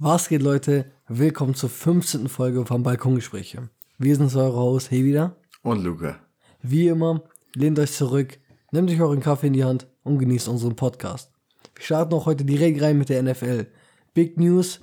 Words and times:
Was 0.00 0.28
geht, 0.28 0.42
Leute? 0.42 0.92
Willkommen 1.08 1.56
zur 1.56 1.70
15. 1.70 2.28
Folge 2.28 2.64
von 2.64 2.84
Balkongespräche. 2.84 3.68
Wir 3.98 4.14
sind 4.14 4.32
eure 4.36 4.56
Haus, 4.56 4.92
hey 4.92 5.04
wieder. 5.04 5.34
Und 5.62 5.82
Luca. 5.82 6.20
Wie 6.62 6.86
immer, 6.86 7.24
lehnt 7.56 7.80
euch 7.80 7.90
zurück, 7.90 8.38
nehmt 8.70 8.92
euch 8.92 9.00
euren 9.00 9.18
Kaffee 9.18 9.48
in 9.48 9.54
die 9.54 9.64
Hand 9.64 9.88
und 10.04 10.20
genießt 10.20 10.46
unseren 10.46 10.76
Podcast. 10.76 11.32
Wir 11.74 11.84
starten 11.84 12.14
auch 12.14 12.26
heute 12.26 12.44
direkt 12.44 12.80
rein 12.80 12.96
mit 12.96 13.08
der 13.08 13.24
NFL. 13.24 13.66
Big 14.14 14.38
News: 14.38 14.82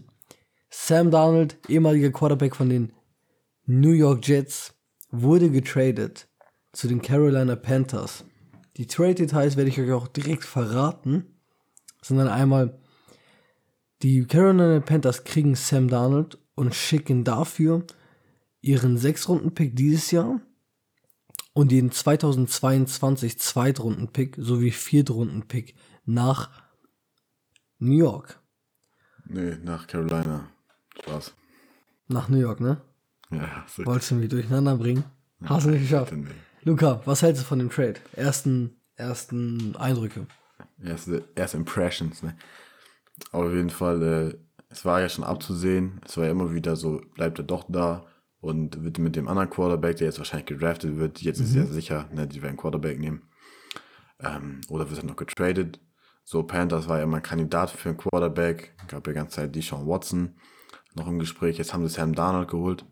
Sam 0.69 1.11
Darnold, 1.11 1.59
ehemaliger 1.69 2.11
Quarterback 2.11 2.53
von 2.53 2.67
den 2.67 2.91
New 3.67 3.93
York 3.93 4.27
Jets, 4.27 4.73
wurde 5.11 5.49
getradet 5.49 6.27
zu 6.73 6.89
den 6.89 7.01
Carolina 7.01 7.55
Panthers. 7.55 8.25
Die 8.75 8.85
Trade-Details 8.85 9.55
werde 9.55 9.69
ich 9.69 9.79
euch 9.79 9.93
auch 9.93 10.09
direkt 10.09 10.43
verraten. 10.43 11.37
Sondern 12.01 12.27
einmal, 12.27 12.77
die 14.05 14.23
Carolina 14.27 14.81
Panthers 14.81 15.23
kriegen 15.23 15.55
Sam 15.55 15.87
Darnold 15.87 16.37
und 16.53 16.75
schicken 16.75 17.23
dafür 17.23 17.87
ihren 18.61 18.99
Sechs-Runden-Pick 18.99 19.75
dieses 19.75 20.11
Jahr 20.11 20.41
und 21.53 21.71
den 21.71 21.91
2022 21.91 23.39
Zweitrunden-Pick 23.39 24.35
sowie 24.37 24.69
Viertrunden-Pick 24.69 25.73
nach 26.05 26.51
New 27.79 27.97
York. 27.97 28.39
Nee, 29.25 29.57
nach 29.63 29.87
Carolina. 29.87 30.51
Spaß. 31.01 31.33
Nach 32.07 32.29
New 32.29 32.37
York, 32.37 32.59
ne? 32.59 32.79
Ja, 33.31 33.65
so. 33.67 33.87
Wolltest 33.87 34.11
du 34.11 34.15
mich 34.15 34.29
durcheinander 34.29 34.77
bringen? 34.77 35.03
Hast 35.45 35.65
du 35.65 35.71
nicht 35.71 35.81
geschafft. 35.81 36.13
Nee. 36.13 36.27
Luca, 36.61 37.01
was 37.05 37.23
hältst 37.23 37.41
du 37.41 37.47
von 37.47 37.57
dem 37.57 37.71
Trade? 37.71 37.95
Ersten, 38.13 38.79
ersten 38.97 39.75
Eindrücke. 39.77 40.27
Erste, 40.79 41.27
erste 41.33 41.57
Impressions, 41.57 42.21
ne? 42.21 42.37
Auf 43.31 43.51
jeden 43.51 43.69
Fall, 43.69 44.01
äh, 44.03 44.37
es 44.69 44.85
war 44.85 45.01
ja 45.01 45.09
schon 45.09 45.23
abzusehen. 45.23 46.01
Es 46.05 46.17
war 46.17 46.25
ja 46.25 46.31
immer 46.31 46.53
wieder 46.53 46.75
so, 46.75 47.01
bleibt 47.15 47.39
er 47.39 47.45
doch 47.45 47.65
da 47.69 48.05
und 48.41 48.83
wird 48.83 48.99
mit 48.99 49.15
dem 49.15 49.27
anderen 49.27 49.49
Quarterback, 49.49 49.97
der 49.97 50.07
jetzt 50.07 50.17
wahrscheinlich 50.17 50.47
gedraftet 50.47 50.97
wird, 50.97 51.21
jetzt 51.21 51.39
ist 51.39 51.55
ja 51.55 51.65
sicher, 51.65 52.09
ne, 52.13 52.27
die 52.27 52.41
werden 52.43 52.57
Quarterback 52.57 52.99
nehmen. 52.99 53.29
Ähm, 54.19 54.61
oder 54.69 54.89
wird 54.89 54.99
er 54.99 55.05
noch 55.05 55.15
getradet? 55.15 55.79
So, 56.23 56.43
Panthers 56.43 56.87
war 56.87 56.97
ja 56.97 57.03
immer 57.03 57.17
ein 57.17 57.23
Kandidat 57.23 57.69
für 57.69 57.89
einen 57.89 57.97
Quarterback. 57.97 58.75
Gab 58.87 59.05
ja 59.05 59.13
die 59.13 59.15
ganze 59.15 59.35
Zeit 59.37 59.55
Deshaun 59.55 59.87
Watson 59.87 60.35
noch 60.95 61.07
im 61.07 61.19
Gespräch. 61.19 61.57
Jetzt 61.57 61.73
haben 61.73 61.87
sie 61.87 61.93
Sam 61.93 62.13
Darnold 62.13 62.49
geholt. 62.49 62.85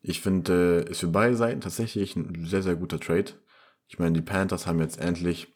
Ich 0.00 0.20
finde, 0.20 0.84
äh, 0.86 0.90
ist 0.90 1.00
für 1.00 1.08
beide 1.08 1.36
Seiten 1.36 1.60
tatsächlich 1.60 2.16
ein 2.16 2.44
sehr, 2.46 2.62
sehr 2.62 2.76
guter 2.76 2.98
Trade. 2.98 3.32
Ich 3.86 3.98
meine, 3.98 4.12
die 4.12 4.22
Panthers 4.22 4.66
haben 4.66 4.80
jetzt 4.80 4.98
endlich, 4.98 5.54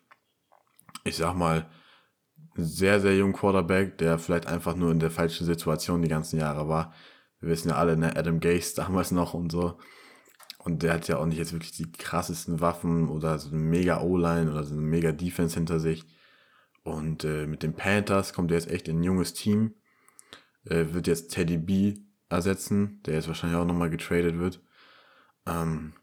ich 1.05 1.17
sag 1.17 1.35
mal, 1.35 1.69
sehr, 2.57 3.01
sehr 3.01 3.17
jungen 3.17 3.33
Quarterback, 3.33 3.99
der 3.99 4.19
vielleicht 4.19 4.47
einfach 4.47 4.77
nur 4.77 4.91
in 4.91 4.99
der 4.99 5.11
falschen 5.11 5.47
Situation 5.47 6.03
die 6.03 6.09
ganzen 6.09 6.39
Jahre 6.39 6.69
war. 6.69 6.95
Wir 7.41 7.51
wissen 7.51 7.69
ja 7.69 7.77
alle, 7.77 7.97
ne, 7.97 8.17
Adam 8.17 8.41
Gase 8.41 8.75
damals 8.77 9.11
noch 9.11 9.35
und 9.35 9.53
so. 9.53 9.79
Und 10.59 10.83
der 10.83 10.95
hat 10.95 11.07
ja 11.07 11.19
auch 11.19 11.27
nicht 11.27 11.39
jetzt 11.39 11.53
wirklich 11.53 11.73
die 11.73 11.93
krassesten 11.93 12.61
Waffen 12.61 13.09
oder 13.09 13.39
so 13.39 13.51
eine 13.51 13.59
mega 13.59 14.01
O-Line 14.01 14.51
oder 14.51 14.65
so 14.65 14.75
eine 14.75 14.83
mega 14.83 15.13
Defense 15.13 15.55
hinter 15.55 15.79
sich. 15.79 16.05
Und 16.83 17.25
äh, 17.25 17.47
mit 17.47 17.63
den 17.63 17.75
Panthers 17.75 18.33
kommt 18.33 18.51
er 18.51 18.59
jetzt 18.59 18.71
echt 18.71 18.89
in 18.89 19.01
ein 19.01 19.05
junges 19.05 19.33
Team. 19.33 19.75
Äh, 20.65 20.87
wird 20.91 21.07
jetzt 21.07 21.33
Teddy 21.33 21.59
B 21.59 21.95
ersetzen, 22.29 23.01
der 23.07 23.15
jetzt 23.15 23.29
wahrscheinlich 23.29 23.59
auch 23.59 23.65
nochmal 23.65 23.91
getradet 23.91 24.39
wird. 24.39 24.61
Ähm, 25.47 25.95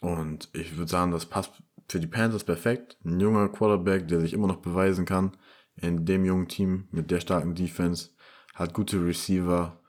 und 0.00 0.48
ich 0.52 0.76
würde 0.76 0.90
sagen, 0.90 1.10
das 1.10 1.26
passt 1.26 1.52
für 1.88 2.00
die 2.00 2.06
Panthers 2.06 2.44
perfekt. 2.44 2.96
Ein 3.04 3.20
junger 3.20 3.48
Quarterback, 3.48 4.08
der 4.08 4.20
sich 4.20 4.32
immer 4.32 4.46
noch 4.46 4.58
beweisen 4.60 5.04
kann 5.04 5.32
in 5.80 6.04
dem 6.04 6.24
jungen 6.24 6.48
Team 6.48 6.88
mit 6.90 7.10
der 7.10 7.20
starken 7.20 7.54
Defense, 7.54 8.10
hat 8.54 8.74
gute 8.74 9.04
Receiver 9.04 9.80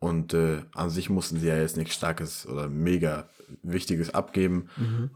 und 0.00 0.34
äh, 0.34 0.62
an 0.74 0.90
sich 0.90 1.10
mussten 1.10 1.38
sie 1.38 1.48
ja 1.48 1.56
jetzt 1.56 1.76
nichts 1.76 1.94
Starkes 1.94 2.46
oder 2.46 2.68
mega 2.68 3.28
Wichtiges 3.62 4.14
abgeben. 4.14 4.68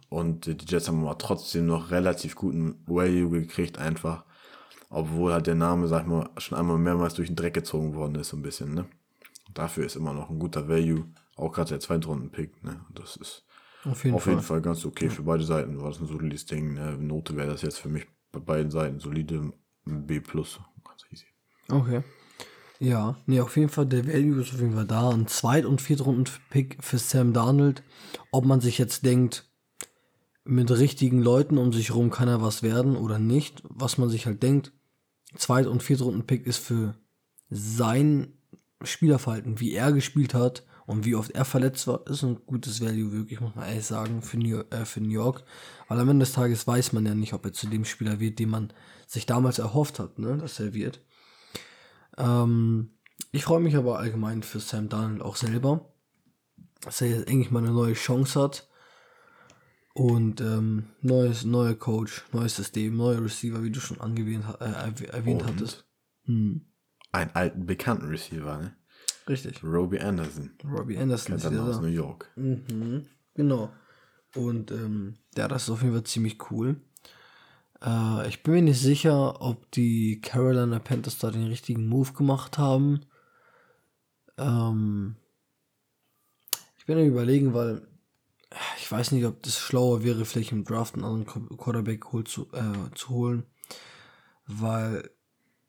Und 0.08 0.46
äh, 0.48 0.54
die 0.54 0.66
Jets 0.66 0.88
haben 0.88 1.04
aber 1.04 1.18
trotzdem 1.18 1.66
noch 1.66 1.90
relativ 1.90 2.34
guten 2.34 2.82
Value 2.86 3.30
gekriegt, 3.30 3.78
einfach. 3.78 4.24
Obwohl 4.90 5.32
halt 5.32 5.46
der 5.46 5.54
Name, 5.54 5.88
sag 5.88 6.02
ich 6.02 6.08
mal, 6.08 6.28
schon 6.36 6.58
einmal 6.58 6.78
mehrmals 6.78 7.14
durch 7.14 7.28
den 7.28 7.36
Dreck 7.36 7.54
gezogen 7.54 7.94
worden 7.94 8.16
ist, 8.16 8.28
so 8.28 8.36
ein 8.36 8.42
bisschen, 8.42 8.74
ne? 8.74 8.86
Dafür 9.54 9.86
ist 9.86 9.96
immer 9.96 10.12
noch 10.12 10.30
ein 10.30 10.38
guter 10.38 10.68
Value. 10.68 11.06
Auch 11.36 11.52
gerade 11.52 11.70
der 11.70 11.80
Zweitrunden-Pick, 11.80 12.62
ne? 12.64 12.84
Das 12.94 13.16
ist 13.16 13.44
Auf 13.84 14.04
jeden 14.04 14.16
auf 14.16 14.24
Fall. 14.24 14.34
jeden 14.34 14.44
Fall 14.44 14.62
ganz 14.62 14.84
okay 14.84 15.10
für 15.10 15.22
beide 15.22 15.44
Seiten. 15.44 15.80
War 15.80 15.90
das 15.90 16.00
ein 16.00 16.06
solides 16.06 16.46
Ding. 16.46 16.74
Ne? 16.74 16.96
Note 16.98 17.36
wäre 17.36 17.48
das 17.48 17.62
jetzt 17.62 17.78
für 17.78 17.88
mich 17.88 18.06
bei 18.30 18.40
beiden 18.40 18.70
Seiten 18.70 19.00
solide 19.00 19.52
B+. 19.84 20.20
Ganz 20.20 20.54
easy. 21.10 21.26
Okay. 21.68 22.02
Ja, 22.78 23.16
nee, 23.26 23.40
auf 23.40 23.56
jeden 23.56 23.68
Fall, 23.68 23.86
der 23.86 24.06
Value 24.06 24.40
ist 24.40 24.52
auf 24.52 24.60
jeden 24.60 24.74
Fall 24.74 24.86
da. 24.86 25.10
Ein 25.10 25.28
Zweit- 25.28 25.66
und 25.66 25.80
Viertrunden-Pick 25.80 26.78
für 26.80 26.98
Sam 26.98 27.32
Darnold. 27.32 27.82
Ob 28.32 28.44
man 28.44 28.60
sich 28.60 28.78
jetzt 28.78 29.04
denkt, 29.04 29.48
mit 30.44 30.70
richtigen 30.70 31.22
Leuten 31.22 31.58
um 31.58 31.72
sich 31.72 31.94
rum 31.94 32.10
kann 32.10 32.28
er 32.28 32.42
was 32.42 32.62
werden 32.64 32.96
oder 32.96 33.18
nicht. 33.18 33.62
Was 33.68 33.98
man 33.98 34.08
sich 34.08 34.26
halt 34.26 34.42
denkt, 34.42 34.72
Zweit- 35.36 35.68
und 35.68 35.82
Viertrunden-Pick 35.82 36.46
ist 36.46 36.58
für 36.58 36.96
sein 37.50 38.32
Spielerverhalten, 38.82 39.60
wie 39.60 39.72
er 39.72 39.92
gespielt 39.92 40.34
hat 40.34 40.64
und 40.92 41.04
wie 41.04 41.14
oft 41.16 41.30
er 41.32 41.44
verletzt 41.44 41.86
war, 41.88 42.06
ist 42.06 42.22
ein 42.22 42.38
gutes 42.46 42.80
Value, 42.80 43.10
wirklich, 43.12 43.40
muss 43.40 43.54
man 43.54 43.68
ehrlich 43.68 43.84
sagen, 43.86 44.22
für 44.22 44.38
New, 44.38 44.60
äh, 44.70 44.84
für 44.84 45.00
New 45.00 45.10
York. 45.10 45.44
Weil 45.88 45.98
am 45.98 46.08
Ende 46.08 46.24
des 46.24 46.32
Tages 46.34 46.66
weiß 46.66 46.92
man 46.92 47.04
ja 47.06 47.14
nicht, 47.14 47.32
ob 47.32 47.44
er 47.44 47.52
zu 47.52 47.66
dem 47.66 47.84
Spieler 47.84 48.20
wird, 48.20 48.38
den 48.38 48.50
man 48.50 48.72
sich 49.06 49.26
damals 49.26 49.58
erhofft 49.58 49.98
hat, 49.98 50.18
ne, 50.18 50.36
dass 50.38 50.60
er 50.60 50.72
wird. 50.74 51.00
Ähm, 52.16 52.90
ich 53.32 53.44
freue 53.44 53.60
mich 53.60 53.76
aber 53.76 53.98
allgemein 53.98 54.42
für 54.42 54.60
Sam 54.60 54.88
Darnold 54.88 55.22
auch 55.22 55.36
selber, 55.36 55.92
dass 56.82 57.00
er 57.00 57.08
jetzt 57.08 57.28
endlich 57.28 57.50
mal 57.50 57.60
eine 57.62 57.72
neue 57.72 57.94
Chance 57.94 58.40
hat. 58.40 58.68
Und 59.94 60.40
ähm, 60.40 60.86
neues, 61.02 61.44
neuer 61.44 61.74
Coach, 61.74 62.24
neues 62.32 62.56
System, 62.56 62.96
neue 62.96 63.22
Receiver, 63.22 63.62
wie 63.62 63.70
du 63.70 63.78
schon 63.80 64.00
angewähnt, 64.00 64.44
äh, 64.60 64.64
erwäh- 64.64 65.10
erwähnt 65.10 65.42
Und? 65.42 65.48
hattest. 65.48 65.84
Hm, 66.24 66.62
Einen 67.12 67.30
alten, 67.32 67.66
bekannten 67.66 68.06
Receiver, 68.06 68.56
ne? 68.58 68.74
Richtig. 69.28 69.62
Robbie 69.62 70.00
Anderson. 70.00 70.50
Robbie 70.64 70.98
Anderson 70.98 71.36
ist 71.36 71.44
er 71.44 71.52
wieder 71.52 71.64
aus. 71.64 71.80
New 71.80 71.86
York. 71.88 72.30
Mhm, 72.36 73.06
genau. 73.34 73.70
Und 74.34 74.70
ähm, 74.70 75.14
ja, 75.36 75.48
das 75.48 75.64
ist 75.64 75.70
auf 75.70 75.82
jeden 75.82 75.94
Fall 75.94 76.04
ziemlich 76.04 76.50
cool. 76.50 76.80
Äh, 77.84 78.28
ich 78.28 78.42
bin 78.42 78.54
mir 78.54 78.62
nicht 78.62 78.80
sicher, 78.80 79.40
ob 79.42 79.70
die 79.72 80.20
Carolina 80.20 80.78
Panthers 80.78 81.18
da 81.18 81.30
den 81.30 81.46
richtigen 81.46 81.86
Move 81.88 82.12
gemacht 82.12 82.58
haben. 82.58 83.00
Ähm, 84.38 85.16
ich 86.78 86.86
bin 86.86 86.98
am 86.98 87.04
überlegen, 87.04 87.54
weil 87.54 87.86
ich 88.78 88.90
weiß 88.90 89.12
nicht, 89.12 89.24
ob 89.24 89.42
das 89.42 89.58
schlauer 89.58 90.02
wäre, 90.02 90.24
vielleicht 90.24 90.52
im 90.52 90.64
Draft 90.64 90.94
einen 90.94 91.04
anderen 91.04 91.26
Qu- 91.26 91.56
Quarterback 91.56 92.12
hol 92.12 92.24
zu, 92.24 92.48
äh, 92.52 92.94
zu 92.94 93.08
holen. 93.10 93.44
Weil 94.46 95.10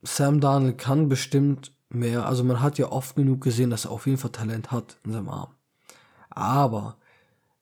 Sam 0.01 0.41
Darnold 0.41 0.77
kann 0.77 1.07
bestimmt 1.07 1.73
mehr. 1.93 2.25
Also 2.25 2.43
man 2.43 2.61
hat 2.61 2.77
ja 2.77 2.91
oft 2.91 3.15
genug 3.15 3.41
gesehen, 3.41 3.69
dass 3.69 3.85
er 3.85 3.91
auf 3.91 4.05
jeden 4.05 4.17
Fall 4.17 4.31
Talent 4.31 4.71
hat 4.71 4.97
in 5.03 5.11
seinem 5.11 5.29
Arm. 5.29 5.53
Aber 6.29 6.97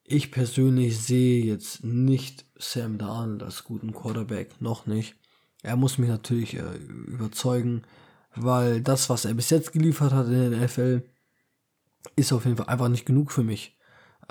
ich 0.03 0.31
persönlich 0.31 0.99
sehe 0.99 1.45
jetzt 1.45 1.83
nicht 1.83 2.45
Sam 2.57 2.97
Darnold 2.97 3.43
als 3.43 3.63
guten 3.63 3.93
Quarterback, 3.93 4.61
noch 4.61 4.85
nicht. 4.85 5.15
Er 5.63 5.75
muss 5.75 5.97
mich 5.97 6.09
natürlich 6.09 6.55
äh, 6.55 6.77
überzeugen, 7.07 7.83
weil 8.35 8.81
das, 8.81 9.09
was 9.09 9.25
er 9.25 9.33
bis 9.33 9.49
jetzt 9.49 9.73
geliefert 9.73 10.11
hat 10.13 10.27
in 10.27 10.51
der 10.51 10.61
NFL, 10.61 11.03
ist 12.15 12.33
auf 12.33 12.45
jeden 12.45 12.57
Fall 12.57 12.67
einfach 12.67 12.89
nicht 12.89 13.05
genug 13.05 13.31
für 13.31 13.43
mich. 13.43 13.77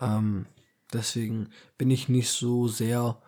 Ähm, 0.00 0.46
deswegen 0.92 1.50
bin 1.78 1.90
ich 1.90 2.08
nicht 2.08 2.30
so 2.30 2.68
sehr 2.68 3.20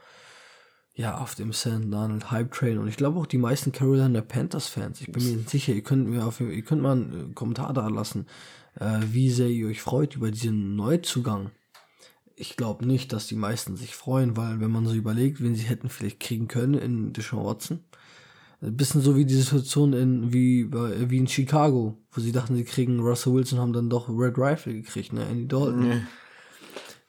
ja, 0.95 1.19
auf 1.19 1.35
dem 1.35 1.53
Sam 1.53 1.91
Darnold 1.91 2.31
Hype 2.31 2.53
Train 2.53 2.79
und 2.79 2.87
ich 2.89 2.97
glaube 2.97 3.19
auch 3.19 3.27
die 3.27 3.39
meisten 3.39 3.73
Carolina 3.73 4.21
Panthers 4.21 4.69
Fans. 4.69 5.01
Ich 5.01 5.11
bin 5.11 5.25
mir 5.25 5.37
nicht 5.39 5.51
sicher, 5.51 5.73
ihr 5.73 5.83
könnt 5.83 6.09
mir 6.09 6.27
auf, 6.27 6.41
ihr 6.41 6.63
könnt 6.63 6.83
mal 6.83 6.93
einen 6.93 7.31
äh, 7.31 7.35
Kommentar 7.35 7.73
da 7.73 7.89
lassen, 7.89 8.27
äh, 8.79 9.01
wie 9.11 9.31
sehr 9.31 9.49
ihr 9.49 9.69
euch 9.69 9.81
freut 9.81 10.17
über 10.17 10.31
diesen 10.31 10.77
Neuzugang. 10.77 11.51
Ich 12.37 12.57
glaube 12.57 12.87
nicht, 12.87 13.13
dass 13.13 13.27
die 13.27 13.37
meisten 13.37 13.77
sich 13.77 13.95
freuen, 13.95 14.37
weil 14.37 14.61
wenn 14.61 14.71
man 14.71 14.87
so 14.87 14.95
überlegt, 14.95 15.43
wen 15.43 15.55
sie 15.55 15.65
hätten 15.65 15.89
vielleicht 15.89 16.21
kriegen 16.21 16.49
können 16.49 16.75
in 16.75 17.13
Deshaun 17.13 17.45
Watson, 17.45 17.81
ein 18.61 18.77
bisschen 18.77 19.01
so 19.01 19.17
wie 19.17 19.25
die 19.25 19.35
Situation 19.35 19.93
in, 19.93 20.33
wie, 20.33 20.65
bei- 20.65 21.11
wie 21.11 21.19
in 21.19 21.27
Chicago, 21.27 21.97
wo 22.11 22.21
sie 22.21 22.33
dachten, 22.33 22.55
sie 22.55 22.65
kriegen 22.65 23.01
Russell 23.01 23.33
Wilson, 23.35 23.59
haben 23.59 23.73
dann 23.73 23.91
doch 23.91 24.09
Red 24.09 24.39
Rifle 24.39 24.73
gekriegt, 24.75 25.13
ne, 25.13 25.25
Andy 25.27 25.49
Dalton. 25.49 26.03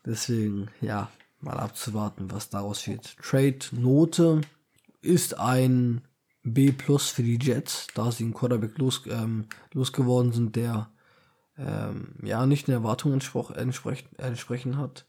Deswegen, 0.06 0.68
ja, 0.81 1.10
mal 1.44 1.57
abzuwarten, 1.57 2.31
was 2.31 2.50
daraus 2.50 2.88
wird. 2.88 3.18
Trade-Note 3.22 4.42
ist 5.01 5.38
ein 5.38 6.01
B 6.44 6.72
plus 6.72 7.10
für 7.10 7.24
die 7.24 7.40
Jets, 7.42 7.88
da 7.94 8.12
sie 8.12 8.24
einen 8.24 8.34
Quarterback 8.34 8.78
los, 8.78 9.04
ähm, 9.10 9.45
losgeworden 9.74 10.34
sind, 10.34 10.56
der 10.56 10.90
ähm, 11.57 12.16
ja 12.24 12.45
nicht 12.45 12.68
den 12.68 12.74
Erwartungen 12.74 13.16
entsproch, 13.16 13.51
entsprech, 13.51 14.06
entsprechen 14.18 14.78
hat, 14.78 15.07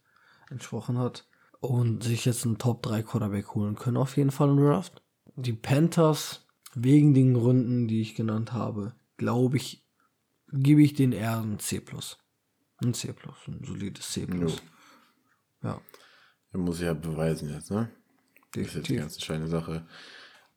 entsprochen 0.50 0.98
hat 0.98 1.26
und 1.60 2.04
sich 2.04 2.24
jetzt 2.24 2.44
einen 2.44 2.58
Top 2.58 2.82
3 2.82 3.02
Quarterback 3.02 3.54
holen 3.54 3.74
können, 3.74 3.96
auf 3.96 4.16
jeden 4.16 4.30
Fall 4.30 4.50
im 4.50 4.58
Draft. 4.58 5.02
Die 5.36 5.52
Panthers, 5.52 6.46
wegen 6.74 7.14
den 7.14 7.34
Gründen, 7.34 7.88
die 7.88 8.00
ich 8.00 8.14
genannt 8.14 8.52
habe, 8.52 8.94
glaube 9.16 9.56
ich 9.56 9.84
gebe 10.54 10.82
ich 10.82 10.94
den 10.94 11.12
eher 11.12 11.38
ein 11.38 11.58
C+. 11.58 11.82
Ein 12.82 12.94
C+, 12.94 13.14
ein 13.46 13.64
solides 13.64 14.12
C+. 14.12 14.24
Jo. 14.24 14.48
Ja, 15.62 15.80
Er 16.54 16.58
muss 16.60 16.76
sich 16.78 16.86
ja 16.86 16.94
beweisen 16.94 17.50
jetzt, 17.52 17.70
ne? 17.70 17.90
Das 18.52 18.62
ist 18.62 18.74
jetzt 18.74 18.74
die 18.74 18.78
definitiv. 18.80 19.00
ganz 19.00 19.14
entscheidende 19.14 19.48
Sache. 19.50 19.86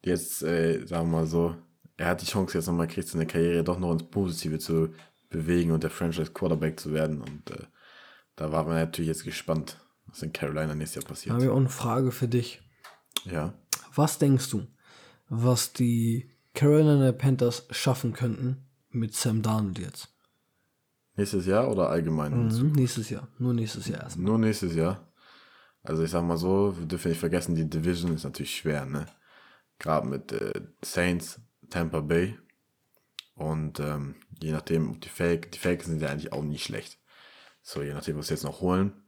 Jetzt, 0.03 0.43
äh, 0.43 0.85
sagen 0.85 1.09
wir 1.09 1.17
mal 1.19 1.25
so, 1.27 1.55
er 1.97 2.09
hat 2.09 2.21
die 2.21 2.27
Chance 2.27 2.57
jetzt 2.57 2.67
nochmal 2.67 2.87
kriegt, 2.87 3.07
seine 3.07 3.25
Karriere 3.25 3.63
doch 3.63 3.79
noch 3.79 3.91
ins 3.91 4.03
Positive 4.03 4.59
zu 4.59 4.89
bewegen 5.29 5.71
und 5.71 5.81
der 5.83 5.89
Franchise 5.89 6.31
Quarterback 6.31 6.79
zu 6.79 6.93
werden. 6.93 7.19
Und 7.21 7.49
äh, 7.51 7.63
da 8.35 8.51
war 8.51 8.63
man 8.63 8.75
natürlich 8.75 9.09
jetzt 9.09 9.23
gespannt, 9.23 9.79
was 10.05 10.21
in 10.21 10.31
Carolina 10.31 10.75
nächstes 10.75 10.95
Jahr 10.95 11.03
Da 11.03 11.09
passiert. 11.09 11.33
habe 11.33 11.43
ich 11.45 11.49
auch 11.49 11.57
eine 11.57 11.69
Frage 11.69 12.11
für 12.11 12.27
dich. 12.27 12.61
Ja. 13.25 13.53
Was 13.95 14.19
denkst 14.19 14.51
du, 14.51 14.67
was 15.29 15.73
die 15.73 16.29
Carolina 16.53 17.11
Panthers 17.11 17.67
schaffen 17.71 18.13
könnten 18.13 18.57
mit 18.91 19.15
Sam 19.15 19.41
Darnold 19.41 19.79
jetzt? 19.79 20.09
Nächstes 21.15 21.47
Jahr 21.47 21.69
oder 21.71 21.89
allgemein? 21.89 22.47
Mhm, 22.47 22.73
nächstes 22.73 23.09
Jahr. 23.09 23.27
Nur 23.39 23.55
nächstes 23.55 23.87
Jahr 23.87 24.03
erstmal. 24.03 24.25
Nur 24.25 24.37
nächstes 24.37 24.75
Jahr. 24.75 25.03
Also 25.87 26.03
ich 26.03 26.11
sag 26.11 26.23
mal 26.23 26.35
so, 26.37 26.77
wir 26.77 26.85
dürfen 26.85 27.07
nicht 27.07 27.19
vergessen, 27.19 27.55
die 27.55 27.69
Division 27.69 28.13
ist 28.13 28.25
natürlich 28.25 28.57
schwer, 28.57 28.85
ne? 28.85 29.05
Gerade 29.79 30.05
mit 30.05 30.33
äh, 30.33 30.61
Saints, 30.83 31.39
Tampa 31.69 32.01
Bay. 32.01 32.37
Und 33.35 33.79
ähm, 33.79 34.15
je 34.41 34.51
nachdem, 34.51 34.91
ob 34.91 34.99
die 34.99 35.07
Fake, 35.07 35.49
die 35.53 35.59
Fakes 35.59 35.85
sind 35.85 36.01
ja 36.01 36.09
eigentlich 36.09 36.33
auch 36.33 36.43
nicht 36.43 36.65
schlecht. 36.65 36.99
So, 37.61 37.81
je 37.81 37.93
nachdem, 37.93 38.17
was 38.17 38.27
sie 38.27 38.33
jetzt 38.33 38.43
noch 38.43 38.59
holen. 38.59 39.01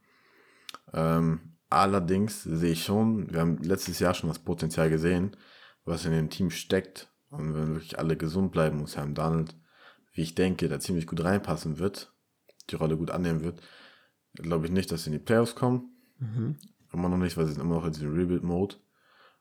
Ähm, 0.94 1.58
allerdings 1.68 2.44
sehe 2.44 2.72
ich 2.72 2.82
schon, 2.82 3.30
wir 3.30 3.40
haben 3.40 3.58
letztes 3.58 3.98
Jahr 3.98 4.14
schon 4.14 4.30
das 4.30 4.38
Potenzial 4.38 4.88
gesehen, 4.88 5.36
was 5.84 6.06
in 6.06 6.12
dem 6.12 6.30
Team 6.30 6.48
steckt. 6.48 7.12
Und 7.28 7.54
wenn 7.54 7.74
wirklich 7.74 7.98
alle 7.98 8.16
gesund 8.16 8.52
bleiben 8.52 8.80
und 8.80 8.88
Sam 8.88 9.12
Donald, 9.12 9.54
wie 10.14 10.22
ich 10.22 10.34
denke, 10.34 10.66
da 10.70 10.80
ziemlich 10.80 11.06
gut 11.06 11.22
reinpassen 11.22 11.78
wird, 11.78 12.10
die 12.70 12.76
Rolle 12.76 12.96
gut 12.96 13.10
annehmen 13.10 13.42
wird, 13.42 13.60
glaube 14.32 14.64
ich 14.64 14.72
nicht, 14.72 14.90
dass 14.90 15.04
sie 15.04 15.10
in 15.10 15.18
die 15.18 15.24
Playoffs 15.24 15.54
kommen. 15.54 15.90
Immer 16.92 17.08
noch 17.08 17.18
nicht, 17.18 17.36
weil 17.36 17.46
sie 17.46 17.52
sind 17.52 17.62
immer 17.62 17.76
noch 17.76 17.84
in 17.84 17.92
diesem 17.92 18.14
Rebuild-Mode. 18.14 18.76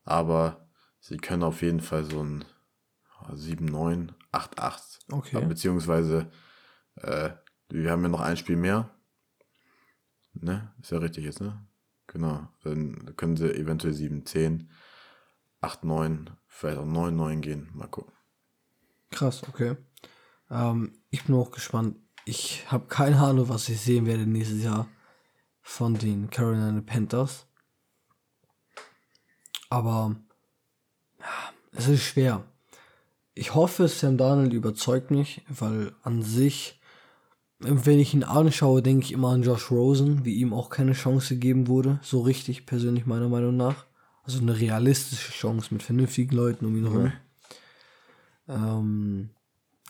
Aber 0.04 0.68
sie 1.00 1.18
können 1.18 1.44
auf 1.44 1.62
jeden 1.62 1.82
Fall 1.82 2.04
so 2.04 2.24
ein 2.24 2.46
7-9, 3.32 4.10
8-8. 4.32 5.00
Okay. 5.12 5.46
Beziehungsweise, 5.46 6.30
äh, 6.96 7.32
wir 7.70 7.92
haben 7.92 8.04
ja 8.04 8.10
noch 8.10 8.22
ein 8.22 8.38
Spiel 8.38 8.56
mehr. 8.56 8.90
Ne? 10.34 10.72
Ist 10.82 10.92
ja 10.92 11.00
richtig 11.00 11.26
jetzt, 11.26 11.42
ne? 11.42 11.66
Genau. 12.08 12.48
Dann 12.64 13.16
können 13.18 13.38
sie 13.38 13.54
eventuell 13.54 13.94
7-10, 13.94 14.68
8-9, 15.62 16.28
vielleicht 16.48 16.78
auch 16.78 16.86
9-9 16.86 17.40
gehen. 17.42 17.70
Mal 17.74 17.88
gucken. 17.88 18.14
Krass, 19.12 19.44
okay. 19.48 19.76
Ähm, 20.50 20.94
ich 21.10 21.24
bin 21.24 21.36
auch 21.36 21.52
gespannt. 21.52 21.98
Ich 22.26 22.72
habe 22.72 22.88
keine 22.88 23.20
Ahnung, 23.20 23.50
was 23.50 23.70
ich 23.70 23.82
sehen 23.82 24.06
werde 24.06 24.26
nächstes 24.26 24.64
Jahr 24.64 24.88
von 25.70 25.94
den 25.94 26.32
Carolina 26.32 26.82
Panthers. 26.82 27.46
Aber 29.70 30.16
ja, 31.20 31.26
es 31.74 31.88
ist 31.88 32.04
schwer. 32.04 32.44
Ich 33.36 33.54
hoffe, 33.54 33.88
Sam 33.88 34.18
Darnold 34.18 34.52
überzeugt 34.52 35.12
mich, 35.12 35.44
weil 35.48 35.94
an 36.02 36.24
sich, 36.24 36.82
wenn 37.60 38.00
ich 38.00 38.16
ihn 38.16 38.24
anschaue, 38.24 38.82
denke 38.82 39.06
ich 39.06 39.12
immer 39.12 39.30
an 39.30 39.44
Josh 39.44 39.70
Rosen, 39.70 40.26
wie 40.26 40.34
ihm 40.34 40.54
auch 40.54 40.72
keine 40.72 40.94
Chance 40.94 41.36
gegeben 41.36 41.68
wurde. 41.68 42.00
So 42.02 42.22
richtig, 42.22 42.66
persönlich 42.66 43.06
meiner 43.06 43.30
Meinung 43.30 43.56
nach. 43.56 43.86
Also 44.24 44.40
eine 44.40 44.60
realistische 44.60 45.32
Chance 45.32 45.72
mit 45.72 45.84
vernünftigen 45.84 46.36
Leuten 46.36 46.66
um 46.66 46.76
ihn 46.76 46.88
herum. 46.88 47.14
Ähm, 48.48 49.30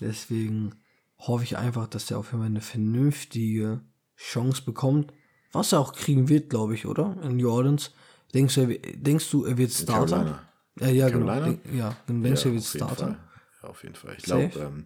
deswegen 0.02 0.76
hoffe 1.18 1.46
ich 1.46 1.58
einfach, 1.58 1.88
dass 1.88 2.12
er 2.12 2.20
auf 2.20 2.28
jeden 2.28 2.40
Fall 2.42 2.50
eine 2.50 2.62
vernünftige 2.62 3.80
Chance 4.18 4.62
bekommt. 4.64 5.14
Was 5.52 5.74
er 5.74 5.80
auch 5.80 5.94
kriegen 5.94 6.30
wird, 6.30 6.50
glaube 6.50 6.76
ich, 6.76 6.86
oder? 6.86 7.18
In 7.24 7.38
New 7.38 7.50
Orleans. 7.50 7.92
Denkst 8.34 8.56
du, 8.56 8.62
er, 8.62 8.78
denkst 8.94 9.30
du, 9.32 9.46
er 9.46 9.58
wird 9.58 9.72
Starter? 9.72 10.16
Carolina. 10.16 10.50
Ja, 10.80 10.88
ja, 10.90 11.10
Carolina? 11.10 11.46
genau. 11.46 11.78
Ja, 11.78 11.96
dann 12.06 12.22
denkst 12.24 12.44
du, 12.44 12.50
er 12.50 12.54
wird 12.54 12.64
Starter? 12.64 12.96
Fall. 12.96 13.18
Ja, 13.64 13.70
auf 13.70 13.84
jeden 13.84 13.96
Fall. 13.96 14.16
Ich 14.18 14.24
glaube, 14.24 14.52
ähm, 14.60 14.86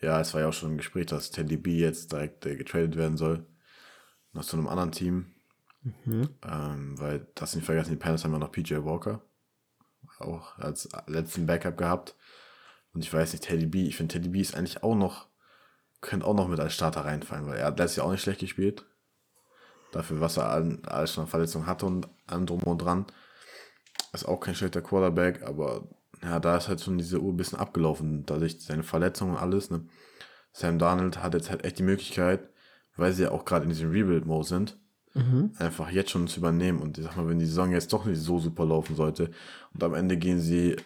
ja, 0.00 0.20
es 0.20 0.32
war 0.32 0.40
ja 0.40 0.48
auch 0.48 0.52
schon 0.52 0.72
ein 0.72 0.76
Gespräch, 0.78 1.06
dass 1.06 1.30
Teddy 1.30 1.56
B 1.56 1.76
jetzt 1.78 2.12
direkt 2.12 2.46
äh, 2.46 2.56
getradet 2.56 2.96
werden 2.96 3.16
soll. 3.16 3.44
Noch 4.32 4.44
zu 4.44 4.56
einem 4.56 4.68
anderen 4.68 4.92
Team. 4.92 5.26
Mhm. 5.82 6.28
Ähm, 6.46 6.98
weil, 6.98 7.26
das 7.34 7.54
nicht 7.54 7.64
vergessen, 7.64 7.90
die 7.90 7.96
Panthers 7.96 8.24
haben 8.24 8.32
ja 8.32 8.38
noch 8.38 8.52
PJ 8.52 8.76
Walker. 8.84 9.22
Auch 10.18 10.58
als 10.58 10.88
letzten 11.06 11.46
Backup 11.46 11.78
gehabt. 11.78 12.14
Und 12.92 13.04
ich 13.04 13.12
weiß 13.12 13.32
nicht, 13.32 13.44
Teddy 13.44 13.66
B, 13.66 13.86
ich 13.86 13.96
finde 13.96 14.12
Teddy 14.12 14.28
B 14.28 14.40
ist 14.40 14.54
eigentlich 14.54 14.82
auch 14.82 14.94
noch, 14.94 15.28
könnte 16.00 16.26
auch 16.26 16.34
noch 16.34 16.48
mit 16.48 16.60
als 16.60 16.74
Starter 16.74 17.04
reinfallen, 17.04 17.46
weil 17.46 17.58
er 17.58 17.66
hat 17.66 17.78
letztes 17.78 17.96
Jahr 17.96 18.06
auch 18.06 18.10
nicht 18.10 18.22
schlecht 18.22 18.40
gespielt. 18.40 18.84
Dafür, 19.92 20.20
was 20.20 20.36
er 20.36 20.48
all- 20.50 20.78
alles 20.86 21.12
schon 21.14 21.24
an 21.24 21.30
Verletzungen 21.30 21.66
hatte 21.66 21.86
und 21.86 22.08
allem 22.26 22.46
drum 22.46 22.62
und 22.62 22.78
dran. 22.78 23.06
Ist 24.12 24.26
auch 24.26 24.40
kein 24.40 24.54
schlechter 24.54 24.82
Quarterback, 24.82 25.42
aber 25.42 25.88
ja, 26.22 26.38
da 26.40 26.56
ist 26.56 26.68
halt 26.68 26.80
schon 26.80 26.98
diese 26.98 27.20
Uhr 27.20 27.32
ein 27.32 27.36
bisschen 27.36 27.58
abgelaufen, 27.58 28.24
dadurch 28.26 28.60
seine 28.60 28.82
Verletzungen 28.82 29.32
und 29.32 29.38
alles. 29.38 29.70
Ne? 29.70 29.86
Sam 30.52 30.78
Darnold 30.78 31.22
hat 31.22 31.34
jetzt 31.34 31.50
halt 31.50 31.64
echt 31.64 31.78
die 31.78 31.82
Möglichkeit, 31.84 32.48
weil 32.96 33.12
sie 33.12 33.22
ja 33.24 33.30
auch 33.30 33.44
gerade 33.44 33.64
in 33.64 33.70
diesem 33.70 33.90
Rebuild-Mode 33.90 34.46
sind, 34.46 34.78
einfach 35.58 35.90
jetzt 35.90 36.10
schon 36.10 36.28
zu 36.28 36.38
übernehmen. 36.40 36.80
Und 36.80 36.98
ich 36.98 37.04
sag 37.04 37.16
mal, 37.16 37.28
wenn 37.28 37.38
die 37.38 37.46
Saison 37.46 37.72
jetzt 37.72 37.92
doch 37.92 38.04
nicht 38.04 38.20
so 38.20 38.38
super 38.38 38.64
laufen 38.66 38.94
sollte 38.96 39.30
und 39.74 39.82
am 39.82 39.94
Ende 39.94 40.16
gehen 40.16 40.40
sie, 40.40 40.76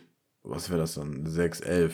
was 0.43 0.69
wäre 0.71 0.81
das 0.81 0.95
dann, 0.95 1.27
6-11, 1.27 1.93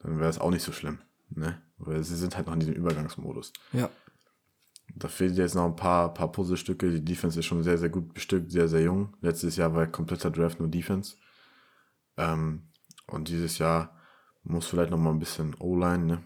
dann 0.00 0.18
wäre 0.18 0.30
es 0.30 0.38
auch 0.40 0.50
nicht 0.50 0.62
so 0.62 0.72
schlimm. 0.72 0.98
Ne? 1.30 1.60
Weil 1.78 2.02
sie 2.02 2.16
sind 2.16 2.36
halt 2.36 2.46
noch 2.46 2.54
in 2.54 2.60
diesem 2.60 2.74
Übergangsmodus. 2.74 3.52
Ja. 3.72 3.90
Da 4.98 5.08
fehlen 5.08 5.34
jetzt 5.34 5.54
noch 5.54 5.64
ein 5.64 5.76
paar, 5.76 6.12
paar 6.12 6.32
Puzzlestücke. 6.32 6.90
Die 6.90 7.04
Defense 7.04 7.38
ist 7.38 7.46
schon 7.46 7.62
sehr, 7.62 7.78
sehr 7.78 7.88
gut 7.88 8.12
bestückt, 8.14 8.50
sehr, 8.50 8.68
sehr 8.68 8.82
jung. 8.82 9.16
Letztes 9.20 9.56
Jahr 9.56 9.74
war 9.74 9.86
kompletter 9.86 10.30
Draft 10.30 10.58
nur 10.58 10.68
Defense. 10.68 11.16
Ähm, 12.16 12.64
und 13.06 13.28
dieses 13.28 13.58
Jahr 13.58 13.96
muss 14.42 14.66
vielleicht 14.66 14.90
noch 14.90 14.98
mal 14.98 15.10
ein 15.10 15.20
bisschen 15.20 15.54
O-Line, 15.58 16.04
ne? 16.04 16.24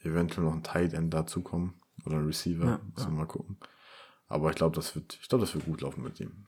Eventuell 0.00 0.44
noch 0.44 0.52
ein 0.52 0.62
Tight 0.62 0.92
End 0.92 1.14
dazukommen. 1.14 1.74
Oder 2.04 2.16
ein 2.16 2.26
Receiver. 2.26 2.64
Ja, 2.64 2.80
Müssen 2.94 3.12
wir 3.12 3.18
mal 3.18 3.26
gucken. 3.26 3.56
Aber 4.28 4.50
ich 4.50 4.56
glaube, 4.56 4.74
das 4.76 4.94
wird, 4.94 5.18
ich 5.20 5.28
glaube, 5.28 5.44
das 5.44 5.54
wird 5.54 5.64
gut 5.64 5.80
laufen 5.80 6.02
mit 6.02 6.20
ihm. 6.20 6.46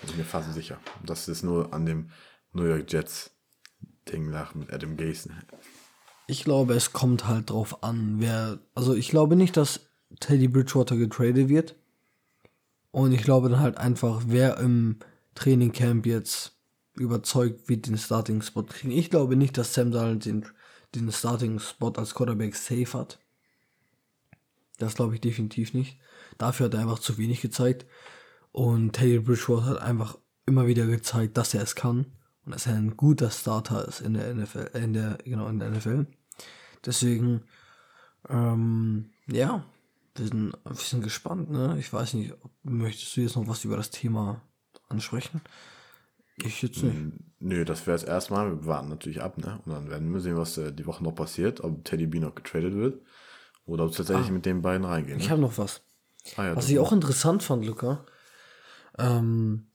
Bin 0.00 0.10
ich 0.10 0.16
mir 0.16 0.24
fast 0.24 0.52
sicher. 0.52 0.78
Das 1.04 1.28
ist 1.28 1.42
nur 1.42 1.72
an 1.72 1.86
dem 1.86 2.10
New 2.52 2.64
York 2.64 2.90
Jets 2.92 3.30
Ding 4.10 4.30
nach 4.30 4.54
mit 4.54 4.72
Adam 4.72 4.96
Gase. 4.96 5.28
Ne? 5.28 5.42
Ich 6.26 6.44
glaube, 6.44 6.74
es 6.74 6.92
kommt 6.92 7.26
halt 7.26 7.50
drauf 7.50 7.82
an, 7.82 8.16
wer. 8.18 8.58
Also 8.74 8.94
ich 8.94 9.08
glaube 9.08 9.36
nicht, 9.36 9.56
dass 9.56 9.91
Teddy 10.20 10.48
Bridgewater 10.48 10.96
getradet 10.96 11.48
wird. 11.48 11.76
Und 12.90 13.12
ich 13.12 13.22
glaube 13.22 13.48
dann 13.48 13.60
halt 13.60 13.78
einfach, 13.78 14.22
wer 14.26 14.58
im 14.58 14.96
Trainingcamp 15.34 16.06
jetzt 16.06 16.52
überzeugt 16.94 17.68
wird, 17.68 17.86
den 17.86 17.96
Starting-Spot 17.96 18.64
kriegen. 18.64 18.92
Ich 18.92 19.10
glaube 19.10 19.36
nicht, 19.36 19.56
dass 19.56 19.74
Sam 19.74 19.90
Darnold 19.90 20.24
den, 20.26 20.44
den 20.94 21.10
Starting-Spot 21.10 21.92
als 21.96 22.14
Quarterback 22.14 22.54
safe 22.54 22.98
hat. 22.98 23.18
Das 24.78 24.94
glaube 24.94 25.14
ich 25.14 25.20
definitiv 25.20 25.74
nicht. 25.74 25.98
Dafür 26.38 26.66
hat 26.66 26.74
er 26.74 26.80
einfach 26.80 26.98
zu 26.98 27.16
wenig 27.18 27.40
gezeigt. 27.40 27.86
Und 28.52 28.92
Teddy 28.92 29.20
Bridgewater 29.20 29.66
hat 29.66 29.82
einfach 29.82 30.18
immer 30.44 30.66
wieder 30.66 30.86
gezeigt, 30.86 31.36
dass 31.36 31.54
er 31.54 31.62
es 31.62 31.74
kann. 31.74 32.06
Und 32.44 32.54
dass 32.54 32.66
er 32.66 32.74
ein 32.74 32.96
guter 32.96 33.30
Starter 33.30 33.86
ist 33.86 34.00
in 34.00 34.14
der 34.14 34.34
NFL, 34.34 34.76
in 34.76 34.92
der, 34.92 35.18
genau, 35.24 35.46
in 35.48 35.60
der 35.60 35.70
NFL. 35.70 36.06
Deswegen, 36.84 37.42
ähm, 38.28 39.10
ja, 39.28 39.64
wir 40.14 40.26
sind, 40.26 40.52
wir 40.64 40.74
sind 40.74 41.02
gespannt, 41.02 41.50
ne? 41.50 41.76
Ich 41.78 41.92
weiß 41.92 42.14
nicht, 42.14 42.34
möchtest 42.62 43.16
du 43.16 43.20
jetzt 43.22 43.36
noch 43.36 43.46
was 43.48 43.64
über 43.64 43.76
das 43.76 43.90
Thema 43.90 44.42
ansprechen? 44.88 45.40
Ich 46.36 46.62
jetzt 46.62 46.82
nicht. 46.82 46.96
Nö, 47.40 47.64
das 47.64 47.86
wäre 47.86 47.96
es 47.96 48.02
erstmal. 48.04 48.50
Wir 48.50 48.66
warten 48.66 48.88
natürlich 48.88 49.22
ab, 49.22 49.38
ne? 49.38 49.60
Und 49.64 49.72
dann 49.72 49.90
werden 49.90 50.12
wir 50.12 50.20
sehen, 50.20 50.36
was 50.36 50.56
äh, 50.58 50.72
die 50.72 50.86
Woche 50.86 51.02
noch 51.04 51.14
passiert, 51.14 51.60
ob 51.62 51.84
Teddy 51.84 52.06
B 52.06 52.20
noch 52.20 52.34
getradet 52.34 52.74
wird 52.74 53.02
oder 53.66 53.84
ob 53.84 53.90
es 53.90 53.96
tatsächlich 53.96 54.30
mit 54.30 54.46
den 54.46 54.62
beiden 54.62 54.84
reingehen. 54.86 55.18
Ich 55.18 55.26
Ne? 55.26 55.30
habe 55.30 55.42
noch 55.42 55.58
was. 55.58 55.82
Ah, 56.36 56.46
ja, 56.46 56.56
Was 56.56 56.68
ich 56.68 56.78
auch 56.78 56.92
interessant 56.92 57.42
fand, 57.42 57.64
Luca, 57.64 58.04
ähm, 58.98 59.66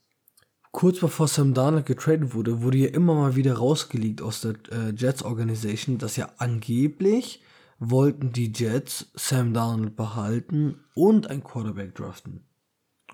kurz 0.72 1.00
bevor 1.00 1.28
Sam 1.28 1.54
Darnold 1.54 1.86
getradet 1.86 2.34
wurde, 2.34 2.62
wurde 2.62 2.78
ja 2.78 2.90
immer 2.90 3.16
mal 3.16 3.36
wieder 3.36 3.56
rausgelegt 3.56 4.22
aus 4.22 4.42
der 4.42 4.54
äh, 4.72 4.92
Jets 4.96 5.24
Organization, 5.24 5.98
dass 5.98 6.16
ja 6.16 6.30
angeblich 6.38 7.42
wollten 7.80 8.32
die 8.32 8.52
Jets 8.52 9.12
Sam 9.14 9.54
Darnold 9.54 9.96
behalten 9.96 10.84
und 10.96 11.28
ein 11.28 11.44
Quarterback 11.44 11.96
draften. 11.96 12.48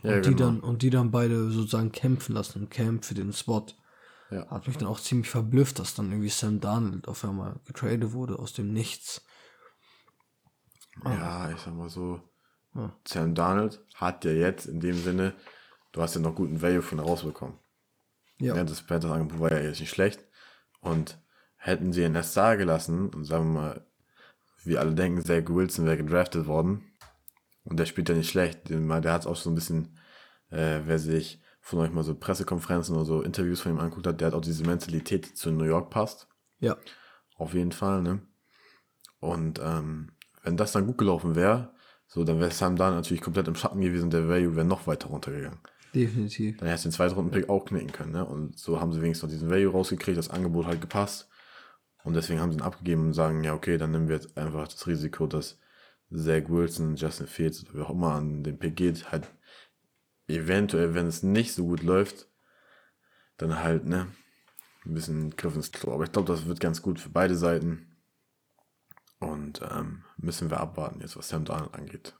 ja, 0.03 0.15
und, 0.15 0.25
die 0.25 0.29
genau. 0.31 0.45
dann, 0.45 0.59
und 0.61 0.81
die 0.81 0.89
dann 0.89 1.11
beide 1.11 1.49
sozusagen 1.51 1.91
kämpfen 1.91 2.33
lassen 2.33 2.63
im 2.63 2.69
Camp 2.69 3.05
für 3.05 3.13
den 3.13 3.33
Spot. 3.33 3.65
Ja. 4.31 4.49
Hat 4.49 4.67
mich 4.67 4.77
dann 4.77 4.87
auch 4.87 4.99
ziemlich 4.99 5.29
verblüfft, 5.29 5.79
dass 5.79 5.95
dann 5.95 6.09
irgendwie 6.09 6.29
Sam 6.29 6.59
Darnold 6.59 7.07
auf 7.07 7.23
einmal 7.23 7.59
getradet 7.65 8.13
wurde 8.13 8.39
aus 8.39 8.53
dem 8.53 8.73
Nichts. 8.73 9.23
Ja, 11.03 11.51
ich 11.51 11.59
sag 11.59 11.73
mal 11.75 11.89
so, 11.89 12.21
Ja. 12.73 12.95
Sam 13.07 13.35
Darnold 13.35 13.83
hat 13.95 14.25
ja 14.25 14.31
jetzt 14.31 14.65
in 14.65 14.79
dem 14.79 14.97
Sinne, 14.97 15.33
du 15.91 16.01
hast 16.01 16.15
ja 16.15 16.21
noch 16.21 16.35
guten 16.35 16.61
Value 16.61 16.81
von 16.81 16.99
rausbekommen. 16.99 17.57
Ja. 18.39 18.55
Ja, 18.55 18.63
das 18.63 18.81
Panthers-Angebot 18.81 19.39
war 19.39 19.51
ja 19.51 19.59
jetzt 19.59 19.79
nicht 19.79 19.91
schlecht. 19.91 20.25
Und 20.79 21.19
hätten 21.55 21.93
sie 21.93 22.03
ihn 22.03 22.15
erst 22.15 22.35
da 22.35 22.55
gelassen 22.55 23.09
und 23.09 23.25
sagen 23.25 23.53
wir 23.53 23.61
mal, 23.61 23.87
wie 24.65 24.77
alle 24.77 24.93
denken, 24.93 25.23
Zach 25.23 25.43
Wilson 25.47 25.85
wäre 25.85 25.97
gedraftet 25.97 26.47
worden. 26.47 26.83
Und 27.63 27.79
der 27.79 27.85
spielt 27.85 28.09
ja 28.09 28.15
nicht 28.15 28.29
schlecht. 28.29 28.69
Der 28.69 29.13
hat 29.13 29.25
auch 29.25 29.35
so 29.35 29.49
ein 29.49 29.55
bisschen, 29.55 29.97
äh, 30.49 30.81
wer 30.85 30.99
sich 30.99 31.41
von 31.61 31.79
euch 31.79 31.91
mal 31.91 32.03
so 32.03 32.13
Pressekonferenzen 32.13 32.95
oder 32.95 33.05
so 33.05 33.21
Interviews 33.21 33.61
von 33.61 33.71
ihm 33.71 33.79
anguckt 33.79 34.05
hat, 34.05 34.19
der 34.19 34.27
hat 34.27 34.33
auch 34.33 34.41
diese 34.41 34.65
Mentalität, 34.65 35.29
die 35.29 35.33
zu 35.33 35.49
New 35.51 35.63
York 35.63 35.89
passt. 35.89 36.27
Ja. 36.59 36.77
Auf 37.37 37.53
jeden 37.53 37.71
Fall, 37.71 38.01
ne? 38.01 38.21
Und 39.19 39.61
ähm, 39.63 40.11
wenn 40.43 40.57
das 40.57 40.73
dann 40.73 40.85
gut 40.85 40.97
gelaufen 40.97 41.35
wäre, 41.35 41.73
so, 42.05 42.25
dann 42.25 42.39
wäre 42.39 42.51
Sam 42.51 42.75
da 42.75 42.91
natürlich 42.91 43.21
komplett 43.23 43.47
im 43.47 43.55
Schatten 43.55 43.79
gewesen, 43.79 44.09
der 44.09 44.27
Value 44.27 44.55
wäre 44.55 44.65
noch 44.65 44.85
weiter 44.85 45.07
runtergegangen. 45.07 45.59
Definitiv. 45.95 46.57
Dann 46.57 46.67
hättest 46.67 46.85
du 46.85 46.89
den 46.89 46.93
zweiten 46.93 47.15
Runden-Pick 47.15 47.49
auch 47.49 47.65
knicken 47.65 47.91
können, 47.91 48.11
ne? 48.11 48.25
Und 48.25 48.59
so 48.59 48.81
haben 48.81 48.91
sie 48.91 49.01
wenigstens 49.01 49.23
noch 49.23 49.33
diesen 49.33 49.49
Value 49.49 49.71
rausgekriegt, 49.71 50.17
das 50.17 50.29
Angebot 50.29 50.65
halt 50.65 50.81
gepasst. 50.81 51.29
Und 52.03 52.15
deswegen 52.15 52.39
haben 52.39 52.51
sie 52.51 52.57
ihn 52.57 52.63
abgegeben 52.63 53.07
und 53.07 53.13
sagen, 53.13 53.43
ja, 53.43 53.53
okay, 53.53 53.77
dann 53.77 53.91
nehmen 53.91 54.09
wir 54.09 54.15
jetzt 54.15 54.37
einfach 54.37 54.67
das 54.67 54.87
Risiko, 54.87 55.27
dass 55.27 55.59
Zach 56.11 56.49
Wilson, 56.49 56.95
Justin 56.95 57.27
Fields, 57.27 57.65
wer 57.71 57.85
auch 57.85 57.91
immer 57.91 58.13
an 58.13 58.43
den 58.43 58.59
Pick 58.59 58.75
geht, 58.75 59.11
halt 59.11 59.27
eventuell, 60.27 60.93
wenn 60.93 61.07
es 61.07 61.23
nicht 61.23 61.53
so 61.53 61.65
gut 61.65 61.81
läuft, 61.81 62.27
dann 63.37 63.59
halt, 63.59 63.85
ne, 63.85 64.07
ein 64.85 64.93
bisschen 64.93 65.35
Griff 65.35 65.55
ins 65.55 65.71
Klo. 65.71 65.93
Aber 65.93 66.03
ich 66.03 66.11
glaube, 66.11 66.31
das 66.31 66.45
wird 66.45 66.59
ganz 66.59 66.81
gut 66.81 66.99
für 66.99 67.09
beide 67.09 67.35
Seiten. 67.35 67.97
Und 69.19 69.61
ähm, 69.61 70.03
müssen 70.17 70.49
wir 70.49 70.59
abwarten 70.59 70.99
jetzt, 70.99 71.15
was 71.15 71.29
Sam 71.29 71.45
Darnold 71.45 71.73
angeht. 71.73 72.17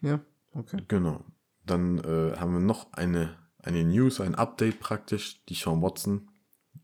Ja, 0.00 0.20
okay. 0.52 0.82
Genau. 0.88 1.24
Dann 1.64 1.98
äh, 1.98 2.36
haben 2.36 2.54
wir 2.54 2.60
noch 2.60 2.92
eine, 2.92 3.38
eine 3.58 3.84
News, 3.84 4.20
ein 4.20 4.34
Update 4.34 4.80
praktisch. 4.80 5.44
Die 5.46 5.54
Sean 5.54 5.80
Watson. 5.80 6.31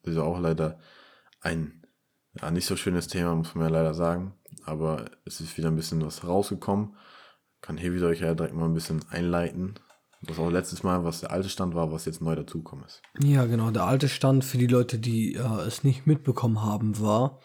Das 0.02 0.12
ist 0.12 0.18
ja 0.18 0.24
auch 0.24 0.38
leider 0.40 0.78
ein 1.40 1.86
ja, 2.40 2.50
nicht 2.50 2.66
so 2.66 2.76
schönes 2.76 3.08
Thema, 3.08 3.34
muss 3.34 3.54
man 3.54 3.64
ja 3.64 3.70
leider 3.70 3.94
sagen. 3.94 4.34
Aber 4.64 5.06
es 5.24 5.40
ist 5.40 5.56
wieder 5.56 5.68
ein 5.68 5.76
bisschen 5.76 6.04
was 6.04 6.26
rausgekommen. 6.26 6.94
Kann 7.60 7.76
hier 7.76 7.94
wieder 7.94 8.08
euch 8.08 8.20
ja 8.20 8.34
direkt 8.34 8.54
mal 8.54 8.66
ein 8.66 8.74
bisschen 8.74 9.04
einleiten. 9.10 9.74
Was 10.22 10.38
auch 10.38 10.50
letztes 10.50 10.82
Mal, 10.82 11.04
was 11.04 11.20
der 11.20 11.30
alte 11.30 11.48
Stand 11.48 11.74
war, 11.74 11.92
was 11.92 12.04
jetzt 12.04 12.20
neu 12.20 12.34
dazugekommen 12.34 12.84
ist. 12.84 13.02
Ja, 13.22 13.46
genau. 13.46 13.70
Der 13.70 13.84
alte 13.84 14.08
Stand 14.08 14.44
für 14.44 14.58
die 14.58 14.66
Leute, 14.66 14.98
die 14.98 15.34
äh, 15.34 15.60
es 15.66 15.84
nicht 15.84 16.06
mitbekommen 16.06 16.62
haben, 16.62 17.00
war, 17.00 17.38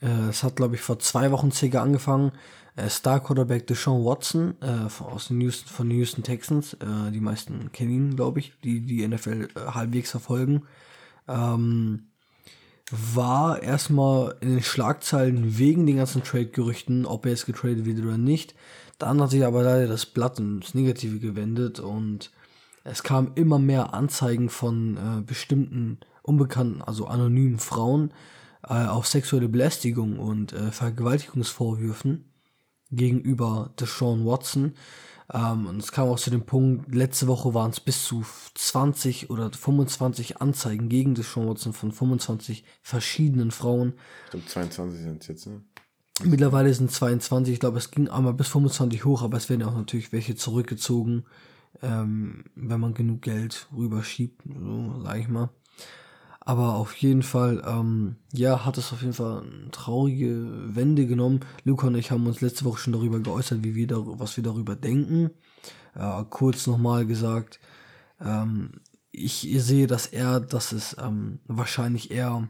äh, 0.00 0.28
es 0.28 0.42
hat, 0.42 0.56
glaube 0.56 0.74
ich, 0.74 0.82
vor 0.82 0.98
zwei 0.98 1.30
Wochen 1.30 1.50
circa 1.50 1.82
angefangen. 1.82 2.32
Äh, 2.76 2.90
Star 2.90 3.20
Quarterback 3.20 3.66
Deshaun 3.66 4.04
Watson 4.04 4.60
äh, 4.60 4.88
von, 4.90 5.06
aus 5.08 5.28
den 5.28 5.40
Houston, 5.40 5.68
von 5.68 5.88
den 5.88 5.98
Houston 5.98 6.22
Texans. 6.22 6.74
Äh, 6.74 7.10
die 7.10 7.20
meisten 7.20 7.72
kennen 7.72 7.90
ihn, 7.90 8.16
glaube 8.16 8.40
ich, 8.40 8.52
die 8.62 8.84
die 8.84 9.06
NFL 9.06 9.48
äh, 9.54 9.60
halbwegs 9.70 10.10
verfolgen. 10.10 10.66
Ähm, 11.28 12.08
war 12.90 13.62
erstmal 13.62 14.36
in 14.40 14.50
den 14.50 14.62
Schlagzeilen 14.62 15.58
wegen 15.58 15.86
den 15.86 15.96
ganzen 15.96 16.22
Trade-Gerüchten, 16.22 17.06
ob 17.06 17.24
er 17.24 17.32
jetzt 17.32 17.46
getradet 17.46 17.84
wird 17.86 18.00
oder 18.00 18.18
nicht. 18.18 18.54
Dann 18.98 19.20
hat 19.20 19.30
sich 19.30 19.44
aber 19.44 19.62
leider 19.62 19.88
das 19.88 20.06
Blatt 20.06 20.38
ins 20.38 20.74
Negative 20.74 21.18
gewendet 21.18 21.80
und 21.80 22.30
es 22.84 23.02
kamen 23.02 23.32
immer 23.34 23.58
mehr 23.58 23.94
Anzeigen 23.94 24.50
von 24.50 24.96
äh, 24.96 25.22
bestimmten 25.22 25.98
unbekannten, 26.22 26.82
also 26.82 27.06
anonymen 27.06 27.58
Frauen 27.58 28.12
äh, 28.68 28.86
auf 28.86 29.06
sexuelle 29.06 29.48
Belästigung 29.48 30.18
und 30.18 30.52
äh, 30.52 30.70
Vergewaltigungsvorwürfen 30.70 32.26
gegenüber 32.90 33.72
Deshaun 33.80 34.24
Watson. 34.24 34.74
Ähm, 35.32 35.66
und 35.66 35.78
es 35.78 35.92
kam 35.92 36.08
auch 36.08 36.18
zu 36.18 36.30
dem 36.30 36.44
Punkt, 36.44 36.94
letzte 36.94 37.26
Woche 37.26 37.54
waren 37.54 37.70
es 37.70 37.80
bis 37.80 38.04
zu 38.04 38.24
20 38.54 39.30
oder 39.30 39.50
25 39.50 40.40
Anzeigen 40.40 40.88
gegen 40.88 41.14
Deshaun 41.14 41.48
Watson 41.48 41.72
von 41.72 41.92
25 41.92 42.64
verschiedenen 42.82 43.50
Frauen. 43.50 43.94
Ich 44.26 44.30
glaube 44.30 44.46
22 44.46 45.00
sind 45.00 45.22
es 45.22 45.28
jetzt, 45.28 45.46
ne? 45.46 45.62
Mittlerweile 46.22 46.72
sind 46.72 46.92
22, 46.92 47.54
ich 47.54 47.60
glaube, 47.60 47.78
es 47.78 47.90
ging 47.90 48.08
einmal 48.08 48.34
bis 48.34 48.48
25 48.48 49.04
hoch, 49.04 49.22
aber 49.22 49.36
es 49.36 49.50
werden 49.50 49.64
auch 49.64 49.74
natürlich 49.74 50.12
welche 50.12 50.36
zurückgezogen, 50.36 51.24
ähm, 51.82 52.44
wenn 52.54 52.78
man 52.78 52.94
genug 52.94 53.22
Geld 53.22 53.66
rüberschiebt, 53.76 54.42
so 54.44 55.02
sag 55.02 55.18
ich 55.18 55.28
mal. 55.28 55.50
Aber 56.46 56.74
auf 56.74 56.94
jeden 56.96 57.22
Fall, 57.22 57.62
ähm, 57.66 58.16
ja, 58.32 58.66
hat 58.66 58.76
es 58.76 58.92
auf 58.92 59.00
jeden 59.00 59.14
Fall 59.14 59.42
eine 59.42 59.70
traurige 59.70 60.74
Wende 60.74 61.06
genommen. 61.06 61.40
Luca 61.64 61.86
und 61.86 61.94
ich 61.94 62.10
haben 62.10 62.26
uns 62.26 62.42
letzte 62.42 62.66
Woche 62.66 62.78
schon 62.78 62.92
darüber 62.92 63.18
geäußert, 63.18 63.64
wie 63.64 63.74
wir 63.74 63.86
da, 63.86 63.96
was 63.98 64.36
wir 64.36 64.44
darüber 64.44 64.76
denken. 64.76 65.30
Äh, 65.94 66.24
kurz 66.28 66.66
nochmal 66.66 67.06
gesagt, 67.06 67.60
ähm, 68.20 68.72
ich 69.10 69.48
sehe, 69.56 69.86
dass 69.86 70.06
er, 70.06 70.40
dass 70.40 70.72
es 70.72 70.96
ähm, 71.00 71.38
wahrscheinlich 71.46 72.10
eher, 72.10 72.48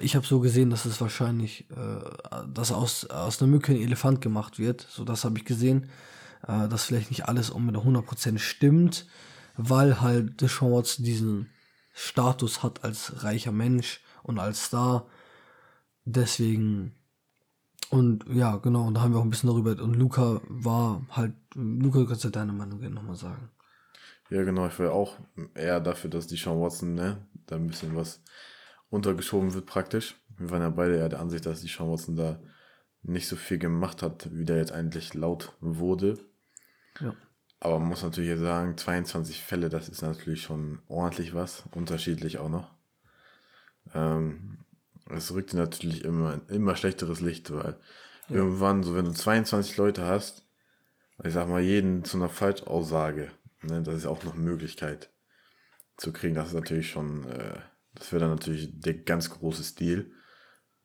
ich 0.00 0.16
habe 0.16 0.26
so 0.26 0.40
gesehen, 0.40 0.70
dass 0.70 0.84
es 0.84 1.00
wahrscheinlich, 1.00 1.70
äh, 1.70 2.46
dass 2.52 2.72
aus, 2.72 3.04
aus 3.04 3.40
einer 3.40 3.50
Mücke 3.50 3.72
ein 3.72 3.80
Elefant 3.80 4.20
gemacht 4.20 4.58
wird. 4.58 4.84
So, 4.90 5.04
das 5.04 5.24
habe 5.24 5.38
ich 5.38 5.44
gesehen, 5.44 5.90
äh, 6.48 6.66
dass 6.66 6.84
vielleicht 6.84 7.10
nicht 7.10 7.28
alles 7.28 7.50
um 7.50 7.66
mit 7.66 7.76
100% 7.76 8.38
stimmt, 8.38 9.06
weil 9.56 10.00
halt 10.00 10.42
Watson 10.42 11.04
diesen 11.04 11.50
Status 11.98 12.62
hat 12.62 12.84
als 12.84 13.24
reicher 13.24 13.52
Mensch 13.52 14.02
und 14.22 14.38
als 14.38 14.66
Star. 14.66 15.06
Deswegen, 16.04 16.94
und 17.88 18.26
ja, 18.28 18.58
genau, 18.58 18.86
und 18.86 18.94
da 18.94 19.00
haben 19.00 19.14
wir 19.14 19.18
auch 19.18 19.24
ein 19.24 19.30
bisschen 19.30 19.48
darüber, 19.48 19.82
und 19.82 19.94
Luca 19.94 20.42
war 20.46 21.00
halt, 21.10 21.32
Luca, 21.54 22.04
kannst 22.04 22.24
du 22.24 22.28
deine 22.28 22.52
Meinung 22.52 22.80
nochmal 22.92 23.16
sagen? 23.16 23.48
Ja, 24.28 24.42
genau, 24.42 24.66
ich 24.66 24.78
wäre 24.78 24.92
auch 24.92 25.16
eher 25.54 25.80
dafür, 25.80 26.10
dass 26.10 26.26
die 26.26 26.36
Sean 26.36 26.60
Watson, 26.60 26.94
ne, 26.94 27.26
da 27.46 27.56
ein 27.56 27.66
bisschen 27.66 27.96
was 27.96 28.22
untergeschoben 28.90 29.54
wird 29.54 29.64
praktisch. 29.64 30.16
Wir 30.36 30.50
waren 30.50 30.62
ja 30.62 30.70
beide 30.70 30.96
eher 30.96 31.08
der 31.08 31.20
Ansicht, 31.20 31.46
dass 31.46 31.62
die 31.62 31.68
Sean 31.68 31.90
Watson 31.90 32.14
da 32.14 32.38
nicht 33.02 33.26
so 33.26 33.36
viel 33.36 33.58
gemacht 33.58 34.02
hat, 34.02 34.28
wie 34.32 34.44
der 34.44 34.58
jetzt 34.58 34.72
eigentlich 34.72 35.14
laut 35.14 35.54
wurde. 35.60 36.18
Ja. 37.00 37.14
Aber 37.60 37.78
man 37.78 37.88
muss 37.88 38.02
natürlich 38.02 38.38
sagen, 38.38 38.76
22 38.76 39.42
Fälle, 39.42 39.68
das 39.68 39.88
ist 39.88 40.02
natürlich 40.02 40.42
schon 40.42 40.80
ordentlich 40.88 41.34
was, 41.34 41.64
unterschiedlich 41.72 42.38
auch 42.38 42.50
noch. 42.50 42.70
Ähm, 43.94 44.58
es 45.08 45.32
rückt 45.32 45.54
natürlich 45.54 46.04
immer 46.04 46.32
ein 46.32 46.42
immer 46.48 46.76
schlechteres 46.76 47.20
Licht, 47.20 47.52
weil 47.52 47.78
ja. 48.28 48.36
irgendwann, 48.36 48.82
so 48.82 48.94
wenn 48.94 49.04
du 49.04 49.12
22 49.12 49.76
Leute 49.76 50.04
hast, 50.04 50.44
ich 51.24 51.32
sag 51.32 51.48
mal, 51.48 51.62
jeden 51.62 52.04
zu 52.04 52.18
einer 52.18 52.28
Falschaussage, 52.28 53.30
ne, 53.62 53.82
das 53.82 53.94
ist 53.94 54.06
auch 54.06 54.22
noch 54.24 54.34
eine 54.34 54.42
Möglichkeit 54.42 55.10
zu 55.96 56.12
kriegen, 56.12 56.34
das 56.34 56.48
ist 56.48 56.54
natürlich 56.54 56.90
schon, 56.90 57.24
äh, 57.30 57.58
das 57.94 58.12
wäre 58.12 58.20
dann 58.20 58.30
natürlich 58.30 58.78
der 58.80 58.94
ganz 58.94 59.30
große 59.30 59.64
Stil. 59.64 60.12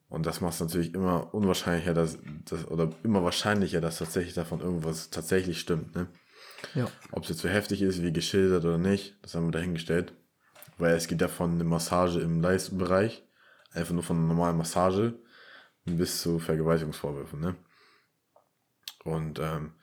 Und 0.07 0.25
das 0.25 0.41
macht 0.41 0.55
es 0.55 0.59
natürlich 0.59 0.93
immer 0.93 1.33
unwahrscheinlicher, 1.33 1.93
dass, 1.93 2.17
dass, 2.45 2.67
oder 2.67 2.91
immer 3.03 3.23
wahrscheinlicher, 3.23 3.79
dass 3.79 3.99
tatsächlich 3.99 4.33
davon 4.33 4.59
irgendwas 4.59 5.09
tatsächlich 5.09 5.59
stimmt. 5.59 5.95
Ne? 5.95 6.07
Ja. 6.75 6.89
Ob 7.11 7.23
es 7.23 7.29
jetzt 7.29 7.41
so 7.41 7.49
heftig 7.49 7.81
ist, 7.81 8.01
wie 8.01 8.13
geschildert 8.13 8.65
oder 8.65 8.77
nicht, 8.77 9.15
das 9.21 9.35
haben 9.35 9.47
wir 9.47 9.51
dahingestellt. 9.51 10.13
Weil 10.77 10.95
es 10.95 11.07
geht 11.07 11.21
ja 11.21 11.27
von 11.27 11.51
einer 11.51 11.63
Massage 11.63 12.19
im 12.19 12.41
Leistbereich, 12.41 13.23
einfach 13.73 13.93
nur 13.93 14.03
von 14.03 14.17
einer 14.17 14.27
normalen 14.27 14.57
Massage 14.57 15.19
bis 15.85 16.21
zu 16.21 16.39
Vergewaltigungsvorwürfen. 16.39 17.39
Ne? 17.39 17.55
Und 19.03 19.39
ähm, 19.39 19.73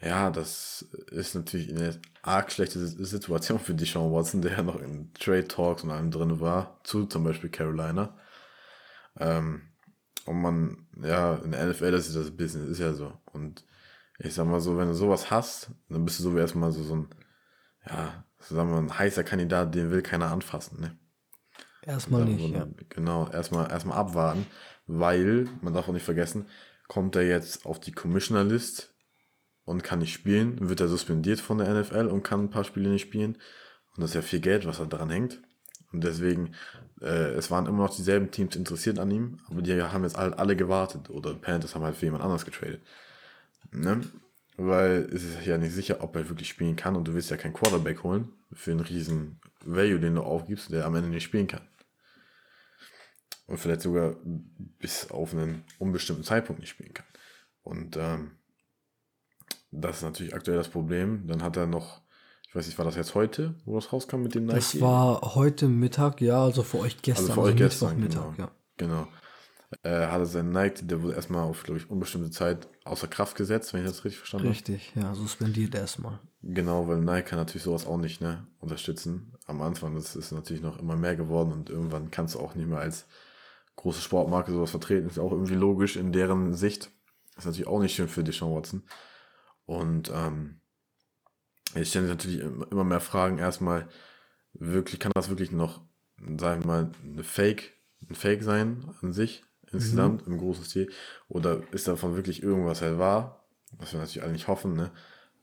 ja, 0.00 0.30
das 0.30 0.82
ist 1.10 1.34
natürlich 1.34 1.70
eine 1.70 2.00
arg 2.22 2.52
schlechte 2.52 2.78
Situation 2.86 3.58
für 3.58 3.74
Deshaun 3.74 4.12
Watson, 4.12 4.42
der 4.42 4.52
ja 4.52 4.62
noch 4.62 4.80
in 4.80 5.12
Trade 5.14 5.48
Talks 5.48 5.82
und 5.82 5.90
allem 5.90 6.10
drin 6.10 6.40
war, 6.40 6.80
zu 6.84 7.06
zum 7.06 7.24
Beispiel 7.24 7.50
Carolina. 7.50 8.16
Ähm, 9.18 9.62
und 10.24 10.40
man, 10.40 10.86
ja, 11.02 11.36
in 11.36 11.50
der 11.52 11.66
NFL, 11.66 11.90
das 11.90 12.06
ist 12.06 12.16
das 12.16 12.30
Business, 12.30 12.68
ist 12.68 12.78
ja 12.78 12.92
so. 12.92 13.12
Und 13.32 13.64
ich 14.18 14.34
sag 14.34 14.46
mal 14.46 14.60
so, 14.60 14.76
wenn 14.76 14.88
du 14.88 14.94
sowas 14.94 15.30
hast, 15.30 15.70
dann 15.88 16.04
bist 16.04 16.18
du 16.18 16.24
so 16.24 16.34
wie 16.34 16.40
erstmal 16.40 16.72
so, 16.72 16.82
so 16.82 16.96
ein, 16.96 17.08
ja, 17.86 18.24
sagen 18.40 18.70
wir, 18.70 18.78
ein 18.78 18.98
heißer 18.98 19.24
Kandidat, 19.24 19.74
den 19.74 19.90
will 19.90 20.02
keiner 20.02 20.30
anfassen, 20.30 20.80
ne? 20.80 20.98
Erstmal 21.82 22.24
nicht, 22.24 22.40
so, 22.40 22.54
ja. 22.54 22.66
Genau, 22.88 23.28
erstmal, 23.30 23.70
erstmal 23.70 23.96
abwarten, 23.96 24.46
weil, 24.86 25.48
man 25.62 25.72
darf 25.72 25.88
auch 25.88 25.92
nicht 25.92 26.04
vergessen, 26.04 26.46
kommt 26.88 27.16
er 27.16 27.22
jetzt 27.22 27.64
auf 27.64 27.78
die 27.78 27.92
Commissioner-List 27.92 28.94
und 29.64 29.84
kann 29.84 30.00
nicht 30.00 30.12
spielen, 30.12 30.68
wird 30.68 30.80
er 30.80 30.88
suspendiert 30.88 31.40
von 31.40 31.58
der 31.58 31.72
NFL 31.72 32.06
und 32.06 32.22
kann 32.22 32.44
ein 32.44 32.50
paar 32.50 32.64
Spiele 32.64 32.90
nicht 32.90 33.02
spielen. 33.02 33.36
Und 33.94 34.02
das 34.02 34.10
ist 34.10 34.14
ja 34.14 34.22
viel 34.22 34.40
Geld, 34.40 34.66
was 34.66 34.78
da 34.78 34.86
dran 34.86 35.10
hängt. 35.10 35.42
Und 35.92 36.04
deswegen, 36.04 36.54
äh, 37.00 37.32
es 37.32 37.50
waren 37.50 37.66
immer 37.66 37.84
noch 37.84 37.94
dieselben 37.94 38.30
Teams 38.30 38.56
interessiert 38.56 38.98
an 38.98 39.10
ihm, 39.10 39.40
aber 39.48 39.62
die 39.62 39.80
haben 39.80 40.04
jetzt 40.04 40.16
alle, 40.16 40.38
alle 40.38 40.56
gewartet. 40.56 41.10
Oder 41.10 41.34
Panthers 41.34 41.74
haben 41.74 41.84
halt 41.84 41.96
für 41.96 42.06
jemand 42.06 42.24
anders 42.24 42.44
getradet. 42.44 42.80
Ne? 43.72 44.00
Weil 44.56 45.08
es 45.12 45.22
ist 45.22 45.46
ja 45.46 45.56
nicht 45.58 45.72
sicher, 45.72 46.02
ob 46.02 46.16
er 46.16 46.28
wirklich 46.28 46.48
spielen 46.48 46.76
kann 46.76 46.96
und 46.96 47.06
du 47.06 47.14
willst 47.14 47.30
ja 47.30 47.36
keinen 47.36 47.52
Quarterback 47.52 48.02
holen 48.02 48.32
für 48.52 48.72
einen 48.72 48.80
riesen 48.80 49.40
Value, 49.64 50.00
den 50.00 50.16
du 50.16 50.22
aufgibst, 50.22 50.72
der 50.72 50.86
am 50.86 50.96
Ende 50.96 51.08
nicht 51.08 51.24
spielen 51.24 51.46
kann. 51.46 51.62
Und 53.46 53.58
vielleicht 53.58 53.82
sogar 53.82 54.16
bis 54.78 55.10
auf 55.10 55.32
einen 55.32 55.64
unbestimmten 55.78 56.24
Zeitpunkt 56.24 56.60
nicht 56.60 56.70
spielen 56.70 56.92
kann. 56.92 57.06
Und 57.62 57.96
ähm, 57.96 58.32
das 59.70 59.98
ist 59.98 60.02
natürlich 60.02 60.34
aktuell 60.34 60.58
das 60.58 60.68
Problem. 60.68 61.26
Dann 61.26 61.42
hat 61.42 61.56
er 61.56 61.66
noch, 61.66 62.02
ich 62.48 62.54
weiß 62.54 62.66
nicht, 62.66 62.78
war 62.78 62.84
das 62.84 62.96
jetzt 62.96 63.14
heute, 63.14 63.54
wo 63.64 63.76
das 63.76 63.92
rauskam 63.92 64.22
mit 64.22 64.34
dem 64.34 64.46
Nike? 64.46 64.56
Das 64.56 64.80
war 64.80 65.34
heute 65.34 65.68
Mittag, 65.68 66.20
ja, 66.20 66.42
also 66.42 66.62
für 66.62 66.78
euch 66.80 67.00
gestern. 67.00 67.24
Also 67.24 67.34
für 67.34 67.40
euch 67.42 67.52
also 67.52 67.64
gestern, 67.64 68.00
Mittag, 68.00 68.36
genau. 68.36 68.48
ja. 68.48 68.50
Genau. 68.76 69.08
Äh, 69.82 70.06
hat 70.06 70.20
er 70.20 70.26
seinen 70.26 70.50
Nike, 70.50 70.86
der 70.86 71.02
wurde 71.02 71.14
erstmal 71.14 71.42
auf, 71.42 71.62
glaube 71.62 71.78
ich, 71.78 71.90
unbestimmte 71.90 72.30
Zeit 72.30 72.68
außer 72.84 73.08
Kraft 73.08 73.36
gesetzt, 73.36 73.72
wenn 73.72 73.80
ich 73.80 73.86
das 73.86 74.04
richtig 74.04 74.18
verstanden 74.18 74.48
Richtig, 74.48 74.92
ja, 74.94 75.14
suspendiert 75.14 75.74
erstmal. 75.74 76.20
Genau, 76.42 76.88
weil 76.88 76.98
Nike 76.98 77.28
kann 77.28 77.38
natürlich 77.38 77.64
sowas 77.64 77.86
auch 77.86 77.98
nicht 77.98 78.20
ne, 78.20 78.46
unterstützen. 78.60 79.34
Am 79.46 79.60
Anfang 79.60 79.94
das 79.94 80.16
ist 80.16 80.32
natürlich 80.32 80.62
noch 80.62 80.78
immer 80.78 80.96
mehr 80.96 81.16
geworden 81.16 81.52
und 81.52 81.68
irgendwann 81.68 82.10
kannst 82.10 82.34
du 82.34 82.40
auch 82.40 82.54
nicht 82.54 82.68
mehr 82.68 82.78
als 82.78 83.06
große 83.76 84.00
Sportmarke 84.00 84.52
sowas 84.52 84.70
vertreten. 84.70 85.08
Ist 85.08 85.18
auch 85.18 85.32
irgendwie 85.32 85.54
logisch 85.54 85.96
in 85.96 86.12
deren 86.12 86.54
Sicht. 86.54 86.90
Ist 87.36 87.44
natürlich 87.44 87.68
auch 87.68 87.80
nicht 87.80 87.94
schön 87.94 88.08
für 88.08 88.24
Deshaun 88.24 88.54
Watson. 88.54 88.82
Und 89.66 90.10
ähm, 90.14 90.60
ich 91.74 91.90
stelle 91.90 92.08
natürlich 92.08 92.40
immer 92.40 92.84
mehr 92.84 93.00
Fragen. 93.00 93.38
Erstmal, 93.38 93.88
wirklich, 94.54 95.00
kann 95.00 95.12
das 95.14 95.28
wirklich 95.28 95.52
noch, 95.52 95.82
sagen 96.38 96.62
wir 96.62 96.66
mal, 96.66 96.90
eine 97.04 97.22
Fake, 97.22 97.74
ein 98.08 98.14
Fake 98.14 98.42
sein 98.42 98.94
an 99.02 99.12
sich? 99.12 99.44
Insgesamt 99.72 100.26
mhm. 100.26 100.34
im 100.34 100.38
großen 100.38 100.64
Stil? 100.64 100.90
Oder 101.28 101.62
ist 101.72 101.88
davon 101.88 102.16
wirklich 102.16 102.42
irgendwas 102.42 102.82
halt 102.82 102.98
wahr? 102.98 103.44
Was 103.78 103.92
wir 103.92 104.00
natürlich 104.00 104.22
alle 104.22 104.32
nicht 104.32 104.48
hoffen, 104.48 104.74
ne? 104.74 104.90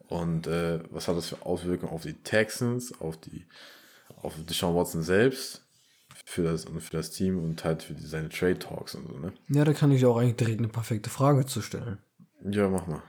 Und 0.08 0.48
äh, 0.48 0.80
was 0.92 1.08
hat 1.08 1.18
das 1.18 1.30
für 1.30 1.46
Auswirkungen 1.46 1.92
auf 1.92 2.04
die 2.04 2.14
Texans, 2.14 3.00
auf 3.02 3.18
die, 3.18 3.46
auf 4.18 4.36
Deshaun 4.48 4.76
Watson 4.76 5.02
selbst, 5.02 5.66
für 6.26 6.44
das 6.44 6.66
und 6.66 6.80
für 6.82 6.98
das 6.98 7.12
Team 7.12 7.44
und 7.44 7.64
halt 7.64 7.84
für 7.84 7.94
die, 7.94 8.06
seine 8.06 8.30
Trade 8.30 8.60
Talks 8.60 8.96
und 8.96 9.08
so, 9.08 9.18
ne? 9.18 9.34
Ja, 9.50 9.64
da 9.64 9.74
kann 9.74 9.92
ich 9.92 10.06
auch 10.06 10.18
eigentlich 10.18 10.38
direkt 10.38 10.60
eine 10.60 10.68
perfekte 10.68 11.10
Frage 11.10 11.46
zu 11.46 11.62
stellen. 11.62 11.98
Ja, 12.44 12.70
mach 12.70 12.88
mal. 12.88 13.02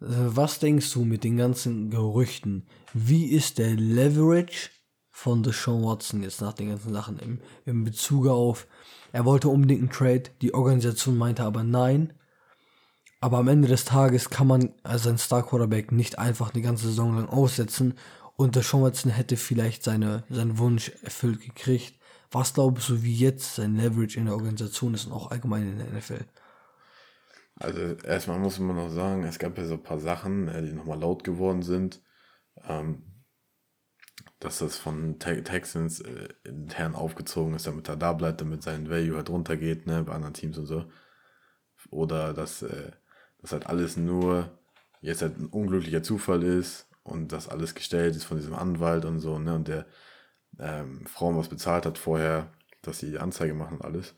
Äh, 0.00 0.06
was 0.08 0.58
denkst 0.58 0.92
du 0.92 1.04
mit 1.04 1.24
den 1.24 1.36
ganzen 1.36 1.90
Gerüchten? 1.90 2.66
Wie 2.92 3.26
ist 3.26 3.58
der 3.58 3.74
Leverage 3.74 4.70
von 5.12 5.44
Deshaun 5.44 5.84
Watson 5.84 6.22
jetzt 6.22 6.40
nach 6.40 6.54
den 6.54 6.70
ganzen 6.70 6.92
Sachen 6.92 7.18
im, 7.20 7.40
im 7.64 7.84
Bezug 7.84 8.26
auf 8.26 8.66
er 9.12 9.26
wollte 9.26 9.48
unbedingt 9.48 9.80
einen 9.80 9.90
Trade, 9.90 10.24
die 10.40 10.54
Organisation 10.54 11.18
meinte 11.18 11.44
aber 11.44 11.62
nein. 11.62 12.14
Aber 13.20 13.38
am 13.38 13.48
Ende 13.48 13.68
des 13.68 13.84
Tages 13.84 14.30
kann 14.30 14.46
man 14.46 14.74
also 14.82 15.16
Star 15.16 15.46
Quarterback 15.46 15.92
nicht 15.92 16.18
einfach 16.18 16.52
eine 16.52 16.62
ganze 16.62 16.88
Saison 16.88 17.14
lang 17.14 17.28
aussetzen 17.28 17.94
und 18.36 18.56
der 18.56 18.64
Watson 18.64 19.12
hätte 19.12 19.36
vielleicht 19.36 19.84
seine, 19.84 20.24
seinen 20.28 20.58
Wunsch 20.58 20.90
erfüllt 21.02 21.42
gekriegt. 21.42 21.94
Was 22.32 22.54
glaubst 22.54 22.88
du, 22.88 23.02
wie 23.02 23.14
jetzt 23.14 23.56
sein 23.56 23.76
Leverage 23.76 24.18
in 24.18 24.24
der 24.24 24.34
Organisation 24.34 24.94
ist 24.94 25.04
und 25.04 25.12
auch 25.12 25.30
allgemein 25.30 25.68
in 25.68 25.78
der 25.78 25.92
NFL? 25.92 26.24
Also 27.56 27.80
erstmal 28.02 28.38
muss 28.38 28.58
man 28.58 28.74
noch 28.74 28.88
sagen, 28.88 29.22
es 29.24 29.38
gab 29.38 29.58
ja 29.58 29.66
so 29.66 29.74
ein 29.74 29.82
paar 29.82 30.00
Sachen, 30.00 30.48
äh, 30.48 30.62
die 30.62 30.72
nochmal 30.72 30.98
laut 30.98 31.22
geworden 31.22 31.62
sind. 31.62 32.00
Ähm, 32.66 33.04
dass 34.42 34.58
das 34.58 34.76
von 34.76 35.20
Texans 35.20 36.00
äh, 36.00 36.28
intern 36.42 36.96
aufgezogen 36.96 37.54
ist, 37.54 37.68
damit 37.68 37.88
er 37.88 37.96
da 37.96 38.12
bleibt, 38.12 38.40
damit 38.40 38.64
sein 38.64 38.90
Value 38.90 39.16
halt 39.16 39.30
runtergeht, 39.30 39.86
ne, 39.86 40.02
bei 40.02 40.12
anderen 40.12 40.34
Teams 40.34 40.58
und 40.58 40.66
so. 40.66 40.84
Oder 41.90 42.34
dass 42.34 42.62
äh, 42.62 42.90
das 43.38 43.52
halt 43.52 43.66
alles 43.66 43.96
nur 43.96 44.50
jetzt 45.00 45.22
halt 45.22 45.38
ein 45.38 45.46
unglücklicher 45.46 46.02
Zufall 46.02 46.42
ist 46.42 46.88
und 47.04 47.30
das 47.30 47.48
alles 47.48 47.76
gestellt 47.76 48.16
ist 48.16 48.24
von 48.24 48.36
diesem 48.36 48.54
Anwalt 48.54 49.04
und 49.04 49.20
so, 49.20 49.38
ne, 49.38 49.54
und 49.54 49.68
der 49.68 49.86
ähm, 50.58 51.06
Frauen 51.06 51.36
was 51.36 51.48
bezahlt 51.48 51.86
hat 51.86 51.96
vorher, 51.96 52.52
dass 52.82 52.98
sie 52.98 53.12
die 53.12 53.18
Anzeige 53.18 53.54
machen 53.54 53.78
und 53.78 53.84
alles. 53.84 54.16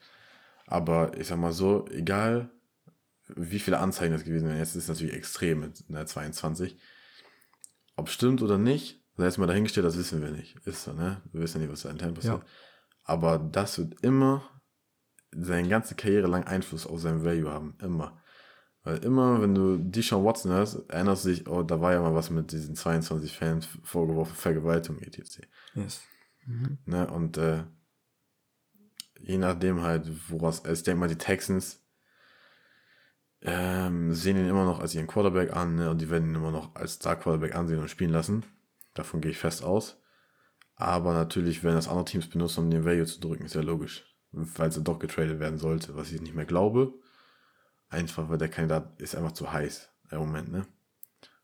Aber 0.66 1.19
ich 1.19 1.28
sag 1.28 1.38
mal 1.38 1.52
so, 1.52 1.87
egal 1.88 2.50
wie 3.28 3.59
viele 3.59 3.78
Anzeigen 3.78 4.14
das 4.14 4.25
gewesen 4.25 4.49
wären, 4.49 4.59
jetzt 4.59 4.75
ist 4.75 4.85
es 4.85 4.88
natürlich 4.88 5.14
extrem 5.14 5.61
mit 5.61 5.90
ne, 5.90 6.07
22. 6.07 6.78
Ob 7.97 8.09
stimmt 8.09 8.40
oder 8.40 8.57
nicht, 8.57 9.03
Sei 9.16 9.25
jetzt 9.25 9.38
mal 9.38 9.47
dahingestellt, 9.47 9.87
das 9.87 9.97
wissen 9.97 10.23
wir 10.23 10.30
nicht. 10.30 10.56
Ist 10.66 10.85
so, 10.85 10.92
ne? 10.92 11.23
Wir 11.33 11.42
wissen 11.42 11.61
ja 11.61 11.66
nicht, 11.66 11.73
was 11.73 11.83
da 11.83 11.90
intern 11.90 12.14
passiert. 12.14 12.38
Ja. 12.38 12.44
Aber 13.04 13.38
das 13.38 13.78
wird 13.78 14.00
immer 14.02 14.49
seine 15.30 15.68
ganze 15.68 15.94
Karriere 15.94 16.26
lang 16.26 16.44
Einfluss 16.44 16.87
auf 16.87 17.00
sein 17.00 17.25
Value 17.25 17.50
haben. 17.50 17.76
Immer. 17.80 18.21
Weil 18.83 18.99
immer, 18.99 19.40
wenn 19.40 19.54
du 19.54 19.78
Deshaun 19.78 20.25
Watson 20.25 20.52
hörst, 20.52 20.91
erinnerst 20.91 21.25
du 21.25 21.30
dich, 21.30 21.49
oh, 21.49 21.62
da 21.62 21.80
war 21.80 21.93
ja 21.93 22.02
mal 22.02 22.15
was 22.15 22.30
mit 22.30 22.52
diesen 22.52 22.75
22 22.75 23.36
Fans 23.36 23.69
vorgeworfen, 23.82 24.34
Vergewaltigung, 24.34 25.00
etc. 25.00 25.41
Yes. 25.75 26.02
Mhm. 26.45 26.78
Ne? 26.84 27.10
Und 27.10 27.38
äh, 27.38 27.65
je 29.21 29.38
nachdem 29.38 29.82
halt, 29.82 30.10
woraus, 30.30 30.65
also 30.65 30.78
ich 30.78 30.84
denke 30.84 31.00
mal, 31.00 31.08
die 31.08 31.17
Texans 31.17 31.82
ähm, 33.41 34.12
sehen 34.12 34.36
ihn 34.36 34.49
immer 34.49 34.65
noch 34.65 34.80
als 34.80 34.95
ihren 34.95 35.06
Quarterback 35.06 35.54
an 35.54 35.76
ne? 35.76 35.91
und 35.91 36.00
die 36.00 36.10
werden 36.10 36.28
ihn 36.28 36.34
immer 36.34 36.50
noch 36.50 36.75
als 36.75 36.95
Star 36.95 37.17
Quarterback 37.17 37.54
ansehen 37.54 37.80
und 37.80 37.88
spielen 37.88 38.10
lassen. 38.10 38.45
Davon 38.95 39.21
gehe 39.21 39.33
ich 39.33 39.39
fest 39.39 39.63
aus. 39.63 40.00
Aber 40.76 41.15
natürlich 41.15 41.63
werden 41.63 41.76
das 41.76 41.89
andere 41.89 42.04
Teams 42.04 42.28
benutzen, 42.28 42.65
um 42.65 42.71
den 42.71 42.85
Value 42.85 43.07
zu 43.07 43.21
drücken, 43.21 43.45
ist 43.45 43.54
ja 43.54 43.61
logisch. 43.61 44.04
Weil 44.33 44.73
sie 44.73 44.83
doch 44.83 44.99
getradet 44.99 45.39
werden 45.39 45.59
sollte, 45.59 45.95
was 45.95 46.11
ich 46.11 46.21
nicht 46.21 46.35
mehr 46.35 46.47
glaube. 46.47 46.95
Einfach, 47.89 48.28
weil 48.28 48.39
der 48.39 48.49
Kandidat 48.49 49.00
ist 49.00 49.15
einfach 49.15 49.33
zu 49.33 49.52
heiß 49.52 49.89
im 50.11 50.19
Moment, 50.19 50.50
ne? 50.50 50.67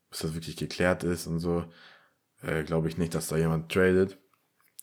Bis 0.08 0.20
das 0.20 0.34
wirklich 0.34 0.56
geklärt 0.56 1.04
ist 1.04 1.28
und 1.28 1.38
so, 1.38 1.64
äh, 2.42 2.64
glaube 2.64 2.88
ich 2.88 2.98
nicht, 2.98 3.14
dass 3.14 3.28
da 3.28 3.36
jemand 3.36 3.70
tradet, 3.70 4.18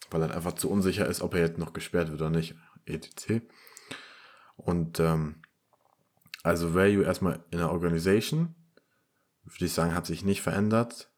weil 0.09 0.21
er 0.21 0.33
einfach 0.33 0.53
zu 0.53 0.69
unsicher 0.69 1.07
ist, 1.07 1.21
ob 1.21 1.33
er 1.33 1.41
jetzt 1.41 1.57
noch 1.57 1.73
gesperrt 1.73 2.09
wird 2.09 2.21
oder 2.21 2.29
nicht, 2.29 2.55
etc. 2.85 3.41
Und 4.55 4.99
ähm, 5.01 5.41
also 6.43 6.73
Value 6.73 7.03
erstmal 7.03 7.43
in 7.51 7.57
der 7.57 7.71
Organisation, 7.71 8.55
würde 9.43 9.65
ich 9.65 9.73
sagen, 9.73 9.93
hat 9.93 10.05
sich 10.05 10.23
nicht 10.23 10.41
verändert. 10.41 11.11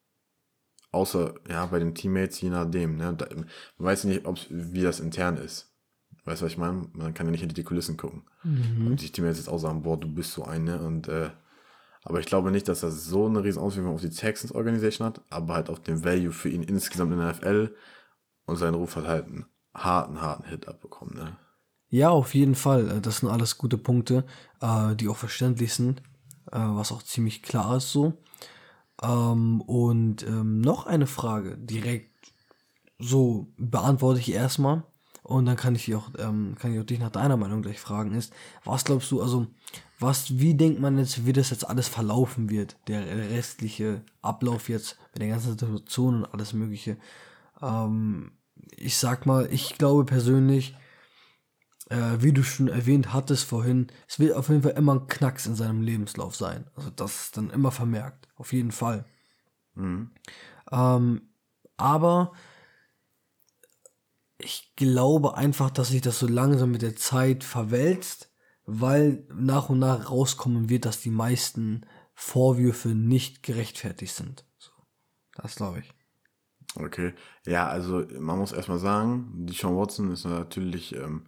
Außer, 0.92 1.34
ja, 1.48 1.66
bei 1.66 1.78
den 1.78 1.94
Teammates, 1.94 2.40
je 2.40 2.50
nachdem. 2.50 2.96
Ne? 2.96 3.14
Da, 3.16 3.26
man 3.34 3.46
weiß 3.78 4.04
nicht, 4.04 4.26
ob's, 4.26 4.46
wie 4.50 4.82
das 4.82 5.00
intern 5.00 5.36
ist. 5.36 5.72
Weißt 6.24 6.40
du, 6.42 6.46
was 6.46 6.52
ich 6.52 6.58
meine? 6.58 6.88
Man 6.92 7.14
kann 7.14 7.26
ja 7.26 7.30
nicht 7.30 7.40
hinter 7.40 7.54
die 7.54 7.62
Kulissen 7.62 7.96
gucken. 7.96 8.24
Mhm. 8.42 8.88
Und 8.88 9.00
die 9.00 9.10
Teammates 9.10 9.38
jetzt 9.38 9.48
auch 9.48 9.58
sagen, 9.58 9.82
boah, 9.82 9.98
du 9.98 10.12
bist 10.12 10.32
so 10.32 10.44
eine. 10.44 10.80
Und, 10.80 11.08
äh, 11.08 11.30
aber 12.02 12.20
ich 12.20 12.26
glaube 12.26 12.50
nicht, 12.50 12.66
dass 12.68 12.80
das 12.80 13.04
so 13.04 13.26
eine 13.26 13.44
riesen 13.44 13.62
Auswirkung 13.62 13.94
auf 13.94 14.00
die 14.00 14.10
Texans 14.10 14.52
Organisation 14.52 15.06
hat, 15.06 15.22
aber 15.30 15.54
halt 15.54 15.70
auf 15.70 15.80
den 15.80 16.04
Value 16.04 16.32
für 16.32 16.48
ihn 16.48 16.62
insgesamt 16.62 17.12
in 17.12 17.18
der 17.18 17.32
NFL. 17.32 17.74
Und 18.46 18.56
sein 18.56 18.74
Ruf 18.74 18.96
hat 18.96 19.06
halt 19.06 19.26
einen 19.26 19.46
harten, 19.74 20.20
harten 20.20 20.44
Hit 20.44 20.66
abbekommen. 20.66 21.14
Ne? 21.14 21.36
Ja, 21.88 22.10
auf 22.10 22.34
jeden 22.34 22.54
Fall. 22.56 23.00
Das 23.00 23.18
sind 23.18 23.28
alles 23.28 23.58
gute 23.58 23.78
Punkte, 23.78 24.24
äh, 24.60 24.94
die 24.96 25.08
auch 25.08 25.16
verständlich 25.16 25.74
sind, 25.74 26.00
äh, 26.50 26.58
was 26.58 26.90
auch 26.90 27.02
ziemlich 27.02 27.42
klar 27.42 27.76
ist 27.76 27.92
so. 27.92 28.14
Ähm, 29.02 29.60
und 29.62 30.26
ähm, 30.26 30.60
noch 30.60 30.86
eine 30.86 31.06
Frage 31.06 31.56
direkt 31.56 32.10
so 32.98 33.48
beantworte 33.56 34.20
ich 34.20 34.32
erstmal. 34.32 34.84
Und 35.22 35.46
dann 35.46 35.56
kann 35.56 35.74
ich 35.74 35.94
auch 35.94 36.10
ähm, 36.18 36.56
kann 36.58 36.72
ich 36.72 36.80
auch 36.80 36.84
dich 36.84 36.98
nach 36.98 37.10
deiner 37.10 37.36
Meinung 37.36 37.62
gleich 37.62 37.78
fragen. 37.78 38.14
Ist 38.14 38.32
was 38.64 38.84
glaubst 38.84 39.10
du 39.10 39.22
also 39.22 39.46
was 39.98 40.38
wie 40.38 40.54
denkt 40.54 40.80
man 40.80 40.98
jetzt 40.98 41.24
wie 41.26 41.32
das 41.32 41.50
jetzt 41.50 41.68
alles 41.68 41.88
verlaufen 41.88 42.50
wird? 42.50 42.76
Der 42.88 43.06
restliche 43.30 44.02
Ablauf 44.22 44.68
jetzt 44.68 44.98
mit 45.12 45.22
der 45.22 45.28
ganzen 45.28 45.50
Situation 45.50 46.16
und 46.16 46.34
alles 46.34 46.52
mögliche. 46.52 46.96
Ähm, 47.62 48.32
ich 48.76 48.96
sag 48.96 49.26
mal 49.26 49.48
ich 49.52 49.78
glaube 49.78 50.04
persönlich 50.04 50.74
äh, 51.90 52.22
wie 52.22 52.32
du 52.32 52.42
schon 52.42 52.68
erwähnt 52.68 53.12
hattest 53.12 53.44
vorhin, 53.44 53.88
es 54.08 54.18
wird 54.18 54.34
auf 54.34 54.48
jeden 54.48 54.62
Fall 54.62 54.72
immer 54.72 54.94
ein 54.94 55.06
Knacks 55.08 55.46
in 55.46 55.56
seinem 55.56 55.82
Lebenslauf 55.82 56.34
sein. 56.34 56.70
Also 56.74 56.90
das 56.90 57.24
ist 57.24 57.36
dann 57.36 57.50
immer 57.50 57.72
vermerkt, 57.72 58.28
auf 58.36 58.52
jeden 58.52 58.72
Fall. 58.72 59.04
Mhm. 59.74 60.12
Ähm, 60.70 61.22
aber 61.76 62.32
ich 64.38 64.72
glaube 64.76 65.36
einfach, 65.36 65.70
dass 65.70 65.88
sich 65.88 66.00
das 66.00 66.18
so 66.18 66.26
langsam 66.26 66.70
mit 66.70 66.82
der 66.82 66.96
Zeit 66.96 67.44
verwälzt, 67.44 68.32
weil 68.64 69.26
nach 69.34 69.68
und 69.68 69.80
nach 69.80 70.10
rauskommen 70.10 70.68
wird, 70.70 70.84
dass 70.84 71.00
die 71.00 71.10
meisten 71.10 71.86
Vorwürfe 72.14 72.90
nicht 72.90 73.42
gerechtfertigt 73.42 74.14
sind. 74.14 74.44
So, 74.58 74.70
das 75.34 75.56
glaube 75.56 75.80
ich. 75.80 75.92
Okay, 76.76 77.14
ja, 77.46 77.66
also 77.66 78.06
man 78.20 78.38
muss 78.38 78.52
erstmal 78.52 78.78
sagen, 78.78 79.46
die 79.46 79.54
Sean 79.54 79.76
Watson 79.76 80.12
ist 80.12 80.24
natürlich 80.24 80.94
ähm, 80.94 81.26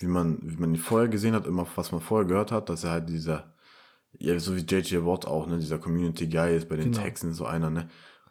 wie 0.00 0.06
man, 0.06 0.38
wie 0.42 0.56
man 0.56 0.74
ihn 0.74 0.80
vorher 0.80 1.08
gesehen 1.08 1.34
hat, 1.34 1.46
immer 1.46 1.66
was 1.76 1.92
man 1.92 2.00
vorher 2.00 2.26
gehört 2.26 2.52
hat, 2.52 2.68
dass 2.70 2.84
er 2.84 2.90
halt 2.90 3.08
dieser, 3.08 3.54
ja, 4.12 4.38
so 4.38 4.56
wie 4.56 4.60
JJ 4.60 5.04
Watt 5.04 5.26
auch, 5.26 5.46
ne, 5.46 5.58
dieser 5.58 5.78
Community 5.78 6.26
Guy 6.26 6.56
ist 6.56 6.68
bei 6.68 6.76
den 6.76 6.90
genau. 6.90 7.04
Texans 7.04 7.36
so 7.36 7.44
einer, 7.44 7.70
ne, 7.70 7.88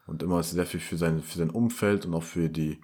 und 0.07 0.23
immer 0.23 0.41
sehr 0.41 0.65
viel 0.65 0.79
für 0.79 0.97
sein, 0.97 1.21
für 1.21 1.37
sein 1.37 1.51
Umfeld 1.51 2.05
und 2.05 2.15
auch 2.15 2.23
für 2.23 2.49
die, 2.49 2.81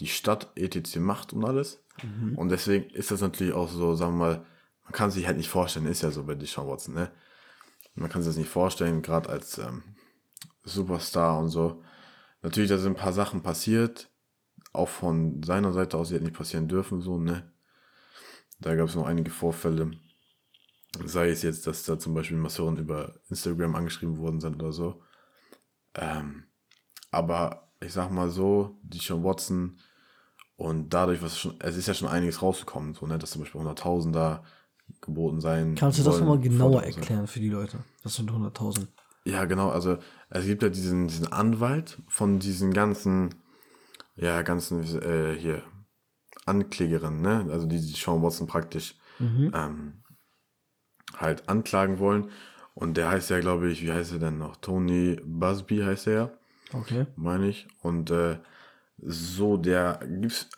die 0.00 0.06
Stadt 0.06 0.50
etc. 0.54 0.96
macht 0.96 1.34
und 1.34 1.44
alles. 1.44 1.84
Mhm. 2.02 2.36
Und 2.38 2.48
deswegen 2.48 2.88
ist 2.90 3.10
das 3.10 3.20
natürlich 3.20 3.52
auch 3.52 3.68
so, 3.68 3.94
sagen 3.94 4.14
wir 4.14 4.18
mal, 4.18 4.46
man 4.84 4.92
kann 4.92 5.10
sich 5.10 5.26
halt 5.26 5.36
nicht 5.36 5.50
vorstellen, 5.50 5.86
ist 5.86 6.02
ja 6.02 6.10
so 6.10 6.24
bei 6.24 6.34
Deshaun 6.34 6.66
Watson, 6.66 6.94
ne? 6.94 7.10
Man 7.94 8.08
kann 8.08 8.22
sich 8.22 8.30
das 8.30 8.38
nicht 8.38 8.48
vorstellen, 8.48 9.02
gerade 9.02 9.28
als 9.28 9.58
ähm, 9.58 9.82
Superstar 10.62 11.38
und 11.38 11.48
so. 11.48 11.82
Natürlich, 12.42 12.70
da 12.70 12.78
sind 12.78 12.92
ein 12.92 13.02
paar 13.02 13.12
Sachen 13.12 13.42
passiert, 13.42 14.08
auch 14.72 14.88
von 14.88 15.42
seiner 15.42 15.72
Seite 15.72 15.98
aus, 15.98 16.08
die 16.08 16.14
hätten 16.14 16.24
nicht 16.24 16.36
passieren 16.36 16.68
dürfen, 16.68 17.00
so, 17.00 17.18
ne? 17.18 17.52
Da 18.60 18.74
gab 18.74 18.88
es 18.88 18.94
noch 18.94 19.06
einige 19.06 19.30
Vorfälle. 19.30 19.92
Sei 21.04 21.30
es 21.30 21.42
jetzt, 21.42 21.66
dass 21.66 21.84
da 21.84 21.98
zum 21.98 22.14
Beispiel 22.14 22.36
Masseuren 22.36 22.76
über 22.76 23.14
Instagram 23.28 23.74
angeschrieben 23.74 24.18
worden 24.18 24.40
sind 24.40 24.56
oder 24.56 24.72
so. 24.72 25.02
Ähm, 25.94 26.44
aber 27.10 27.70
ich 27.80 27.92
sag 27.92 28.10
mal 28.10 28.30
so, 28.30 28.78
die 28.82 28.98
Sean 28.98 29.22
Watson 29.22 29.78
und 30.56 30.92
dadurch, 30.92 31.22
was 31.22 31.38
schon, 31.38 31.54
es 31.60 31.76
ist 31.76 31.86
ja 31.86 31.94
schon 31.94 32.08
einiges 32.08 32.42
rausgekommen, 32.42 32.94
so, 32.94 33.06
ne, 33.06 33.18
dass 33.18 33.30
zum 33.30 33.42
Beispiel 33.42 33.60
100.000 33.60 34.12
da 34.12 34.42
geboten 35.00 35.40
sein. 35.40 35.74
Kannst 35.76 36.00
du 36.00 36.02
das 36.02 36.18
nochmal 36.18 36.40
genauer 36.40 36.82
erklären 36.82 37.26
für 37.26 37.40
die 37.40 37.50
Leute? 37.50 37.78
Das 38.02 38.16
sind 38.16 38.30
100.000. 38.30 38.88
Ja, 39.24 39.44
genau. 39.44 39.68
Also 39.70 39.98
es 40.30 40.46
gibt 40.46 40.62
ja 40.62 40.68
diesen, 40.68 41.06
diesen 41.06 41.30
Anwalt 41.30 41.98
von 42.08 42.38
diesen 42.38 42.72
ganzen, 42.72 43.34
ja, 44.16 44.42
ganzen 44.42 44.82
äh, 45.02 45.36
hier 45.38 45.62
Anklägerinnen, 46.48 47.20
ne? 47.20 47.46
Also 47.52 47.66
die, 47.66 47.78
die 47.80 47.92
Sean 47.92 48.22
Watson 48.22 48.46
praktisch 48.46 48.96
ähm, 49.54 50.02
halt 51.16 51.48
anklagen 51.48 51.98
wollen. 51.98 52.30
Und 52.74 52.96
der 52.96 53.10
heißt 53.10 53.30
ja, 53.30 53.40
glaube 53.40 53.70
ich, 53.70 53.82
wie 53.82 53.92
heißt 53.92 54.12
er 54.12 54.18
denn 54.20 54.38
noch? 54.38 54.56
Tony 54.56 55.20
Busby 55.24 55.78
heißt 55.78 56.06
er 56.08 56.12
ja, 56.14 56.30
Okay. 56.72 57.06
meine 57.16 57.48
ich. 57.48 57.66
Und 57.82 58.10
äh, 58.10 58.38
so, 58.98 59.56
der 59.56 60.00
gibt's, 60.20 60.48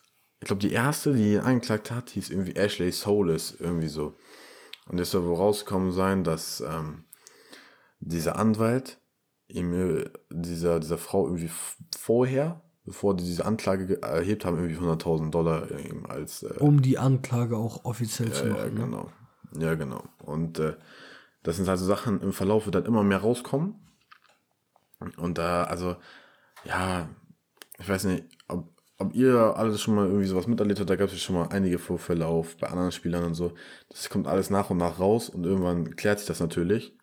ich 0.40 0.46
glaube, 0.46 0.61
die 0.61 0.72
erste, 0.72 1.14
die 1.14 1.35
ihn 1.35 1.40
angeklagt 1.40 1.90
hat, 1.90 2.11
hieß 2.11 2.31
irgendwie 2.31 2.57
Ashley 2.57 2.92
Solis, 2.92 3.57
irgendwie 3.59 3.88
so. 3.88 4.16
Und 4.87 4.98
es 4.98 5.11
soll 5.11 5.24
wohl 5.24 5.37
rausgekommen 5.37 5.92
sein, 5.92 6.24
dass 6.24 6.61
ähm, 6.61 7.05
dieser 8.00 8.37
Anwalt 8.37 8.98
ihm 9.48 9.72
äh, 9.72 10.11
dieser, 10.31 10.81
dieser 10.81 10.98
Frau 10.98 11.26
irgendwie 11.26 11.50
vorher, 11.96 12.61
bevor 12.85 13.16
die 13.16 13.25
diese 13.25 13.45
Anklage 13.47 13.87
ge- 13.87 14.01
erhebt 14.01 14.45
haben, 14.45 14.57
irgendwie 14.57 14.77
100.000 14.77 15.31
Dollar 15.31 15.71
ihm 15.79 16.07
als 16.07 16.43
äh, 16.43 16.55
Um 16.59 16.83
die 16.83 16.99
Anklage 16.99 17.57
auch 17.57 17.85
offiziell 17.85 18.33
zu 18.33 18.47
ja, 18.47 18.53
machen. 18.55 18.75
ne? 18.75 18.81
genau. 18.81 19.11
Ja, 19.59 19.75
genau. 19.75 20.05
Und 20.25 20.59
äh, 20.59 20.75
das 21.43 21.57
sind 21.57 21.69
also 21.69 21.85
Sachen 21.87 22.21
im 22.21 22.33
Verlauf, 22.33 22.66
wird 22.66 22.75
dann 22.77 22.85
immer 22.87 23.03
mehr 23.03 23.19
rauskommen. 23.19 23.75
Und 25.16 25.38
da, 25.38 25.64
also, 25.64 25.97
ja, 26.64 27.09
ich 27.79 27.88
weiß 27.88 28.05
nicht, 28.05 28.25
ob, 28.49 28.69
ob 28.99 29.14
ihr 29.14 29.57
alles 29.57 29.81
schon 29.81 29.95
mal 29.95 30.07
irgendwie 30.07 30.27
sowas 30.27 30.47
miterlebt 30.47 30.81
habt, 30.81 30.90
da 30.90 30.97
gab 30.97 31.09
es 31.09 31.14
ja 31.14 31.19
schon 31.19 31.37
mal 31.37 31.49
einige 31.49 31.79
Vorfälle 31.79 32.27
auf 32.27 32.57
bei 32.59 32.69
anderen 32.69 32.93
Spielern 32.93 33.25
und 33.25 33.35
so. 33.35 33.55
Das 33.88 34.11
kommt 34.11 34.27
alles 34.29 34.51
nach 34.51 34.71
und 34.71 34.77
nach 34.79 34.99
raus 35.01 35.31
und 35.31 35.45
irgendwann 35.47 35.97
klärt 35.97 36.19
sich 36.19 36.29
das 36.29 36.40
natürlich. 36.40 36.95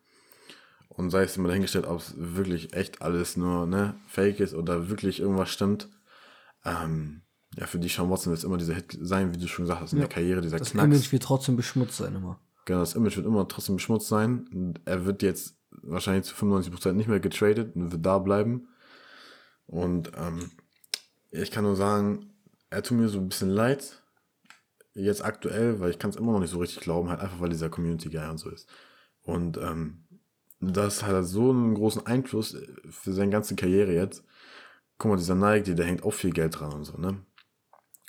Und 0.98 1.10
sei 1.10 1.22
es 1.22 1.36
immer 1.36 1.46
dahingestellt, 1.46 1.86
ob 1.86 2.00
es 2.00 2.14
wirklich 2.16 2.74
echt 2.74 3.02
alles 3.02 3.36
nur 3.36 3.66
ne, 3.66 3.94
fake 4.08 4.40
ist 4.40 4.52
oder 4.52 4.88
wirklich 4.88 5.20
irgendwas 5.20 5.48
stimmt. 5.48 5.88
Ähm, 6.64 7.22
ja, 7.56 7.66
für 7.66 7.78
die 7.78 7.86
Sean 7.86 8.10
Watson 8.10 8.32
wird 8.32 8.38
es 8.38 8.44
immer 8.44 8.56
dieser 8.56 8.74
Hit 8.74 8.98
sein, 9.00 9.32
wie 9.32 9.38
du 9.38 9.46
schon 9.46 9.64
gesagt 9.64 9.80
hast, 9.80 9.92
in 9.92 10.00
der 10.00 10.08
Karriere, 10.08 10.40
dieser 10.40 10.58
Das 10.58 10.72
Knacks. 10.72 10.86
Image 10.86 11.12
wird 11.12 11.22
trotzdem 11.22 11.54
beschmutzt 11.54 11.98
sein 11.98 12.16
immer. 12.16 12.40
Genau, 12.64 12.80
das 12.80 12.96
Image 12.96 13.16
wird 13.16 13.26
immer 13.26 13.46
trotzdem 13.46 13.76
beschmutzt 13.76 14.08
sein. 14.08 14.48
Und 14.52 14.80
er 14.86 15.06
wird 15.06 15.22
jetzt 15.22 15.56
wahrscheinlich 15.70 16.24
zu 16.24 16.34
95% 16.34 16.92
nicht 16.94 17.08
mehr 17.08 17.20
getradet 17.20 17.76
und 17.76 17.92
wird 17.92 18.04
da 18.04 18.18
bleiben. 18.18 18.66
Und 19.66 20.10
ähm, 20.16 20.50
ich 21.30 21.52
kann 21.52 21.62
nur 21.62 21.76
sagen, 21.76 22.32
er 22.70 22.82
tut 22.82 22.98
mir 22.98 23.08
so 23.08 23.18
ein 23.18 23.28
bisschen 23.28 23.50
leid. 23.50 24.02
Jetzt 24.94 25.24
aktuell, 25.24 25.78
weil 25.78 25.90
ich 25.90 26.00
kann 26.00 26.10
es 26.10 26.16
immer 26.16 26.32
noch 26.32 26.40
nicht 26.40 26.50
so 26.50 26.58
richtig 26.58 26.80
glauben, 26.80 27.08
halt 27.08 27.20
einfach 27.20 27.38
weil 27.38 27.50
dieser 27.50 27.70
Community 27.70 28.10
Guy 28.10 28.28
und 28.28 28.38
so 28.38 28.50
ist. 28.50 28.68
Und 29.22 29.58
ähm, 29.58 30.07
das 30.60 31.02
hat 31.02 31.24
so 31.24 31.50
einen 31.50 31.74
großen 31.74 32.06
Einfluss 32.06 32.56
für 32.90 33.12
seine 33.12 33.30
ganze 33.30 33.54
Karriere 33.56 33.92
jetzt. 33.92 34.24
Guck 34.98 35.10
mal, 35.10 35.16
dieser 35.16 35.34
Nike, 35.34 35.74
der 35.74 35.86
hängt 35.86 36.02
auch 36.02 36.12
viel 36.12 36.32
Geld 36.32 36.58
dran 36.58 36.72
und 36.72 36.84
so, 36.84 36.96
ne? 36.98 37.20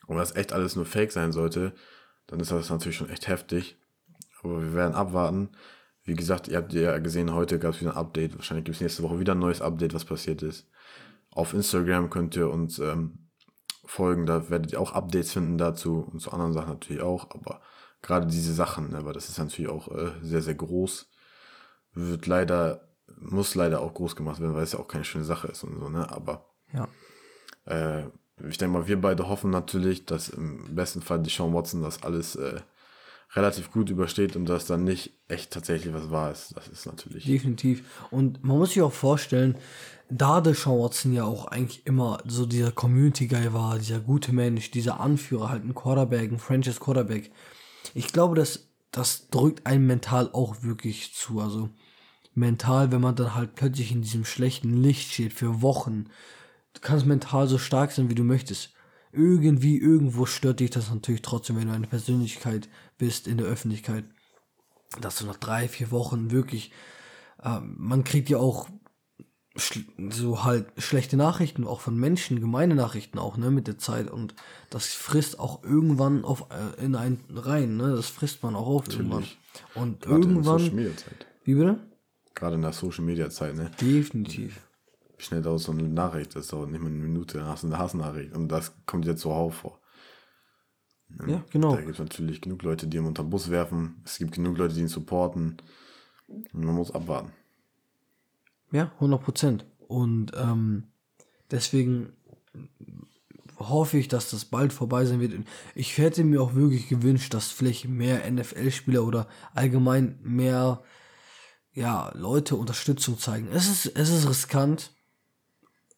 Und 0.08 0.16
wenn 0.16 0.18
das 0.18 0.36
echt 0.36 0.54
alles 0.54 0.76
nur 0.76 0.86
Fake 0.86 1.12
sein 1.12 1.32
sollte, 1.32 1.74
dann 2.26 2.40
ist 2.40 2.52
das 2.52 2.70
natürlich 2.72 2.98
schon 2.98 3.10
echt 3.10 3.28
heftig. 3.28 3.78
Aber 4.42 4.62
wir 4.62 4.74
werden 4.74 4.96
abwarten. 4.96 5.50
Wie 6.04 6.16
gesagt, 6.16 6.48
ihr 6.48 6.58
habt 6.58 6.74
ja 6.74 6.98
gesehen, 6.98 7.34
heute 7.34 7.60
gab 7.60 7.76
es 7.76 7.82
wieder 7.82 7.92
ein 7.92 7.98
Update. 7.98 8.36
Wahrscheinlich 8.36 8.66
gibt 8.66 8.76
es 8.76 8.82
nächste 8.82 9.04
Woche 9.04 9.20
wieder 9.20 9.36
ein 9.36 9.40
neues 9.40 9.62
Update, 9.62 9.94
was 9.94 10.06
passiert 10.06 10.42
ist. 10.42 10.68
Auf 11.30 11.54
Instagram 11.54 12.10
könnt 12.10 12.36
ihr 12.36 12.50
uns 12.50 12.80
ähm, 12.80 13.30
folgen. 13.86 14.26
Da 14.26 14.50
werdet 14.50 14.72
ihr 14.72 14.82
auch 14.82 14.94
Updates 14.94 15.34
finden 15.34 15.60
dazu 15.60 16.00
und 16.00 16.20
zu 16.20 16.32
anderen 16.32 16.54
Sachen 16.54 16.70
natürlich 16.70 17.04
auch. 17.04 17.30
Aber 17.30 17.62
gerade 18.02 18.26
diese 18.26 18.54
Sachen, 18.54 18.90
ne, 18.90 19.06
weil 19.06 19.14
das 19.14 19.30
ist 19.30 19.38
natürlich 19.38 19.70
auch 19.70 19.90
äh, 19.90 20.12
sehr, 20.22 20.42
sehr 20.42 20.56
groß, 20.56 21.09
wird 21.94 22.28
leider, 22.28 22.88
muss 23.20 23.56
leider 23.56 23.82
auch 23.82 23.94
groß 23.94 24.16
gemacht 24.16 24.40
werden, 24.40 24.56
weil 24.56 24.64
es 24.64 24.74
ja 24.74 24.80
auch 24.80 24.88
keine 24.88 25.04
schöne 25.06 25.26
Sache 25.26 25.48
ist 25.48 25.64
und 25.64 25.80
so, 25.80 25.90
ne? 25.90 26.10
Aber 26.12 26.46
Ja. 26.74 26.88
äh, 27.66 28.04
ich 28.48 28.58
denke 28.58 28.78
mal, 28.78 28.88
wir 28.88 29.02
beide 29.02 29.28
hoffen 29.28 29.50
natürlich, 29.50 30.06
dass 30.06 30.30
im 30.30 30.74
besten 30.76 31.02
Fall 31.02 31.20
die 31.20 31.30
Sean 31.30 31.54
Watson 31.54 31.82
das 31.82 32.04
alles 32.04 32.36
äh, 32.38 32.62
relativ 33.36 33.72
gut 33.72 33.90
übersteht 33.90 34.36
und 34.36 34.46
dass 34.48 34.66
dann 34.66 34.86
nicht 34.86 35.12
echt 35.28 35.52
tatsächlich 35.52 35.94
was 35.94 36.10
wahr 36.10 36.32
ist. 36.32 36.56
Das 36.56 36.68
ist 36.68 36.86
natürlich. 36.86 37.26
Definitiv. 37.26 37.84
Und 38.12 38.44
man 38.44 38.58
muss 38.58 38.70
sich 38.70 38.82
auch 38.82 38.94
vorstellen, 38.94 39.56
da 40.10 40.42
der 40.42 40.56
Sean 40.56 40.80
Watson 40.80 41.12
ja 41.14 41.26
auch 41.26 41.46
eigentlich 41.48 41.86
immer 41.86 42.20
so 42.26 42.46
dieser 42.46 42.72
Community-Guy 42.72 43.54
war, 43.54 43.78
dieser 43.78 44.00
gute 44.00 44.34
Mensch, 44.34 44.72
dieser 44.72 45.00
Anführer, 45.00 45.50
halt 45.50 45.66
ein 45.66 45.76
Quarterback, 45.76 46.32
ein 46.32 46.40
Franchise 46.40 46.80
Quarterback. 46.80 47.32
Ich 47.94 48.08
glaube, 48.14 48.36
das, 48.36 48.69
das 48.92 49.30
drückt 49.30 49.66
einem 49.66 49.88
mental 49.88 50.32
auch 50.34 50.64
wirklich 50.64 51.14
zu. 51.14 51.40
Also 51.40 51.70
mental, 52.34 52.92
wenn 52.92 53.02
man 53.02 53.16
dann 53.16 53.36
halt 53.36 53.56
plötzlich 53.56 53.92
in 53.92 54.02
diesem 54.02 54.26
schlechten 54.26 54.74
Licht 54.74 55.12
steht 55.12 55.34
für 55.34 55.62
Wochen. 55.62 56.06
Du 56.74 56.82
kannst 56.82 57.06
mental 57.06 57.48
so 57.48 57.58
stark 57.58 57.92
sein, 57.92 58.10
wie 58.10 58.16
du 58.16 58.24
möchtest. 58.24 58.74
Irgendwie, 59.12 59.78
irgendwo 59.78 60.26
stört 60.26 60.60
dich 60.60 60.70
das 60.70 60.90
natürlich 60.90 61.24
trotzdem, 61.24 61.58
wenn 61.58 61.68
du 61.68 61.74
eine 61.74 61.88
Persönlichkeit 61.88 62.70
bist 62.98 63.28
in 63.28 63.38
der 63.38 63.48
Öffentlichkeit 63.48 64.06
dass 65.00 65.18
du 65.18 65.26
nach 65.26 65.38
drei, 65.38 65.68
vier 65.68 65.92
Wochen 65.92 66.32
wirklich, 66.32 66.72
ähm, 67.44 67.76
man 67.78 68.04
kriegt 68.04 68.30
ja 68.30 68.38
auch 68.38 68.70
so 70.10 70.44
halt 70.44 70.68
schlechte 70.78 71.18
Nachrichten, 71.18 71.66
auch 71.66 71.82
von 71.82 71.98
Menschen, 71.98 72.40
gemeine 72.40 72.76
Nachrichten 72.76 73.20
auch, 73.20 73.38
ne, 73.38 73.52
mit 73.52 73.68
der 73.68 73.78
Zeit 73.78 74.10
und 74.10 74.36
das 74.70 74.88
frisst 74.88 75.40
auch 75.40 75.64
irgendwann 75.64 76.24
auf, 76.24 76.48
äh, 76.50 76.84
in 76.84 76.96
einen 76.96 77.24
rein, 77.34 77.78
ne, 77.78 77.96
das 77.96 78.08
frisst 78.08 78.44
man 78.44 78.56
auch 78.56 78.68
auf 78.68 78.90
irgendwann. 78.90 79.26
Und 79.76 80.02
Gerade 80.02 80.24
in 80.24 80.36
der 80.36 80.44
Social 80.44 80.60
irgendwann, 80.68 80.76
Media 80.76 80.98
Zeit. 80.98 81.28
wie 81.44 81.54
bitte? 81.56 81.80
Gerade 82.36 82.56
in 82.56 82.62
der 82.62 82.74
Social 82.74 83.04
Media 83.04 83.30
Zeit, 83.30 83.56
ne? 83.56 83.72
Definitiv. 83.82 84.62
Wie 85.18 85.24
schnell 85.24 85.42
dauert 85.42 85.60
so 85.60 85.72
eine 85.72 85.84
Nachricht? 85.84 86.36
Das 86.36 86.48
dauert 86.48 86.72
nicht 86.72 86.82
mal 86.82 86.88
eine 86.88 86.98
Minute, 86.98 87.40
dann 87.40 87.48
hast 87.48 87.64
du 87.64 87.68
eine 87.68 87.78
Hassnachricht. 87.78 88.34
Und 88.34 88.48
das 88.48 88.74
kommt 88.86 89.06
jetzt 89.06 89.22
zuhauf 89.22 89.56
vor. 89.56 89.80
Ja, 91.28 91.44
genau. 91.52 91.76
Da 91.76 91.82
gibt 91.82 91.94
es 91.94 92.00
natürlich 92.00 92.40
genug 92.40 92.62
Leute, 92.64 92.88
die 92.88 92.98
ihn 92.98 93.06
unter 93.06 93.24
den 93.24 93.30
Bus 93.30 93.50
werfen. 93.50 94.02
Es 94.06 94.20
gibt 94.20 94.34
genug 94.34 94.58
Leute, 94.58 94.76
die 94.76 94.82
ihn 94.82 94.88
supporten. 94.88 95.58
Und 96.28 96.64
man 96.64 96.76
muss 96.76 96.92
abwarten. 96.92 97.34
Ja, 98.72 98.92
100 98.96 99.22
Prozent. 99.22 99.66
Und 99.88 100.32
ähm, 100.36 100.92
deswegen 101.52 102.14
hoffe 103.58 103.98
ich, 103.98 104.08
dass 104.08 104.30
das 104.30 104.46
bald 104.46 104.72
vorbei 104.72 105.06
sein 105.06 105.20
wird. 105.20 105.34
Ich 105.76 105.98
hätte 105.98 106.24
mir 106.24 106.42
auch 106.42 106.56
wirklich 106.56 106.88
gewünscht, 106.88 107.34
dass 107.34 107.52
vielleicht 107.52 107.88
mehr 107.88 108.30
NFL-Spieler 108.30 109.04
oder 109.04 109.28
allgemein 109.54 110.20
mehr 110.22 110.82
ja, 111.74 112.12
Leute 112.16 112.56
Unterstützung 112.56 113.20
zeigen. 113.20 113.50
Es 113.52 113.68
ist, 113.68 113.98
es 113.98 114.10
ist 114.10 114.28
riskant, 114.28 114.92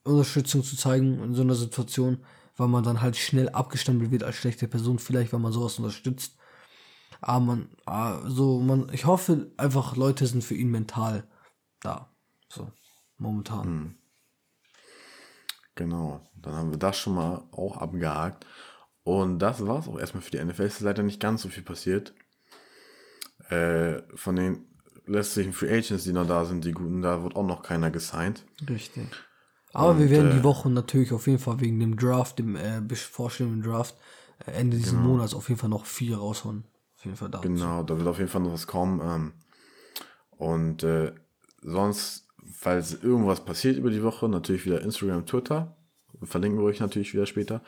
Unterstützung 0.04 0.64
zu 0.64 0.76
zeigen 0.76 1.24
in 1.24 1.34
so 1.34 1.42
einer 1.42 1.56
Situation, 1.56 2.24
weil 2.58 2.68
man 2.68 2.84
dann 2.84 3.02
halt 3.02 3.16
schnell 3.16 3.50
abgestempelt 3.50 4.12
wird 4.12 4.24
als 4.24 4.36
schlechte 4.36 4.68
Person, 4.68 5.00
vielleicht, 5.00 5.32
weil 5.34 5.40
man 5.40 5.54
sowas 5.54 5.78
unterstützt. 5.78 6.38
Aber 7.22 7.40
man, 7.40 7.70
ah, 7.86 8.28
so, 8.28 8.60
man, 8.60 8.92
ich 8.92 9.06
hoffe 9.06 9.52
einfach, 9.58 9.96
Leute 9.96 10.26
sind 10.26 10.44
für 10.44 10.56
ihn 10.56 10.72
mental 10.72 11.28
da. 11.80 12.11
So, 12.52 12.72
momentan. 13.18 13.96
Genau. 15.76 16.22
Dann 16.36 16.54
haben 16.54 16.72
wir 16.72 16.78
das 16.78 16.98
schon 16.98 17.16
mal 17.16 17.44
auch 17.52 17.78
abgehakt. 17.78 18.46
Und 19.04 19.40
das 19.40 19.66
war 19.66 19.80
es 19.80 19.88
auch 19.88 19.98
erstmal 19.98 20.22
für 20.22 20.32
die 20.32 20.44
NFL. 20.44 20.64
Es 20.64 20.76
ist 20.76 20.82
leider 20.82 21.04
nicht 21.04 21.20
ganz 21.20 21.42
so 21.42 21.50
viel 21.50 21.64
passiert. 21.64 22.14
Äh, 23.50 24.02
von 24.16 24.36
den 24.36 24.68
restlichen 25.08 25.54
Free 25.54 25.72
Agents, 25.72 26.04
die 26.04 26.14
noch 26.14 26.28
da 26.28 26.46
sind, 26.46 26.66
die 26.66 26.74
guten, 26.74 27.02
da 27.02 27.24
wird 27.24 27.36
auch 27.36 27.46
noch 27.46 27.64
keiner 27.64 27.90
gesigned. 27.90 28.46
Richtig. 28.70 29.08
Aber 29.74 29.98
wir 29.98 30.06
Und, 30.06 30.12
werden 30.12 30.32
äh, 30.32 30.36
die 30.36 30.44
Woche 30.44 30.70
natürlich 30.70 31.14
auf 31.14 31.28
jeden 31.28 31.40
Fall 31.40 31.60
wegen 31.62 31.80
dem 31.80 31.96
Draft, 31.96 32.40
dem 32.40 32.56
äh, 32.56 32.82
bevorstehenden 32.82 33.64
Draft, 33.64 33.96
äh, 34.46 34.52
Ende 34.52 34.78
dieses 34.78 34.94
Monats 34.94 35.34
auf 35.34 35.48
jeden 35.50 35.60
Fall 35.60 35.70
noch 35.70 35.86
viel 35.86 36.14
raushauen. 36.14 36.66
Auf 36.98 37.06
jeden 37.06 37.18
Fall 37.18 37.30
da. 37.30 37.40
Genau, 37.40 37.84
da 37.84 37.98
wird 37.98 38.08
auf 38.08 38.20
jeden 38.20 38.30
Fall 38.30 38.42
noch 38.42 38.54
was 38.54 38.68
kommen. 38.68 39.02
Ähm, 39.02 39.34
und 40.32 40.84
äh, 40.84 41.14
sonst, 41.62 42.28
falls 42.52 43.04
irgendwas 43.04 43.44
passiert 43.44 43.78
über 43.78 43.90
die 43.90 44.04
Woche, 44.04 44.28
natürlich 44.30 44.66
wieder 44.66 44.82
Instagram, 44.82 45.26
Twitter. 45.26 45.76
Verlinken 46.24 46.60
wir 46.60 46.66
euch 46.66 46.80
natürlich 46.80 47.14
wieder 47.14 47.26
später. 47.26 47.62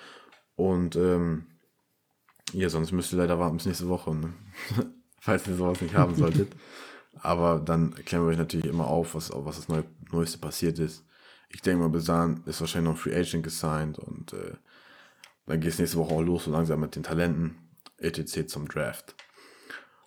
Und 0.56 0.96
ähm, 0.96 1.48
ja, 2.52 2.70
sonst 2.70 2.92
müsst 2.92 3.14
ihr 3.14 3.18
leider 3.18 3.40
warten 3.40 3.58
bis 3.58 3.66
nächste 3.66 3.90
Woche, 3.90 4.14
ne? 4.14 4.34
falls 5.20 5.48
ihr 5.48 5.56
sowas 5.56 5.82
nicht 5.82 5.96
haben 5.96 6.16
solltet. 6.16 6.56
Aber 7.22 7.60
dann 7.60 7.94
klären 7.96 8.26
wir 8.26 8.32
euch 8.32 8.38
natürlich 8.38 8.66
immer 8.66 8.88
auf, 8.88 9.16
was, 9.16 9.32
was 9.34 9.56
das 9.56 9.70
Neu 9.70 9.84
Neueste 10.12 10.38
passiert 10.38 10.78
ist. 10.78 11.06
Ich 11.50 11.62
denke 11.62 11.82
mal, 11.82 11.90
bis 11.90 12.06
dahin 12.06 12.42
ist 12.46 12.62
wahrscheinlich 12.62 12.92
noch 12.92 12.98
ein 12.98 13.02
Free 13.02 13.16
Agent 13.16 13.44
gesigned 13.44 13.98
und 13.98 14.34
äh, 14.34 14.56
dann 15.46 15.60
geht 15.60 15.72
es 15.72 15.80
nächste 15.80 15.98
Woche 15.98 16.14
auch 16.14 16.22
los, 16.22 16.46
so 16.46 16.52
langsam 16.52 16.80
mit 16.80 16.96
den 16.96 17.04
Talenten, 17.04 17.58
etc. 17.98 18.48
zum 18.48 18.68
Draft. 18.68 19.16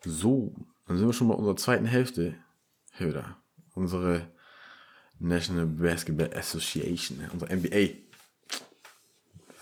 So, 0.05 0.55
dann 0.87 0.97
sind 0.97 1.07
wir 1.07 1.13
schon 1.13 1.29
bei 1.29 1.35
unserer 1.35 1.57
zweiten 1.57 1.87
Hälfte. 1.87 2.35
Höder, 2.93 3.37
unsere 3.75 4.29
National 5.19 5.67
Basketball 5.67 6.31
Association, 6.35 7.19
unsere 7.33 7.55
NBA. 7.55 7.95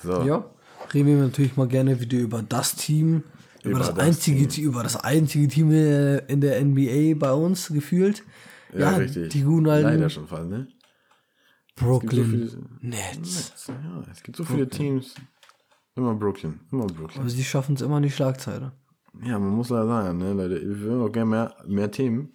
So, 0.03 0.23
Ja, 0.23 0.51
reden 0.93 1.07
wir 1.09 1.17
natürlich 1.17 1.57
mal 1.57 1.69
gerne 1.69 1.99
wieder 2.01 2.19
über 2.19 2.43
das 2.43 2.77
Team, 2.77 3.23
über, 3.63 3.79
das, 3.79 3.99
einzige, 3.99 4.47
Team. 4.47 4.65
über 4.65 4.83
das 4.83 4.97
einzige 4.97 5.49
Team 5.49 5.71
in 5.71 6.41
der 6.41 6.63
NBA 6.63 7.19
bei 7.19 7.33
uns 7.33 7.69
gefühlt. 7.69 8.23
Ja, 8.73 8.91
ja 8.93 8.97
richtig. 8.97 9.31
Die 9.33 9.43
guten 9.43 9.69
alten. 9.69 9.89
Leider 9.89 10.11
schon 10.11 10.27
fast, 10.27 10.49
ne? 10.51 10.69
Brooklyn 11.77 12.49
so 12.49 12.59
Nets. 12.81 13.21
Nets. 13.21 13.67
Ja, 13.69 14.05
es 14.13 14.23
gibt 14.23 14.37
so 14.37 14.45
Brooklyn. 14.45 14.71
viele 14.71 14.71
Teams. 14.71 15.15
Immer 15.97 16.15
Brooklyn. 16.15 16.61
Immer 16.71 16.87
Brooklyn. 16.87 17.21
Aber 17.21 17.31
sie 17.31 17.45
schaffen 17.45 17.77
es 17.77 17.83
immer 17.83 17.97
in 17.99 18.03
die 18.05 18.11
Schlagzeile. 18.11 18.73
Ja, 19.23 19.39
man 19.39 19.51
muss 19.51 19.71
leider 19.71 19.87
sagen, 19.87 20.19
ne, 20.19 20.33
Leute, 20.33 20.61
wir 20.61 20.81
würden 20.81 21.03
auch 21.03 21.13
gerne 21.13 21.31
mehr, 21.31 21.57
mehr 21.67 21.91
Themen 21.91 22.33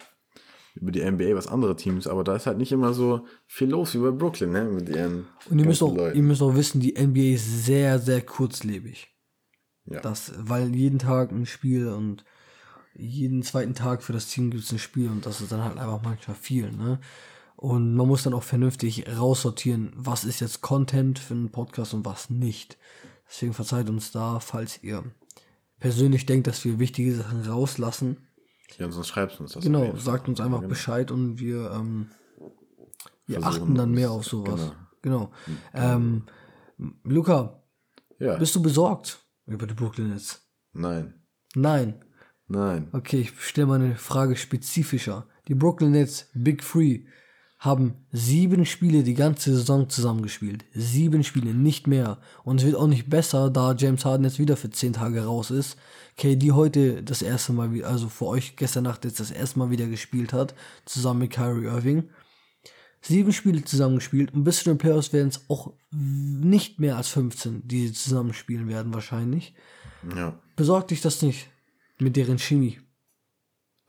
über 0.74 0.92
die 0.92 1.02
NBA, 1.02 1.34
was 1.34 1.46
andere 1.46 1.76
Teams, 1.76 2.06
aber 2.06 2.24
da 2.24 2.36
ist 2.36 2.46
halt 2.46 2.58
nicht 2.58 2.72
immer 2.72 2.94
so 2.94 3.26
viel 3.46 3.68
los 3.68 3.94
wie 3.94 3.98
bei 3.98 4.10
Brooklyn, 4.10 4.52
ne, 4.52 4.64
mit 4.64 4.88
ihren 4.88 5.26
Und 5.48 5.58
ihr 5.58 5.66
müsst, 5.66 5.82
auch, 5.82 5.96
ihr 5.96 6.22
müsst 6.22 6.42
auch 6.42 6.54
wissen, 6.54 6.80
die 6.80 6.94
NBA 6.94 7.34
ist 7.34 7.64
sehr, 7.64 7.98
sehr 7.98 8.22
kurzlebig. 8.22 9.08
Ja. 9.86 10.00
Das, 10.00 10.32
weil 10.36 10.74
jeden 10.74 10.98
Tag 10.98 11.32
ein 11.32 11.46
Spiel 11.46 11.88
und 11.88 12.24
jeden 12.94 13.42
zweiten 13.42 13.74
Tag 13.74 14.02
für 14.02 14.12
das 14.12 14.28
Team 14.28 14.50
gibt 14.50 14.64
es 14.64 14.72
ein 14.72 14.78
Spiel 14.78 15.08
und 15.08 15.26
das 15.26 15.40
ist 15.40 15.52
dann 15.52 15.64
halt 15.64 15.78
einfach 15.78 16.02
manchmal 16.02 16.36
viel, 16.36 16.70
ne? 16.70 17.00
Und 17.56 17.94
man 17.94 18.08
muss 18.08 18.22
dann 18.22 18.32
auch 18.32 18.42
vernünftig 18.42 19.04
raussortieren, 19.06 19.92
was 19.94 20.24
ist 20.24 20.40
jetzt 20.40 20.62
Content 20.62 21.18
für 21.18 21.34
einen 21.34 21.50
Podcast 21.50 21.92
und 21.92 22.06
was 22.06 22.30
nicht. 22.30 22.78
Deswegen 23.28 23.52
verzeiht 23.52 23.90
uns 23.90 24.12
da, 24.12 24.40
falls 24.40 24.82
ihr 24.82 25.04
persönlich 25.78 26.24
denkt, 26.24 26.46
dass 26.46 26.64
wir 26.64 26.78
wichtige 26.78 27.14
Sachen 27.14 27.42
rauslassen. 27.42 28.16
Ja, 28.78 28.90
sonst 28.90 29.08
schreibt 29.08 29.40
uns 29.40 29.52
das. 29.52 29.64
Genau, 29.64 29.94
sagt 29.96 30.28
uns 30.28 30.40
einfach 30.40 30.58
genau. 30.60 30.68
Bescheid 30.68 31.10
und 31.10 31.38
wir, 31.38 31.70
ähm, 31.70 32.10
wir 33.26 33.42
achten 33.44 33.74
dann 33.74 33.92
mehr 33.92 34.10
auf 34.10 34.24
sowas. 34.24 34.72
Genau. 35.02 35.30
genau. 35.46 35.56
Ähm, 35.74 36.24
Luca, 37.04 37.62
ja. 38.18 38.36
bist 38.36 38.54
du 38.54 38.62
besorgt 38.62 39.24
über 39.46 39.66
die 39.66 39.74
Brooklyn 39.74 40.10
Nets? 40.10 40.46
Nein. 40.72 41.14
Nein. 41.54 42.04
Nein. 42.48 42.88
Okay, 42.92 43.20
ich 43.20 43.40
stelle 43.40 43.66
mal 43.66 43.80
eine 43.80 43.96
Frage 43.96 44.36
spezifischer. 44.36 45.26
Die 45.48 45.54
Brooklyn 45.54 45.92
Nets 45.92 46.28
Big 46.34 46.64
Free 46.64 47.04
haben 47.60 47.94
sieben 48.10 48.64
Spiele 48.64 49.02
die 49.02 49.12
ganze 49.12 49.54
Saison 49.54 49.90
zusammengespielt. 49.90 50.64
Sieben 50.72 51.22
Spiele, 51.22 51.52
nicht 51.52 51.86
mehr. 51.86 52.18
Und 52.42 52.60
es 52.60 52.66
wird 52.66 52.76
auch 52.76 52.86
nicht 52.86 53.10
besser, 53.10 53.50
da 53.50 53.74
James 53.74 54.06
Harden 54.06 54.24
jetzt 54.24 54.38
wieder 54.38 54.56
für 54.56 54.70
zehn 54.70 54.94
Tage 54.94 55.26
raus 55.26 55.50
ist. 55.50 55.76
KD 56.16 56.52
heute 56.52 57.02
das 57.02 57.20
erste 57.20 57.52
Mal, 57.52 57.84
also 57.84 58.08
für 58.08 58.24
euch 58.24 58.56
gestern 58.56 58.84
Nacht 58.84 59.04
jetzt 59.04 59.20
das 59.20 59.30
erste 59.30 59.58
Mal 59.58 59.70
wieder 59.70 59.86
gespielt 59.86 60.32
hat, 60.32 60.54
zusammen 60.86 61.20
mit 61.20 61.32
Kyrie 61.32 61.66
Irving. 61.66 62.08
Sieben 63.02 63.32
Spiele 63.32 63.62
zusammengespielt 63.62 64.32
und 64.32 64.44
bis 64.44 64.58
zu 64.58 64.64
den 64.64 64.78
Playoffs 64.78 65.12
werden 65.12 65.28
es 65.28 65.44
auch 65.48 65.74
nicht 65.90 66.80
mehr 66.80 66.96
als 66.96 67.08
15, 67.08 67.68
die 67.68 67.88
sie 67.88 67.92
zusammenspielen 67.92 68.68
werden 68.68 68.94
wahrscheinlich. 68.94 69.54
Ja. 70.16 70.38
Besorgt 70.56 70.92
dich 70.92 71.02
das 71.02 71.20
nicht 71.20 71.46
mit 71.98 72.16
deren 72.16 72.38
Chemie. 72.38 72.78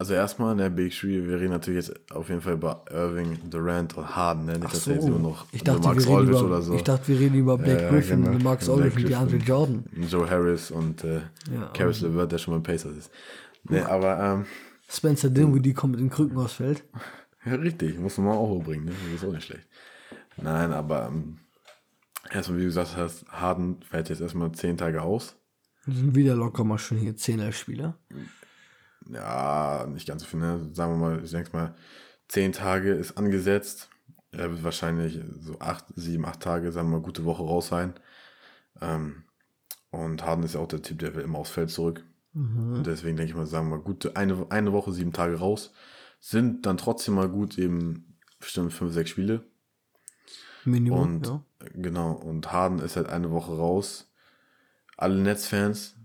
Also 0.01 0.15
erstmal, 0.15 0.55
ne, 0.55 0.71
Big 0.71 0.99
Three, 0.99 1.27
wir 1.27 1.39
reden 1.39 1.51
natürlich 1.51 1.85
jetzt 1.85 2.11
auf 2.11 2.27
jeden 2.27 2.41
Fall 2.41 2.53
über 2.53 2.83
Irving, 2.89 3.37
Durant 3.51 3.95
und 3.95 4.15
Harden, 4.15 4.45
ne? 4.45 4.57
Nicht, 4.57 4.73
dass 4.73 4.85
so. 4.85 4.93
jetzt 4.93 5.05
nur 5.05 5.19
noch 5.19 5.45
ich 5.51 5.63
dachte, 5.63 5.87
Max 5.87 6.07
Aldridge 6.07 6.39
über, 6.39 6.45
oder 6.47 6.61
so. 6.63 6.73
Ich 6.73 6.81
dachte, 6.81 7.09
wir 7.09 7.19
reden 7.19 7.35
über 7.35 7.55
Blake 7.55 7.83
ja, 7.83 7.89
Griffin, 7.91 8.23
genau. 8.23 8.43
Max 8.43 8.67
Aldridge 8.67 8.97
und 8.97 9.09
DeAndre 9.09 9.37
Jordan. 9.37 9.85
Joe 10.09 10.27
Harris 10.27 10.71
und 10.71 11.03
äh, 11.03 11.17
ja, 11.53 11.69
Caris 11.75 12.01
LeVert, 12.01 12.31
der 12.31 12.39
schon 12.39 12.55
mal 12.55 12.61
Pacers 12.61 12.97
ist. 12.97 13.11
Ne, 13.69 13.87
aber 13.87 14.19
ähm, 14.19 14.45
Spencer 14.89 15.29
Dinwiddie 15.29 15.75
kommt 15.75 15.91
mit 15.91 15.99
den 15.99 16.09
Krücken 16.09 16.35
aus 16.39 16.53
Feld. 16.53 16.83
Ja, 17.45 17.53
richtig, 17.53 17.99
muss 17.99 18.17
man 18.17 18.29
auch 18.29 18.49
hochbringen, 18.49 18.85
ne? 18.85 18.93
Das 19.11 19.21
ist 19.21 19.29
auch 19.29 19.33
nicht 19.33 19.45
schlecht. 19.45 19.67
Nein, 20.35 20.73
aber 20.73 21.09
ähm, 21.09 21.37
erstmal, 22.31 22.57
wie 22.57 22.63
du 22.63 22.69
gesagt 22.69 22.97
hast, 22.97 23.27
Harden 23.27 23.83
fällt 23.83 24.09
jetzt 24.09 24.21
erstmal 24.21 24.51
zehn 24.53 24.77
Tage 24.77 25.03
aus. 25.03 25.35
Das 25.85 25.95
sind 25.95 26.15
wieder 26.15 26.33
locker 26.33 26.63
mal 26.63 26.79
schon 26.79 26.97
hier 26.97 27.15
10 27.15 27.53
Spieler 27.53 27.99
ja, 29.09 29.87
nicht 29.87 30.07
ganz 30.07 30.23
so 30.23 30.27
viel, 30.27 30.39
ne? 30.39 30.69
sagen 30.73 30.93
wir 30.93 30.97
mal, 30.97 31.23
ich 31.23 31.31
denke 31.31 31.51
mal, 31.53 31.75
zehn 32.27 32.51
Tage 32.51 32.91
ist 32.91 33.17
angesetzt. 33.17 33.89
Er 34.31 34.49
wird 34.51 34.63
wahrscheinlich 34.63 35.19
so 35.39 35.59
acht, 35.59 35.85
sieben, 35.95 36.25
acht 36.25 36.39
Tage, 36.39 36.71
sagen 36.71 36.89
wir 36.89 36.97
mal, 36.97 37.03
gute 37.03 37.25
Woche 37.25 37.43
raus 37.43 37.67
sein. 37.67 37.93
Ähm, 38.81 39.23
und 39.89 40.25
Harden 40.25 40.45
ist 40.45 40.55
ja 40.55 40.61
auch 40.61 40.67
der 40.67 40.81
Typ, 40.81 40.99
der 40.99 41.15
will 41.15 41.23
immer 41.23 41.39
aufs 41.39 41.51
Feld 41.51 41.69
zurück. 41.69 42.05
Mhm. 42.33 42.75
Und 42.75 42.87
deswegen 42.87 43.17
denke 43.17 43.31
ich 43.31 43.37
mal, 43.37 43.45
sagen 43.45 43.69
wir 43.69 43.77
mal, 43.77 43.83
gute 43.83 44.15
eine, 44.15 44.47
eine 44.49 44.71
Woche, 44.71 44.93
sieben 44.93 45.11
Tage 45.11 45.35
raus. 45.39 45.73
Sind 46.21 46.65
dann 46.65 46.77
trotzdem 46.77 47.15
mal 47.15 47.27
gut 47.27 47.57
eben 47.57 48.17
bestimmt 48.39 48.71
fünf, 48.71 48.93
sechs 48.93 49.09
Spiele. 49.09 49.43
Minimum, 50.63 50.99
und, 50.99 51.27
ja. 51.27 51.43
Genau, 51.73 52.13
und 52.13 52.51
Harden 52.51 52.79
ist 52.79 52.95
halt 52.95 53.09
eine 53.09 53.31
Woche 53.31 53.57
raus. 53.57 54.11
Alle 54.95 55.19
Netzfans 55.19 55.95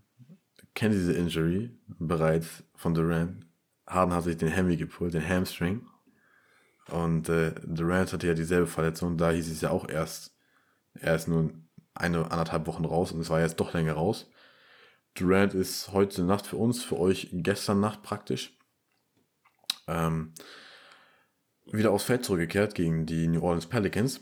kennen 0.77 0.95
diese 0.95 1.15
Injury 1.15 1.71
bereits 1.89 2.63
von 2.77 2.95
Durant. 2.95 3.45
Harden 3.87 4.15
hat 4.15 4.25
sich 4.25 4.37
den 4.37 4.49
Hemi 4.49 4.77
gepult, 4.77 5.15
den 5.15 5.29
Hamstring. 5.29 5.87
Und 6.89 7.29
äh, 7.29 7.53
Durant 7.65 8.13
hatte 8.13 8.27
ja 8.27 8.35
dieselbe 8.35 8.67
Verletzung. 8.67 9.17
Da 9.17 9.31
hieß 9.31 9.51
es 9.51 9.63
ja 9.63 9.71
auch 9.71 9.89
erst, 9.89 10.37
er 10.95 11.17
ist 11.17 11.27
nur 11.27 11.51
eine, 11.95 12.31
anderthalb 12.31 12.67
Wochen 12.67 12.85
raus 12.85 13.11
und 13.11 13.21
es 13.21 13.31
war 13.31 13.41
jetzt 13.41 13.59
doch 13.59 13.73
länger 13.73 13.95
raus. 13.95 14.31
Durant 15.15 15.55
ist 15.55 15.93
heute 15.93 16.23
Nacht 16.23 16.47
für 16.47 16.57
uns, 16.57 16.85
für 16.85 16.99
euch 16.99 17.31
gestern 17.33 17.81
Nacht 17.81 18.03
praktisch. 18.03 18.57
Ähm, 19.89 20.35
wieder 21.65 21.91
aufs 21.91 22.05
Feld 22.05 22.25
zurückgekehrt 22.25 22.75
gegen 22.75 23.07
die 23.07 23.27
New 23.27 23.43
Orleans 23.43 23.67
Pelicans. 23.67 24.21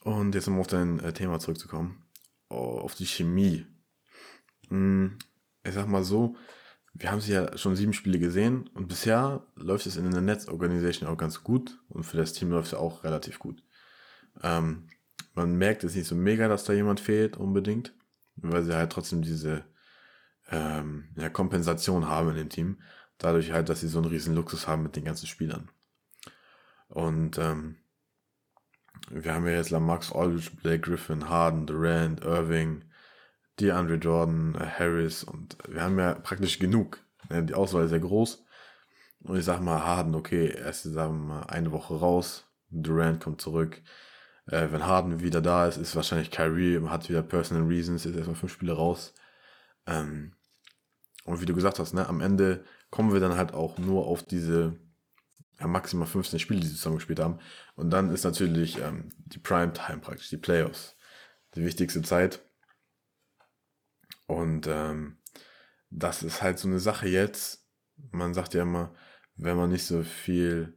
Und 0.00 0.34
jetzt 0.34 0.48
um 0.48 0.58
auf 0.58 0.66
dein 0.66 1.00
äh, 1.00 1.12
Thema 1.12 1.38
zurückzukommen. 1.38 2.02
Oh, 2.48 2.78
auf 2.78 2.94
die 2.94 3.06
Chemie. 3.06 3.66
Ich 5.64 5.74
sag 5.74 5.88
mal 5.88 6.04
so, 6.04 6.36
wir 6.92 7.10
haben 7.10 7.20
sie 7.20 7.32
ja 7.32 7.56
schon 7.58 7.74
sieben 7.74 7.92
Spiele 7.92 8.18
gesehen 8.18 8.68
und 8.74 8.86
bisher 8.86 9.44
läuft 9.56 9.86
es 9.86 9.96
in 9.96 10.10
der 10.10 10.20
Netzorganisation 10.20 11.08
auch 11.08 11.16
ganz 11.16 11.42
gut 11.42 11.80
und 11.88 12.04
für 12.04 12.16
das 12.16 12.32
Team 12.32 12.50
läuft 12.50 12.68
es 12.68 12.74
auch 12.74 13.02
relativ 13.02 13.38
gut. 13.38 13.62
Ähm, 14.42 14.88
man 15.34 15.56
merkt 15.56 15.82
es 15.82 15.94
nicht 15.96 16.06
so 16.06 16.14
mega, 16.14 16.46
dass 16.46 16.64
da 16.64 16.72
jemand 16.72 17.00
fehlt 17.00 17.36
unbedingt, 17.36 17.92
weil 18.36 18.62
sie 18.62 18.76
halt 18.76 18.92
trotzdem 18.92 19.22
diese 19.22 19.64
ähm, 20.50 21.08
ja, 21.16 21.28
Kompensation 21.30 22.08
haben 22.08 22.30
in 22.30 22.36
dem 22.36 22.48
Team, 22.48 22.80
dadurch 23.18 23.50
halt, 23.52 23.68
dass 23.68 23.80
sie 23.80 23.88
so 23.88 23.98
einen 23.98 24.10
riesen 24.10 24.34
Luxus 24.34 24.68
haben 24.68 24.84
mit 24.84 24.94
den 24.94 25.04
ganzen 25.04 25.26
Spielern. 25.26 25.70
Und 26.88 27.38
ähm, 27.38 27.76
wir 29.10 29.34
haben 29.34 29.46
ja 29.46 29.52
jetzt 29.52 29.70
Lamax 29.70 30.12
Aldridge, 30.12 30.50
Blake 30.62 30.80
Griffin, 30.80 31.28
Harden, 31.28 31.66
Durant, 31.66 32.22
Irving, 32.22 32.84
DeAndre 33.60 33.96
Jordan, 33.96 34.54
äh, 34.54 34.66
Harris 34.66 35.24
und 35.24 35.56
wir 35.68 35.82
haben 35.82 35.98
ja 35.98 36.14
praktisch 36.14 36.58
genug. 36.58 36.98
Ne, 37.30 37.44
die 37.44 37.54
Auswahl 37.54 37.84
ist 37.84 37.90
sehr 37.90 38.00
groß. 38.00 38.44
Und 39.24 39.38
ich 39.38 39.44
sag 39.44 39.60
mal, 39.60 39.82
Harden, 39.84 40.14
okay, 40.14 40.54
erst 40.56 40.84
sagen 40.84 41.26
wir 41.26 41.34
mal 41.34 41.42
eine 41.44 41.72
Woche 41.72 41.94
raus. 41.94 42.44
Durant 42.70 43.20
kommt 43.20 43.40
zurück. 43.40 43.80
Äh, 44.46 44.68
wenn 44.70 44.86
Harden 44.86 45.20
wieder 45.20 45.40
da 45.40 45.66
ist, 45.66 45.78
ist 45.78 45.96
wahrscheinlich 45.96 46.30
Kyrie, 46.30 46.80
hat 46.88 47.08
wieder 47.08 47.22
Personal 47.22 47.66
Reasons, 47.66 48.04
ist 48.04 48.16
erstmal 48.16 48.36
fünf 48.36 48.52
Spiele 48.52 48.74
raus. 48.74 49.14
Ähm, 49.86 50.34
und 51.24 51.40
wie 51.40 51.46
du 51.46 51.54
gesagt 51.54 51.78
hast, 51.78 51.94
ne, 51.94 52.06
am 52.06 52.20
Ende 52.20 52.64
kommen 52.90 53.12
wir 53.12 53.20
dann 53.20 53.36
halt 53.36 53.54
auch 53.54 53.78
nur 53.78 54.06
auf 54.06 54.22
diese 54.22 54.76
ja, 55.58 55.66
maximal 55.66 56.06
15 56.06 56.38
Spiele, 56.38 56.60
die 56.60 56.66
sie 56.66 56.76
zusammen 56.76 56.96
gespielt 56.96 57.20
haben. 57.20 57.38
Und 57.76 57.90
dann 57.90 58.10
ist 58.10 58.24
natürlich 58.24 58.80
ähm, 58.80 59.08
die 59.16 59.38
Prime 59.38 59.72
Time 59.72 59.98
praktisch, 59.98 60.28
die 60.28 60.36
Playoffs. 60.36 60.96
Die 61.54 61.64
wichtigste 61.64 62.02
Zeit. 62.02 62.42
Und 64.26 64.66
ähm, 64.66 65.18
das 65.90 66.22
ist 66.22 66.42
halt 66.42 66.58
so 66.58 66.68
eine 66.68 66.80
Sache 66.80 67.08
jetzt. 67.08 67.66
Man 68.10 68.34
sagt 68.34 68.54
ja 68.54 68.62
immer, 68.62 68.94
wenn 69.36 69.56
man 69.56 69.70
nicht 69.70 69.86
so 69.86 70.02
viel 70.02 70.74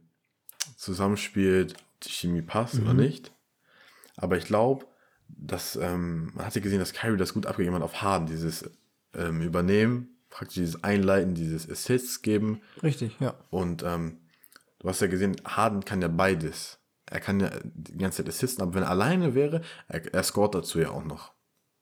zusammenspielt, 0.76 1.74
die 2.04 2.10
Chemie 2.10 2.42
passt 2.42 2.74
mhm. 2.74 2.82
oder 2.82 2.94
nicht. 2.94 3.32
Aber 4.16 4.36
ich 4.36 4.44
glaube, 4.44 4.86
dass 5.28 5.76
ähm, 5.76 6.32
man 6.34 6.46
hat 6.46 6.54
ja 6.54 6.60
gesehen, 6.60 6.78
dass 6.78 6.92
Kyrie 6.92 7.16
das 7.16 7.34
gut 7.34 7.46
abgegeben 7.46 7.74
hat 7.74 7.82
auf 7.82 8.02
Harden, 8.02 8.26
dieses 8.26 8.70
ähm, 9.14 9.42
Übernehmen, 9.42 10.16
praktisch 10.30 10.56
dieses 10.56 10.84
Einleiten, 10.84 11.34
dieses 11.34 11.68
Assists 11.68 12.22
geben. 12.22 12.60
Richtig, 12.82 13.16
ja. 13.20 13.34
Und 13.50 13.82
ähm, 13.82 14.18
du 14.78 14.88
hast 14.88 15.00
ja 15.00 15.06
gesehen, 15.06 15.36
Harden 15.44 15.84
kann 15.84 16.02
ja 16.02 16.08
beides. 16.08 16.78
Er 17.06 17.20
kann 17.20 17.40
ja 17.40 17.50
die 17.64 17.96
ganze 17.96 18.18
Zeit 18.18 18.28
assisten, 18.28 18.62
aber 18.62 18.74
wenn 18.74 18.82
er 18.82 18.90
alleine 18.90 19.34
wäre, 19.34 19.62
er, 19.88 20.12
er 20.12 20.22
scoret 20.22 20.54
dazu 20.54 20.78
ja 20.78 20.90
auch 20.90 21.04
noch. 21.04 21.32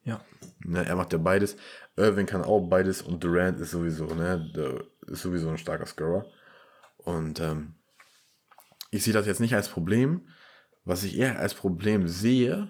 Ja. 0.07 0.21
Ne, 0.61 0.87
er 0.87 0.97
macht 0.97 1.13
ja 1.13 1.19
beides. 1.19 1.57
Irving 1.97 2.27
kann 2.27 2.43
auch 2.43 2.61
beides 2.69 3.03
und 3.03 3.23
Durant 3.23 3.61
ist 3.61 3.73
sowieso, 3.73 4.07
ne, 4.07 4.87
ist 5.07 5.23
sowieso 5.23 5.51
ein 5.51 5.59
starker 5.59 5.87
Scorer. 5.87 6.25
Und 6.97 7.41
ähm, 7.41 7.75
ich 8.91 9.03
sehe 9.03 9.13
das 9.13 9.27
jetzt 9.27 9.41
nicht 9.41 9.55
als 9.55 9.69
Problem. 9.69 10.29
Was 10.85 11.03
ich 11.03 11.19
eher 11.19 11.41
als 11.41 11.55
Problem 11.55 12.07
sehe, 12.07 12.69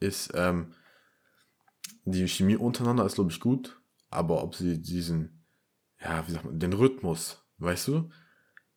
ist, 0.00 0.32
ähm, 0.34 0.74
die 2.04 2.26
Chemie 2.26 2.56
untereinander 2.56 3.06
ist, 3.06 3.14
glaube 3.14 3.30
ich, 3.30 3.38
gut, 3.38 3.80
aber 4.10 4.42
ob 4.42 4.56
sie 4.56 4.82
diesen, 4.82 5.44
ja, 6.00 6.26
wie 6.26 6.32
sagt 6.32 6.44
man, 6.44 6.58
den 6.58 6.72
Rhythmus, 6.72 7.46
weißt 7.58 7.88
du, 7.88 8.10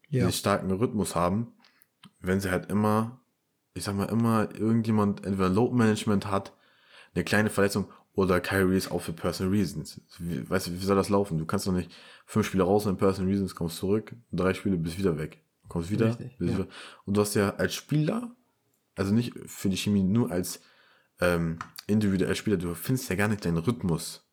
ja. 0.10 0.20
diesen 0.26 0.34
starken 0.34 0.70
Rhythmus 0.70 1.16
haben, 1.16 1.54
wenn 2.20 2.40
sie 2.40 2.52
halt 2.52 2.70
immer, 2.70 3.22
ich 3.74 3.84
sag 3.84 3.96
mal, 3.96 4.10
immer 4.10 4.54
irgendjemand 4.54 5.26
entweder 5.26 5.50
Load 5.50 5.74
Management 5.74 6.28
hat, 6.28 6.54
eine 7.16 7.24
kleine 7.24 7.50
Verletzung 7.50 7.88
Oder 8.16 8.40
Kyrie 8.42 8.78
ist 8.78 8.92
auch 8.92 9.02
für 9.02 9.14
Personal 9.14 9.54
Reasons. 9.54 10.02
Wie, 10.20 10.48
weißt 10.50 10.68
du, 10.68 10.72
wie 10.74 10.86
soll 10.86 10.96
das 10.96 11.10
laufen? 11.10 11.38
Du 11.38 11.46
kannst 11.46 11.66
doch 11.66 11.72
nicht 11.72 11.92
fünf 12.26 12.48
Spiele 12.48 12.64
raus 12.64 12.86
in 12.86 12.98
Personal 12.98 13.32
Reasons, 13.32 13.56
kommst 13.56 13.78
zurück, 13.78 14.16
drei 14.32 14.54
Spiele, 14.54 14.78
bist 14.78 14.98
wieder 14.98 15.18
weg. 15.18 15.44
Kommst 15.68 15.90
wieder, 15.90 16.08
Richtig, 16.08 16.38
bist 16.38 16.52
ja. 16.52 16.58
wieder. 16.60 16.68
Und 17.06 17.18
du 17.18 17.22
hast 17.22 17.34
ja 17.34 17.56
als 17.56 17.74
Spieler, 17.74 18.36
also 18.96 19.14
nicht 19.14 19.34
für 19.48 19.70
die 19.70 19.78
Chemie, 19.78 20.04
nur 20.04 20.32
als 20.32 20.62
ähm, 21.20 21.58
individueller 21.88 22.36
Spieler, 22.36 22.58
du 22.58 22.76
findest 22.76 23.10
ja 23.10 23.16
gar 23.16 23.28
nicht 23.28 23.46
deinen 23.46 23.58
Rhythmus. 23.58 24.28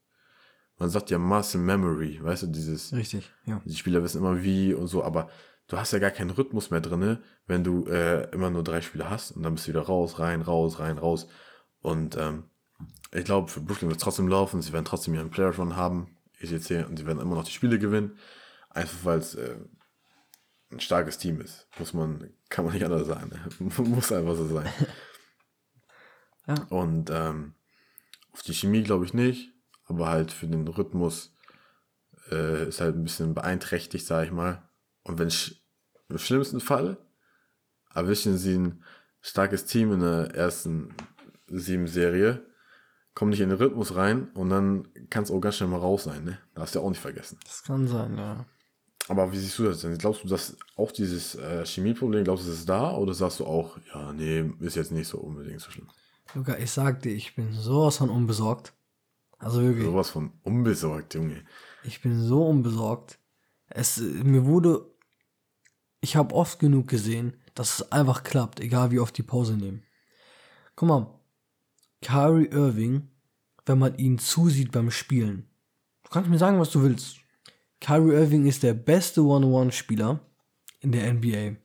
Man 0.78 0.90
sagt 0.90 1.10
ja 1.10 1.18
Muscle 1.18 1.60
Memory, 1.60 2.22
weißt 2.22 2.44
du, 2.44 2.46
dieses, 2.48 2.92
Richtig, 2.92 3.30
ja. 3.46 3.60
die 3.64 3.76
Spieler 3.76 4.02
wissen 4.02 4.18
immer 4.18 4.42
wie 4.42 4.74
und 4.74 4.88
so, 4.88 5.04
aber 5.04 5.30
du 5.68 5.76
hast 5.76 5.92
ja 5.92 5.98
gar 5.98 6.10
keinen 6.10 6.30
Rhythmus 6.30 6.70
mehr 6.70 6.80
drinne, 6.80 7.22
wenn 7.46 7.64
du 7.64 7.86
äh, 7.86 8.30
immer 8.32 8.50
nur 8.50 8.64
drei 8.64 8.80
Spiele 8.80 9.08
hast 9.08 9.32
und 9.32 9.42
dann 9.42 9.54
bist 9.54 9.66
du 9.66 9.70
wieder 9.70 9.82
raus, 9.82 10.18
rein, 10.18 10.42
raus, 10.42 10.78
rein, 10.78 10.98
raus. 10.98 11.28
Und 11.82 12.16
ähm, 12.18 12.44
ich 13.12 13.24
glaube, 13.24 13.48
für 13.48 13.60
Brooklyn 13.60 13.88
wird 13.88 13.98
es 13.98 14.04
trotzdem 14.04 14.28
laufen, 14.28 14.62
sie 14.62 14.72
werden 14.72 14.84
trotzdem 14.84 15.14
ihren 15.14 15.30
Player 15.30 15.54
Run 15.54 15.76
haben, 15.76 16.16
ECC, 16.38 16.86
und 16.86 16.96
sie 16.96 17.06
werden 17.06 17.20
immer 17.20 17.34
noch 17.34 17.44
die 17.44 17.52
Spiele 17.52 17.78
gewinnen, 17.78 18.16
einfach 18.70 19.04
weil 19.04 19.18
es 19.18 19.34
äh, 19.34 19.56
ein 20.70 20.80
starkes 20.80 21.18
Team 21.18 21.40
ist. 21.40 21.66
Muss 21.78 21.92
man, 21.92 22.32
kann 22.48 22.64
man 22.64 22.74
nicht 22.74 22.84
anders 22.84 23.06
sagen. 23.06 23.30
Ne? 23.30 23.70
Muss 23.84 24.12
einfach 24.12 24.36
so 24.36 24.46
sein. 24.46 24.68
Ja. 26.46 26.54
Und 26.70 27.10
ähm, 27.10 27.54
auf 28.32 28.42
die 28.42 28.54
Chemie 28.54 28.82
glaube 28.82 29.04
ich 29.04 29.14
nicht, 29.14 29.52
aber 29.84 30.08
halt 30.08 30.32
für 30.32 30.48
den 30.48 30.66
Rhythmus 30.66 31.32
äh, 32.30 32.66
ist 32.66 32.80
halt 32.80 32.96
ein 32.96 33.04
bisschen 33.04 33.34
beeinträchtigt, 33.34 34.04
sage 34.06 34.26
ich 34.26 34.32
mal. 34.32 34.68
Und 35.02 35.18
wenn 35.18 35.30
sch 35.30 35.62
im 36.08 36.18
schlimmsten 36.18 36.58
Fall 36.58 36.96
erwischen 37.94 38.36
sie 38.36 38.56
ein 38.56 38.84
starkes 39.20 39.66
Team 39.66 39.92
in 39.92 40.00
der 40.00 40.34
ersten 40.34 40.94
sieben 41.46 41.86
Serie, 41.86 42.44
kommen 43.14 43.30
nicht 43.30 43.40
in 43.40 43.48
den 43.48 43.58
Rhythmus 43.58 43.94
rein 43.96 44.30
und 44.34 44.50
dann 44.50 44.88
kann 45.10 45.24
es 45.24 45.30
auch 45.30 45.40
ganz 45.40 45.56
schnell 45.56 45.68
mal 45.68 45.78
raus 45.80 46.04
sein, 46.04 46.24
ne? 46.24 46.38
Darfst 46.54 46.74
du 46.74 46.78
ja 46.78 46.84
auch 46.84 46.90
nicht 46.90 47.00
vergessen. 47.00 47.38
Das 47.44 47.62
kann 47.62 47.86
sein, 47.88 48.16
ja. 48.16 48.46
Aber 49.08 49.32
wie 49.32 49.38
siehst 49.38 49.58
du 49.58 49.64
das 49.64 49.80
denn? 49.80 49.98
Glaubst 49.98 50.22
du, 50.22 50.28
dass 50.28 50.56
auch 50.76 50.92
dieses 50.92 51.34
äh, 51.34 51.64
Chemieproblem, 51.66 52.22
glaubst 52.24 52.44
du, 52.46 52.50
das 52.50 52.60
ist 52.60 52.68
da? 52.68 52.92
Oder 52.96 53.12
sagst 53.14 53.40
du 53.40 53.46
auch, 53.46 53.76
ja, 53.92 54.12
nee, 54.12 54.48
ist 54.60 54.76
jetzt 54.76 54.92
nicht 54.92 55.08
so 55.08 55.18
unbedingt 55.18 55.60
so 55.60 55.70
schlimm? 55.70 55.88
Luca, 56.34 56.56
ich 56.56 56.70
sag 56.70 57.02
dir, 57.02 57.10
ich 57.12 57.34
bin 57.34 57.52
sowas 57.52 57.96
von 57.96 58.08
unbesorgt. 58.10 58.72
Also 59.38 59.62
wirklich, 59.62 59.86
Sowas 59.86 60.10
von 60.10 60.32
unbesorgt, 60.42 61.14
Junge. 61.14 61.42
ich 61.82 62.02
bin 62.02 62.22
so 62.22 62.46
unbesorgt. 62.46 63.18
Es, 63.68 63.96
mir 63.98 64.44
wurde, 64.44 64.86
ich 66.00 66.14
habe 66.14 66.34
oft 66.34 66.58
genug 66.58 66.86
gesehen, 66.88 67.36
dass 67.54 67.80
es 67.80 67.92
einfach 67.92 68.22
klappt, 68.22 68.60
egal 68.60 68.90
wie 68.90 69.00
oft 69.00 69.16
die 69.16 69.22
Pause 69.22 69.56
nehmen. 69.56 69.82
Guck 70.76 70.88
mal, 70.88 71.19
Kyrie 72.02 72.48
Irving, 72.50 73.08
wenn 73.66 73.78
man 73.78 73.96
ihn 73.98 74.18
zusieht 74.18 74.72
beim 74.72 74.90
Spielen. 74.90 75.48
Du 76.04 76.10
kannst 76.10 76.30
mir 76.30 76.38
sagen, 76.38 76.58
was 76.58 76.70
du 76.70 76.82
willst. 76.82 77.18
Kyrie 77.80 78.14
Irving 78.14 78.46
ist 78.46 78.62
der 78.62 78.74
beste 78.74 79.22
One-on-One-Spieler 79.22 80.20
in 80.80 80.92
der 80.92 81.12
NBA. 81.12 81.56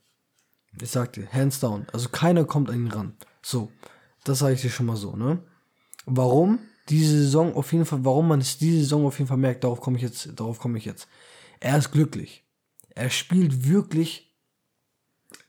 Ich 0.81 0.89
sag 0.89 1.13
dir, 1.13 1.31
hands 1.31 1.59
down. 1.59 1.87
Also 1.93 2.09
keiner 2.09 2.45
kommt 2.45 2.69
an 2.69 2.85
ihn 2.85 2.91
ran. 2.91 3.17
So, 3.41 3.71
das 4.23 4.39
sage 4.39 4.55
ich 4.55 4.61
dir 4.61 4.69
schon 4.69 4.85
mal 4.85 4.97
so, 4.97 5.15
ne? 5.15 5.41
Warum 6.05 6.59
diese 6.89 7.17
Saison 7.17 7.55
auf 7.55 7.71
jeden 7.73 7.85
Fall, 7.85 8.05
warum 8.05 8.27
man 8.27 8.41
es 8.41 8.57
diese 8.57 8.79
Saison 8.79 9.05
auf 9.05 9.17
jeden 9.17 9.27
Fall 9.27 9.37
merkt, 9.37 9.63
darauf 9.63 9.81
komme 9.81 9.97
ich 9.97 10.03
jetzt, 10.03 10.39
darauf 10.39 10.59
komme 10.59 10.77
ich 10.77 10.85
jetzt. 10.85 11.07
Er 11.59 11.77
ist 11.77 11.91
glücklich. 11.91 12.43
Er 12.89 13.09
spielt 13.09 13.67
wirklich, 13.67 14.35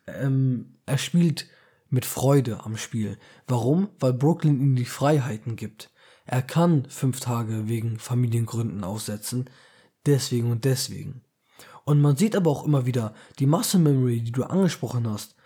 ähm, 0.06 0.78
er 0.86 0.98
spielt 0.98 1.48
mit 1.88 2.04
Freude 2.04 2.64
am 2.64 2.76
Spiel. 2.76 3.18
Warum? 3.46 3.88
Weil 4.00 4.12
Brooklyn 4.12 4.60
ihm 4.60 4.76
die 4.76 4.84
Freiheiten 4.84 5.56
gibt. 5.56 5.90
Er 6.24 6.42
kann 6.42 6.86
fünf 6.88 7.20
Tage 7.20 7.68
wegen 7.68 7.98
Familiengründen 7.98 8.84
aussetzen. 8.84 9.48
Deswegen 10.06 10.50
und 10.50 10.64
deswegen. 10.64 11.22
Und 11.84 12.00
man 12.00 12.16
sieht 12.16 12.34
aber 12.34 12.50
auch 12.50 12.64
immer 12.64 12.86
wieder 12.86 13.14
die 13.38 13.46
Muscle 13.46 13.80
Memory, 13.80 14.20
die 14.20 14.32
du 14.32 14.42
angesprochen 14.44 15.08
hast, 15.08 15.36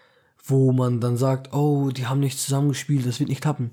wo 0.42 0.72
man 0.72 1.00
dann 1.00 1.18
sagt, 1.18 1.52
oh, 1.52 1.90
die 1.90 2.06
haben 2.06 2.20
nicht 2.20 2.38
zusammengespielt, 2.38 3.06
das 3.06 3.20
wird 3.20 3.28
nicht 3.28 3.42
klappen. 3.42 3.72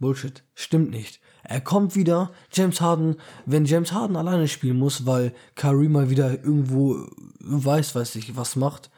Bullshit. 0.00 0.44
Stimmt 0.54 0.90
nicht. 0.90 1.20
Er 1.42 1.60
kommt 1.60 1.94
wieder, 1.94 2.32
James 2.52 2.80
Harden, 2.80 3.16
wenn 3.46 3.64
James 3.64 3.92
Harden 3.92 4.16
alleine 4.16 4.48
spielen 4.48 4.78
muss, 4.78 5.06
weil 5.06 5.32
Kyrie 5.54 5.88
mal 5.88 6.10
wieder 6.10 6.32
irgendwo 6.32 7.06
weiß, 7.40 7.94
weiß 7.94 8.16
ich, 8.16 8.36
was 8.36 8.56
macht, 8.56 8.90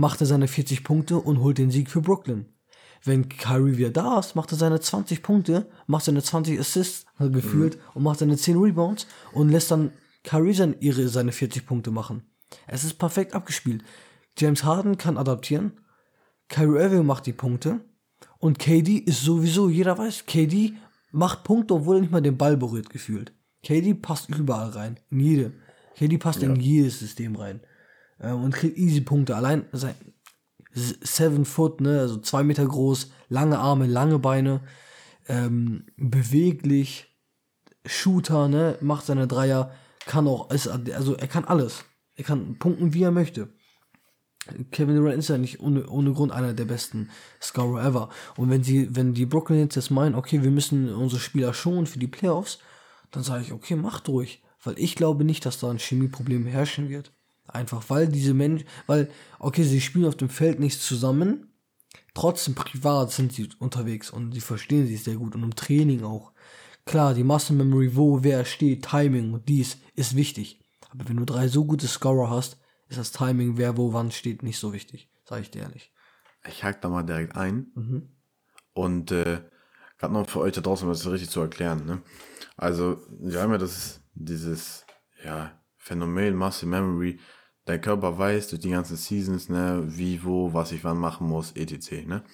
macht 0.00 0.20
er 0.20 0.26
seine 0.26 0.48
40 0.48 0.82
Punkte 0.82 1.18
und 1.18 1.40
holt 1.40 1.58
den 1.58 1.70
Sieg 1.70 1.90
für 1.90 2.00
Brooklyn. 2.00 2.46
Wenn 3.04 3.28
Kyrie 3.28 3.76
wieder 3.76 3.90
da 3.90 4.18
ist, 4.18 4.34
macht 4.34 4.50
er 4.50 4.58
seine 4.58 4.80
20 4.80 5.22
Punkte, 5.22 5.70
macht 5.86 6.04
seine 6.04 6.22
20 6.22 6.58
Assists 6.58 7.06
äh, 7.18 7.28
gefühlt 7.28 7.78
und 7.94 8.02
macht 8.02 8.18
seine 8.18 8.36
10 8.36 8.56
Rebounds 8.56 9.06
und 9.32 9.50
lässt 9.50 9.70
dann 9.70 9.92
Kyrie 10.24 10.54
sein, 10.54 10.74
ihre, 10.80 11.08
seine 11.08 11.32
40 11.32 11.66
Punkte 11.66 11.90
machen. 11.90 12.22
Es 12.66 12.82
ist 12.82 12.94
perfekt 12.94 13.34
abgespielt. 13.34 13.84
James 14.36 14.64
Harden 14.64 14.98
kann 14.98 15.16
adaptieren, 15.16 15.72
Kyrie 16.48 16.80
Irving 16.80 17.06
macht 17.06 17.26
die 17.26 17.32
Punkte 17.32 17.80
und 18.38 18.58
KD 18.58 18.96
ist 18.96 19.22
sowieso, 19.22 19.68
jeder 19.68 19.96
weiß, 19.96 20.26
KD 20.26 20.74
macht 21.12 21.44
Punkte, 21.44 21.74
obwohl 21.74 21.96
er 21.96 22.00
nicht 22.00 22.12
mal 22.12 22.22
den 22.22 22.38
Ball 22.38 22.56
berührt 22.56 22.90
gefühlt. 22.90 23.32
KD 23.62 23.94
passt 23.94 24.30
überall 24.30 24.70
rein, 24.70 24.98
in 25.10 25.20
jede. 25.20 25.52
KD 25.96 26.18
passt 26.18 26.42
in 26.42 26.56
jedes 26.56 26.98
System 26.98 27.36
rein 27.36 27.60
äh, 28.20 28.30
und 28.30 28.54
kriegt 28.54 28.78
easy 28.78 29.00
Punkte. 29.00 29.36
Allein 29.36 29.64
sein 29.72 29.94
Seven 30.72 31.44
Foot, 31.44 31.80
ne, 31.80 32.00
also 32.00 32.18
zwei 32.18 32.44
Meter 32.44 32.64
groß, 32.64 33.10
lange 33.28 33.58
Arme, 33.58 33.86
lange 33.86 34.18
Beine, 34.20 34.60
ähm, 35.28 35.84
beweglich, 35.96 37.08
Shooter, 37.84 38.48
ne, 38.48 38.76
macht 38.80 39.06
seine 39.06 39.26
Dreier, 39.26 39.72
kann 40.06 40.28
auch, 40.28 40.50
ist, 40.50 40.68
also 40.68 41.16
er 41.16 41.26
kann 41.26 41.44
alles. 41.44 41.84
Er 42.14 42.24
kann 42.24 42.56
punkten, 42.58 42.94
wie 42.94 43.02
er 43.02 43.10
möchte. 43.10 43.48
Kevin 44.70 44.96
Durant 44.96 45.18
ist 45.18 45.28
ja 45.28 45.38
nicht 45.38 45.60
ohne, 45.60 45.86
ohne 45.88 46.12
Grund 46.12 46.32
einer 46.32 46.52
der 46.52 46.64
besten 46.64 47.10
Scorer 47.40 47.84
ever. 47.84 48.08
Und 48.36 48.50
wenn 48.50 48.62
sie, 48.62 48.94
wenn 48.94 49.14
die 49.14 49.26
Brooklyn 49.26 49.60
jetzt, 49.60 49.76
jetzt 49.76 49.90
meinen, 49.90 50.14
okay, 50.14 50.42
wir 50.42 50.50
müssen 50.50 50.92
unsere 50.94 51.20
Spieler 51.20 51.52
schonen 51.54 51.86
für 51.86 51.98
die 51.98 52.06
Playoffs, 52.06 52.58
dann 53.10 53.22
sage 53.22 53.42
ich, 53.42 53.52
okay, 53.52 53.76
macht 53.76 54.08
ruhig. 54.08 54.42
Weil 54.62 54.78
ich 54.78 54.96
glaube 54.96 55.24
nicht, 55.24 55.46
dass 55.46 55.60
da 55.60 55.70
ein 55.70 55.78
Chemieproblem 55.78 56.46
herrschen 56.46 56.88
wird. 56.88 57.12
Einfach 57.52 57.84
weil 57.88 58.08
diese 58.08 58.34
Menschen, 58.34 58.66
weil, 58.86 59.10
okay, 59.38 59.64
sie 59.64 59.80
spielen 59.80 60.06
auf 60.06 60.16
dem 60.16 60.28
Feld 60.28 60.60
nicht 60.60 60.80
zusammen, 60.80 61.52
trotzdem 62.14 62.54
privat 62.54 63.10
sind 63.10 63.32
sie 63.32 63.48
unterwegs 63.58 64.10
und 64.10 64.32
sie 64.32 64.40
verstehen 64.40 64.86
sich 64.86 65.02
sehr 65.02 65.16
gut 65.16 65.34
und 65.34 65.42
im 65.42 65.56
Training 65.56 66.04
auch. 66.04 66.32
Klar, 66.84 67.14
die 67.14 67.24
Muscle 67.24 67.56
Memory, 67.56 67.96
wo 67.96 68.22
wer 68.22 68.44
steht, 68.44 68.84
Timing 68.84 69.32
und 69.34 69.48
dies 69.48 69.78
ist 69.94 70.16
wichtig. 70.16 70.60
Aber 70.90 71.08
wenn 71.08 71.16
du 71.16 71.24
drei 71.24 71.48
so 71.48 71.64
gute 71.64 71.88
Scorer 71.88 72.30
hast, 72.30 72.58
ist 72.88 72.98
das 72.98 73.12
Timing, 73.12 73.56
wer 73.56 73.76
wo 73.76 73.92
wann 73.92 74.10
steht, 74.10 74.42
nicht 74.42 74.58
so 74.58 74.72
wichtig. 74.72 75.10
Sag 75.24 75.40
ich 75.40 75.50
dir 75.50 75.62
ehrlich. 75.62 75.92
Ich 76.46 76.64
hack 76.64 76.80
da 76.80 76.88
mal 76.88 77.02
direkt 77.02 77.36
ein. 77.36 77.70
Und 78.72 79.12
äh, 79.12 79.42
gerade 79.98 80.14
noch 80.14 80.28
für 80.28 80.40
euch 80.40 80.54
da 80.54 80.60
draußen, 80.60 80.86
um 80.86 80.92
das 80.92 81.06
richtig 81.06 81.30
zu 81.30 81.40
erklären. 81.40 81.84
Ne? 81.84 82.02
Also, 82.56 82.98
wir 83.20 83.40
haben 83.40 83.52
ja 83.52 83.58
das, 83.58 84.00
dieses 84.14 84.84
ja, 85.24 85.52
Phänomen 85.76 86.34
Muscle 86.34 86.68
Memory. 86.68 87.20
Dein 87.70 87.80
Körper 87.80 88.18
weiß 88.18 88.48
durch 88.48 88.62
die 88.62 88.70
ganzen 88.70 88.96
Seasons, 88.96 89.48
ne, 89.48 89.84
wie, 89.86 90.24
wo, 90.24 90.52
was 90.52 90.72
ich 90.72 90.82
wann 90.82 90.98
machen 90.98 91.28
muss, 91.28 91.52
etc. 91.52 92.04
Ne? 92.04 92.24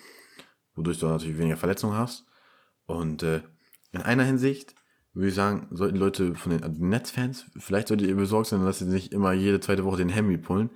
Wodurch 0.75 0.99
du 0.99 1.09
natürlich 1.09 1.37
weniger 1.37 1.59
Verletzungen 1.59 1.95
hast. 1.95 2.25
Und 2.87 3.23
äh, 3.23 3.43
in 3.93 4.01
einer 4.01 4.25
Hinsicht 4.25 4.75
würde 5.13 5.29
ich 5.29 5.35
sagen, 5.35 5.67
sollten 5.73 5.99
Leute 5.99 6.35
von 6.37 6.53
den 6.53 6.63
also 6.63 6.83
Netzfans, 6.83 7.45
vielleicht 7.59 7.89
solltet 7.89 8.09
ihr 8.09 8.17
besorgt 8.17 8.49
sein, 8.49 8.65
dass 8.65 8.79
sie 8.79 8.87
nicht 8.87 9.13
immer 9.13 9.35
jede 9.35 9.61
zweite 9.61 9.85
Woche 9.85 9.99
den 9.99 10.09
Hemi 10.09 10.39
pullen. 10.39 10.71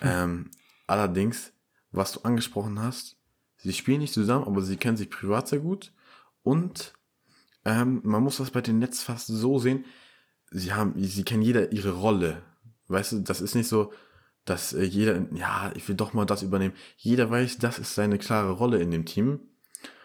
Ähm, 0.00 0.50
allerdings, 0.86 1.52
was 1.90 2.12
du 2.12 2.20
angesprochen 2.22 2.80
hast, 2.80 3.18
sie 3.58 3.74
spielen 3.74 4.00
nicht 4.00 4.14
zusammen, 4.14 4.46
aber 4.46 4.62
sie 4.62 4.78
kennen 4.78 4.96
sich 4.96 5.10
privat 5.10 5.46
sehr 5.46 5.60
gut. 5.60 5.92
Und 6.42 6.94
ähm, 7.66 8.00
man 8.02 8.22
muss 8.22 8.38
das 8.38 8.50
bei 8.50 8.62
den 8.62 8.78
Netz 8.78 9.02
fast 9.02 9.26
so 9.26 9.58
sehen, 9.58 9.84
sie 10.50 10.72
haben, 10.72 10.94
sie 10.96 11.24
kennen 11.24 11.42
jeder 11.42 11.70
ihre 11.70 11.92
Rolle. 11.92 12.42
Weißt 12.88 13.12
du, 13.12 13.18
das 13.20 13.40
ist 13.40 13.54
nicht 13.54 13.68
so, 13.68 13.92
dass 14.44 14.72
äh, 14.72 14.82
jeder, 14.82 15.26
ja, 15.32 15.72
ich 15.74 15.88
will 15.88 15.96
doch 15.96 16.12
mal 16.12 16.26
das 16.26 16.42
übernehmen. 16.42 16.74
Jeder 16.96 17.30
weiß, 17.30 17.58
das 17.58 17.78
ist 17.78 17.94
seine 17.94 18.18
klare 18.18 18.52
Rolle 18.52 18.80
in 18.80 18.90
dem 18.90 19.06
Team. 19.06 19.40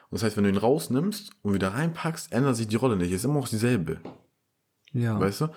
Und 0.10 0.16
das 0.16 0.24
heißt, 0.24 0.38
wenn 0.38 0.46
du 0.46 0.50
ihn 0.50 0.58
rausnimmst 0.58 1.32
und 1.42 1.54
wieder 1.54 1.74
reinpackst, 1.74 2.32
ändert 2.32 2.56
sich 2.56 2.68
die 2.68 2.78
Rolle 2.78 2.96
nicht. 2.96 3.12
Ist 3.12 3.26
immer 3.26 3.40
auch 3.40 3.48
dieselbe. 3.48 4.00
Ja. 4.94 5.20
Weißt 5.20 5.42
du? 5.42 5.48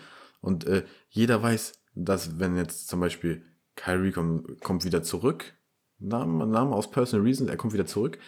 Und 0.40 0.66
äh, 0.66 0.84
jeder 1.08 1.42
weiß, 1.42 1.72
dass 1.94 2.38
wenn 2.38 2.56
jetzt 2.56 2.88
zum 2.88 3.00
Beispiel 3.00 3.46
Kyrie 3.76 4.12
kommt, 4.12 4.60
kommt 4.60 4.84
wieder 4.84 5.02
zurück, 5.02 5.54
Namen, 5.98 6.50
Namen 6.50 6.72
aus 6.72 6.90
Personal 6.90 7.24
Reasons, 7.24 7.48
er 7.48 7.56
kommt 7.56 7.72
wieder 7.72 7.86
zurück, 7.86 8.18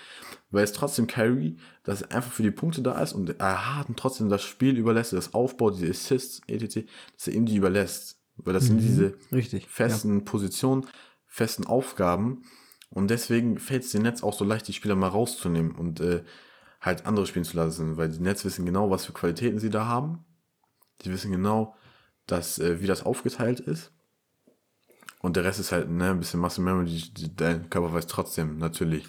weil 0.51 0.65
es 0.65 0.73
trotzdem 0.73 1.07
Kyrie, 1.09 1.59
dass 1.83 2.03
er 2.03 2.17
einfach 2.17 2.33
für 2.33 2.45
die 2.45 2.53
Punkte 2.53 2.83
da 2.83 3.01
ist 3.03 3.13
und 3.13 3.39
er 3.41 3.77
hat 3.77 3.89
trotzdem 3.97 4.29
das 4.29 4.43
Spiel 4.43 4.79
überlässt, 4.79 5.13
das 5.13 5.35
Aufbau, 5.35 5.71
diese 5.71 5.91
Assists, 5.91 6.41
etc., 6.47 6.87
dass 7.17 7.27
er 7.27 7.35
ihm 7.35 7.47
die 7.47 7.57
überlässt. 7.57 8.21
Weil 8.37 8.55
das 8.55 8.64
sind 8.64 8.78
diese 8.78 9.14
Richtig. 9.32 9.68
festen 9.68 10.24
Positionen, 10.24 10.87
festen 11.26 11.66
Aufgaben. 11.66 12.43
Und 12.91 13.09
deswegen 13.09 13.59
fällt 13.59 13.85
es 13.85 13.93
dem 13.93 14.03
Netz 14.03 14.22
auch 14.22 14.35
so 14.35 14.45
leicht, 14.45 14.68
die 14.68 14.72
Spieler 14.72 14.97
mal 14.97 15.09
rauszunehmen. 15.09 15.72
Und 15.72 16.01
äh, 16.01 16.24
halt 16.85 17.07
andere 17.07 17.26
spielen 17.26 17.45
zu 17.45 17.57
lassen, 17.57 17.97
weil 17.97 18.11
die 18.11 18.20
Nets 18.20 18.45
wissen 18.45 18.66
genau, 18.66 18.91
was 18.91 19.07
für 19.07 19.12
Qualitäten 19.12 19.59
sie 19.59 19.70
da 19.70 19.87
haben. 19.87 20.24
Die 21.03 21.11
wissen 21.11 21.32
genau, 21.32 21.74
dass, 22.26 22.59
äh, 22.59 22.80
wie 22.80 22.87
das 22.87 23.05
aufgeteilt 23.05 23.61
ist. 23.61 23.93
Und 25.20 25.37
der 25.37 25.45
Rest 25.45 25.59
ist 25.59 25.72
halt 25.72 25.89
ne, 25.89 26.11
ein 26.11 26.18
bisschen 26.18 26.41
Muscle 26.41 26.62
Memory. 26.62 27.03
Dein 27.35 27.70
Körper 27.70 27.95
weiß 27.95 28.07
trotzdem 28.07 28.59
natürlich, 28.59 29.07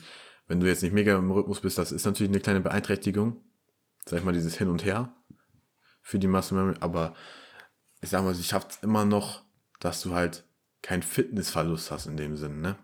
wenn 0.47 0.59
du 0.59 0.67
jetzt 0.67 0.84
nicht 0.84 0.93
mega 0.93 1.17
im 1.17 1.32
Rhythmus 1.32 1.59
bist, 1.59 1.78
das 1.78 1.91
ist 1.91 2.05
natürlich 2.05 2.32
eine 2.32 2.39
kleine 2.39 2.61
Beeinträchtigung. 2.61 3.41
Sag 4.05 4.19
ich 4.19 4.26
mal, 4.26 4.34
dieses 4.34 4.55
Hin 4.57 4.69
und 4.69 4.86
Her 4.86 5.13
für 6.01 6.19
die 6.19 6.28
Muscle 6.28 6.57
Memory. 6.57 6.78
Aber 6.80 7.15
ich 8.06 8.12
sag 8.12 8.24
mal, 8.24 8.36
sie 8.36 8.43
schafft 8.43 8.70
es 8.70 8.84
immer 8.84 9.03
noch, 9.03 9.43
dass 9.80 10.01
du 10.03 10.14
halt 10.14 10.45
keinen 10.84 11.01
Fitnessverlust 11.01 11.89
hast 11.89 12.06
in 12.06 12.18
dem 12.18 12.38
Sinn, 12.38 12.62
ne? 12.62 12.78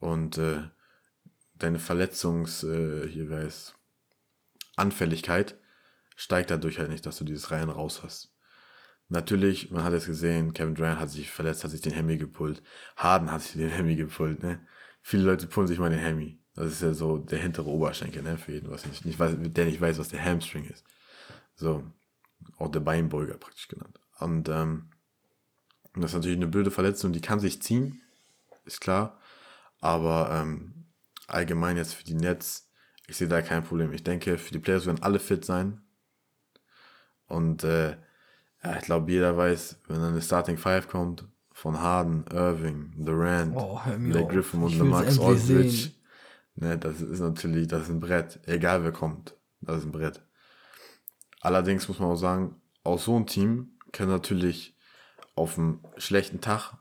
Und 0.00 0.36
äh, 0.36 0.64
deine 1.54 1.78
Verletzungs, 1.78 2.62
äh, 2.62 3.08
hier 3.08 3.30
weiß, 3.30 3.74
Anfälligkeit 4.76 5.56
steigt 6.14 6.50
dadurch 6.50 6.78
halt 6.78 6.90
nicht, 6.90 7.06
dass 7.06 7.16
du 7.16 7.24
dieses 7.24 7.50
Rein 7.50 7.70
raus 7.70 8.02
hast. 8.02 8.36
Natürlich, 9.08 9.70
man 9.70 9.82
hat 9.82 9.94
es 9.94 10.04
gesehen, 10.04 10.52
Kevin 10.52 10.74
Durant 10.74 11.00
hat 11.00 11.08
sich 11.08 11.30
verletzt, 11.30 11.64
hat 11.64 11.70
sich 11.70 11.80
den 11.80 11.94
Hemi 11.94 12.18
gepullt. 12.18 12.62
Harden 12.96 13.32
hat 13.32 13.40
sich 13.40 13.52
den 13.52 13.70
Hemi 13.76 13.96
gepullt, 13.96 14.42
ne? 14.42 14.60
Viele 15.00 15.22
Leute 15.22 15.46
pullen 15.46 15.68
sich 15.68 15.78
mal 15.78 15.88
den 15.88 16.00
Hemi. 16.00 16.38
Das 16.54 16.66
ist 16.66 16.82
ja 16.82 16.92
so 16.92 17.16
der 17.16 17.38
hintere 17.38 17.70
Oberschenkel, 17.70 18.22
ne? 18.22 18.36
Für 18.36 18.52
jeden, 18.52 18.70
was 18.70 18.84
nicht, 18.84 19.06
nicht 19.06 19.18
weiß, 19.18 19.36
der 19.38 19.64
nicht 19.64 19.80
weiß, 19.80 19.98
was 19.98 20.08
der 20.08 20.22
Hamstring 20.22 20.66
ist. 20.66 20.84
So. 21.54 21.90
Auch 22.58 22.70
der 22.70 22.80
Beinbeuger 22.80 23.38
praktisch 23.38 23.68
genannt. 23.68 24.01
Und, 24.22 24.48
ähm, 24.48 24.90
das 25.94 26.06
ist 26.06 26.14
natürlich 26.14 26.38
eine 26.38 26.46
blöde 26.46 26.70
Verletzung, 26.70 27.12
die 27.12 27.20
kann 27.20 27.40
sich 27.40 27.60
ziehen, 27.60 28.00
ist 28.64 28.80
klar. 28.80 29.18
Aber 29.80 30.30
ähm, 30.32 30.86
allgemein 31.26 31.76
jetzt 31.76 31.94
für 31.94 32.04
die 32.04 32.14
Nets, 32.14 32.70
ich 33.08 33.16
sehe 33.16 33.28
da 33.28 33.42
kein 33.42 33.64
Problem. 33.64 33.92
Ich 33.92 34.04
denke, 34.04 34.38
für 34.38 34.52
die 34.52 34.58
Players 34.58 34.86
werden 34.86 35.02
alle 35.02 35.18
fit 35.18 35.44
sein. 35.44 35.82
Und 37.26 37.64
äh, 37.64 37.96
ja, 38.62 38.76
ich 38.78 38.84
glaube, 38.84 39.10
jeder 39.10 39.36
weiß, 39.36 39.80
wenn 39.88 39.96
dann 39.96 40.12
eine 40.12 40.22
Starting 40.22 40.56
Five 40.56 40.88
kommt, 40.88 41.26
von 41.52 41.78
Harden, 41.78 42.24
Irving, 42.32 42.92
Durant, 42.96 43.54
Oh, 43.56 43.80
Blake. 43.98 44.32
Griffin 44.32 44.62
und 44.62 44.78
Max 44.88 45.18
Aldridge. 45.18 45.90
Ne, 46.54 46.78
das 46.78 47.00
ist 47.00 47.20
natürlich, 47.20 47.68
das 47.68 47.82
ist 47.82 47.88
ein 47.90 48.00
Brett. 48.00 48.40
Egal 48.46 48.84
wer 48.84 48.92
kommt, 48.92 49.36
das 49.60 49.78
ist 49.78 49.84
ein 49.84 49.92
Brett. 49.92 50.22
Allerdings 51.40 51.88
muss 51.88 51.98
man 51.98 52.10
auch 52.10 52.16
sagen, 52.16 52.60
aus 52.84 53.04
so 53.04 53.16
einem 53.16 53.26
Team 53.26 53.71
kann 53.92 54.08
natürlich 54.08 54.76
auf 55.34 55.58
einem 55.58 55.80
schlechten 55.96 56.40
Tag 56.40 56.74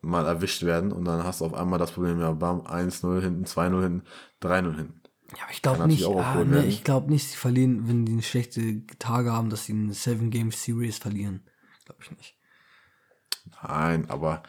mal 0.00 0.26
erwischt 0.26 0.64
werden 0.64 0.92
und 0.92 1.04
dann 1.04 1.24
hast 1.24 1.40
du 1.40 1.46
auf 1.46 1.54
einmal 1.54 1.78
das 1.78 1.92
Problem, 1.92 2.20
ja, 2.20 2.32
bam, 2.32 2.62
1-0 2.62 3.20
hinten, 3.20 3.44
2-0 3.44 3.82
hinten, 3.82 4.02
3-0 4.42 4.76
hinten. 4.76 5.02
Ja, 5.36 5.44
aber 5.44 5.52
ich 5.52 5.62
glaube 5.62 5.86
nicht, 5.86 6.04
ah, 6.04 6.44
nee, 6.44 6.64
ich 6.64 6.84
glaube 6.84 7.10
nicht, 7.10 7.26
sie 7.26 7.36
verlieren, 7.36 7.88
wenn 7.88 8.04
die 8.04 8.12
eine 8.12 8.22
schlechte 8.22 8.84
Tage 8.98 9.32
haben, 9.32 9.48
dass 9.48 9.64
sie 9.64 9.72
eine 9.72 9.94
Seven 9.94 10.30
Game 10.30 10.50
Series 10.50 10.98
verlieren. 10.98 11.48
Glaube 11.86 12.02
ich 12.02 12.10
nicht. 12.10 12.36
Nein, 13.62 14.10
aber 14.10 14.42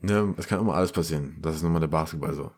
ne, 0.00 0.34
es 0.38 0.46
kann 0.46 0.60
immer 0.60 0.74
alles 0.74 0.92
passieren. 0.92 1.36
Das 1.40 1.56
ist 1.56 1.62
nun 1.62 1.72
mal 1.72 1.80
der 1.80 1.88
Basketball 1.88 2.32
so. 2.32 2.52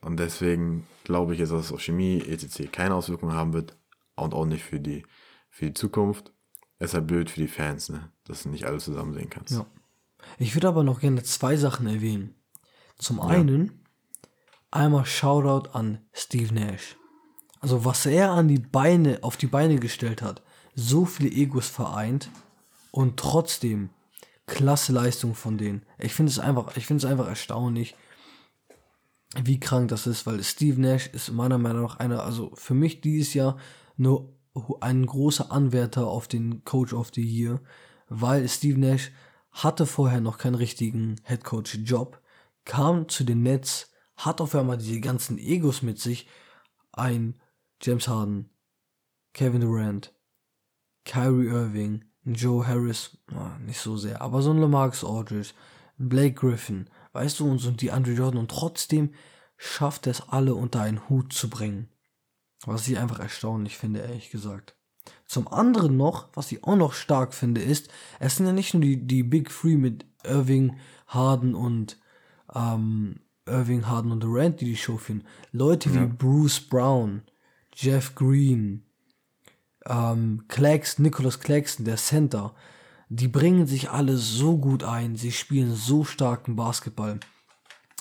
Und 0.00 0.18
deswegen 0.18 0.86
glaube 1.04 1.34
ich 1.34 1.38
jetzt, 1.38 1.52
dass 1.52 1.66
es 1.66 1.72
auf 1.72 1.82
Chemie, 1.82 2.20
etc. 2.20 2.70
keine 2.72 2.94
Auswirkungen 2.94 3.34
haben 3.34 3.52
wird 3.52 3.76
und 4.16 4.34
auch 4.34 4.46
nicht 4.46 4.64
für 4.64 4.80
die, 4.80 5.04
für 5.50 5.66
die 5.66 5.74
Zukunft. 5.74 6.32
Es 6.78 6.90
ist 6.90 6.94
halt 6.94 7.06
blöd 7.06 7.30
für 7.30 7.40
die 7.40 7.48
Fans, 7.48 7.88
ne? 7.88 8.10
dass 8.24 8.42
du 8.42 8.50
nicht 8.50 8.66
alles 8.66 8.84
zusammen 8.84 9.14
sehen 9.14 9.30
kannst. 9.30 9.52
Ja. 9.52 9.66
Ich 10.38 10.54
würde 10.54 10.68
aber 10.68 10.82
noch 10.82 11.00
gerne 11.00 11.22
zwei 11.22 11.56
Sachen 11.56 11.86
erwähnen. 11.86 12.34
Zum 12.98 13.20
einen 13.20 13.84
einmal 14.70 15.06
Shoutout 15.06 15.70
an 15.70 15.98
Steve 16.12 16.52
Nash. 16.52 16.96
Also 17.60 17.84
was 17.84 18.06
er 18.06 18.30
an 18.30 18.48
die 18.48 18.58
Beine, 18.58 19.18
auf 19.22 19.36
die 19.36 19.46
Beine 19.46 19.76
gestellt 19.76 20.22
hat, 20.22 20.42
so 20.74 21.04
viele 21.04 21.30
Egos 21.30 21.68
vereint 21.68 22.30
und 22.90 23.18
trotzdem 23.18 23.90
klasse 24.46 24.92
Leistung 24.92 25.34
von 25.34 25.58
denen. 25.58 25.82
Ich 25.98 26.14
finde 26.14 26.30
es 26.30 26.38
einfach, 26.38 26.76
ich 26.76 26.86
finde 26.86 27.04
es 27.04 27.10
einfach 27.10 27.26
erstaunlich, 27.26 27.96
wie 29.34 29.58
krank 29.60 29.88
das 29.88 30.06
ist, 30.06 30.26
weil 30.26 30.42
Steve 30.44 30.80
Nash 30.80 31.08
ist 31.08 31.32
meiner 31.32 31.58
Meinung 31.58 31.82
nach 31.82 31.98
einer, 31.98 32.22
also 32.22 32.52
für 32.54 32.74
mich 32.74 33.00
dieses 33.00 33.34
Jahr 33.34 33.58
nur 33.96 34.35
ein 34.80 35.06
großer 35.06 35.50
Anwärter 35.50 36.06
auf 36.06 36.28
den 36.28 36.64
Coach 36.64 36.92
of 36.92 37.10
the 37.14 37.22
Year, 37.22 37.60
weil 38.08 38.48
Steve 38.48 38.78
Nash 38.78 39.10
hatte 39.50 39.86
vorher 39.86 40.20
noch 40.20 40.38
keinen 40.38 40.54
richtigen 40.54 41.16
Head 41.24 41.44
Coach 41.44 41.78
Job, 41.84 42.20
kam 42.64 43.08
zu 43.08 43.24
den 43.24 43.42
Nets, 43.42 43.90
hat 44.16 44.40
auf 44.40 44.54
einmal 44.54 44.78
diese 44.78 45.00
ganzen 45.00 45.38
Egos 45.38 45.82
mit 45.82 45.98
sich, 45.98 46.28
ein 46.92 47.34
James 47.82 48.08
Harden, 48.08 48.50
Kevin 49.32 49.60
Durant, 49.60 50.12
Kyrie 51.04 51.46
Irving, 51.46 52.04
Joe 52.24 52.66
Harris, 52.66 53.18
nicht 53.64 53.80
so 53.80 53.96
sehr, 53.96 54.20
aber 54.20 54.42
so 54.42 54.50
ein 54.50 54.58
Lamarcus 54.58 55.04
Aldridge, 55.04 55.52
Blake 55.98 56.34
Griffin, 56.34 56.90
weißt 57.12 57.40
du, 57.40 57.50
und 57.50 57.58
so 57.58 57.70
die 57.70 57.92
Andre 57.92 58.12
Jordan 58.12 58.40
und 58.40 58.50
trotzdem 58.50 59.14
schafft 59.56 60.06
es 60.06 60.28
alle 60.28 60.54
unter 60.54 60.82
einen 60.82 61.08
Hut 61.08 61.32
zu 61.32 61.48
bringen. 61.48 61.88
Was 62.66 62.86
ich 62.88 62.98
einfach 62.98 63.20
erstaunlich 63.20 63.78
finde, 63.78 64.00
ehrlich 64.00 64.30
gesagt. 64.30 64.74
Zum 65.24 65.48
anderen 65.48 65.96
noch, 65.96 66.28
was 66.34 66.50
ich 66.52 66.64
auch 66.64 66.76
noch 66.76 66.92
stark 66.92 67.32
finde, 67.32 67.62
ist, 67.62 67.88
es 68.18 68.36
sind 68.36 68.46
ja 68.46 68.52
nicht 68.52 68.74
nur 68.74 68.82
die, 68.82 69.06
die 69.06 69.22
Big 69.22 69.48
Three 69.48 69.76
mit 69.76 70.04
Irving, 70.24 70.76
Harden 71.06 71.54
und 71.54 71.96
ähm, 72.54 73.20
Irving, 73.46 73.86
Harden 73.86 74.10
und 74.10 74.20
Durant, 74.22 74.60
die 74.60 74.64
die 74.66 74.76
Show 74.76 74.98
führen. 74.98 75.24
Leute 75.52 75.94
wie 75.94 76.06
Bruce 76.06 76.60
Brown, 76.60 77.22
Jeff 77.74 78.14
Green, 78.14 78.82
ähm, 79.84 80.44
Claxton, 80.48 81.04
Nicholas 81.04 81.38
Claxton, 81.40 81.84
der 81.84 81.96
Center, 81.96 82.54
die 83.08 83.28
bringen 83.28 83.66
sich 83.66 83.90
alle 83.90 84.16
so 84.16 84.58
gut 84.58 84.82
ein, 84.82 85.14
sie 85.14 85.30
spielen 85.30 85.74
so 85.74 86.04
starken 86.04 86.56
Basketball. 86.56 87.20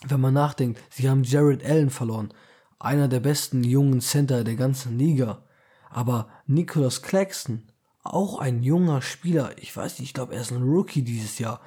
Wenn 0.08 0.22
man 0.22 0.34
nachdenkt, 0.34 0.82
sie 0.90 1.10
haben 1.10 1.24
Jared 1.24 1.64
Allen 1.64 1.92
verloren, 1.92 2.34
einer 2.80 3.08
der 3.08 3.20
besten 3.20 3.64
jungen 3.64 4.02
Center 4.02 4.44
der 4.44 4.56
ganzen 4.56 4.98
Liga. 4.98 5.44
Aber 5.90 6.28
Nicholas 6.46 7.02
Claxton, 7.02 7.64
auch 8.04 8.40
ein 8.40 8.64
junger 8.64 9.02
Spieler, 9.02 9.52
ich 9.58 9.76
weiß 9.76 10.00
nicht, 10.00 10.10
ich 10.10 10.14
glaube, 10.14 10.36
er 10.36 10.42
ist 10.42 10.52
ein 10.52 10.64
Rookie 10.64 11.02
dieses 11.02 11.40
Jahr. 11.40 11.62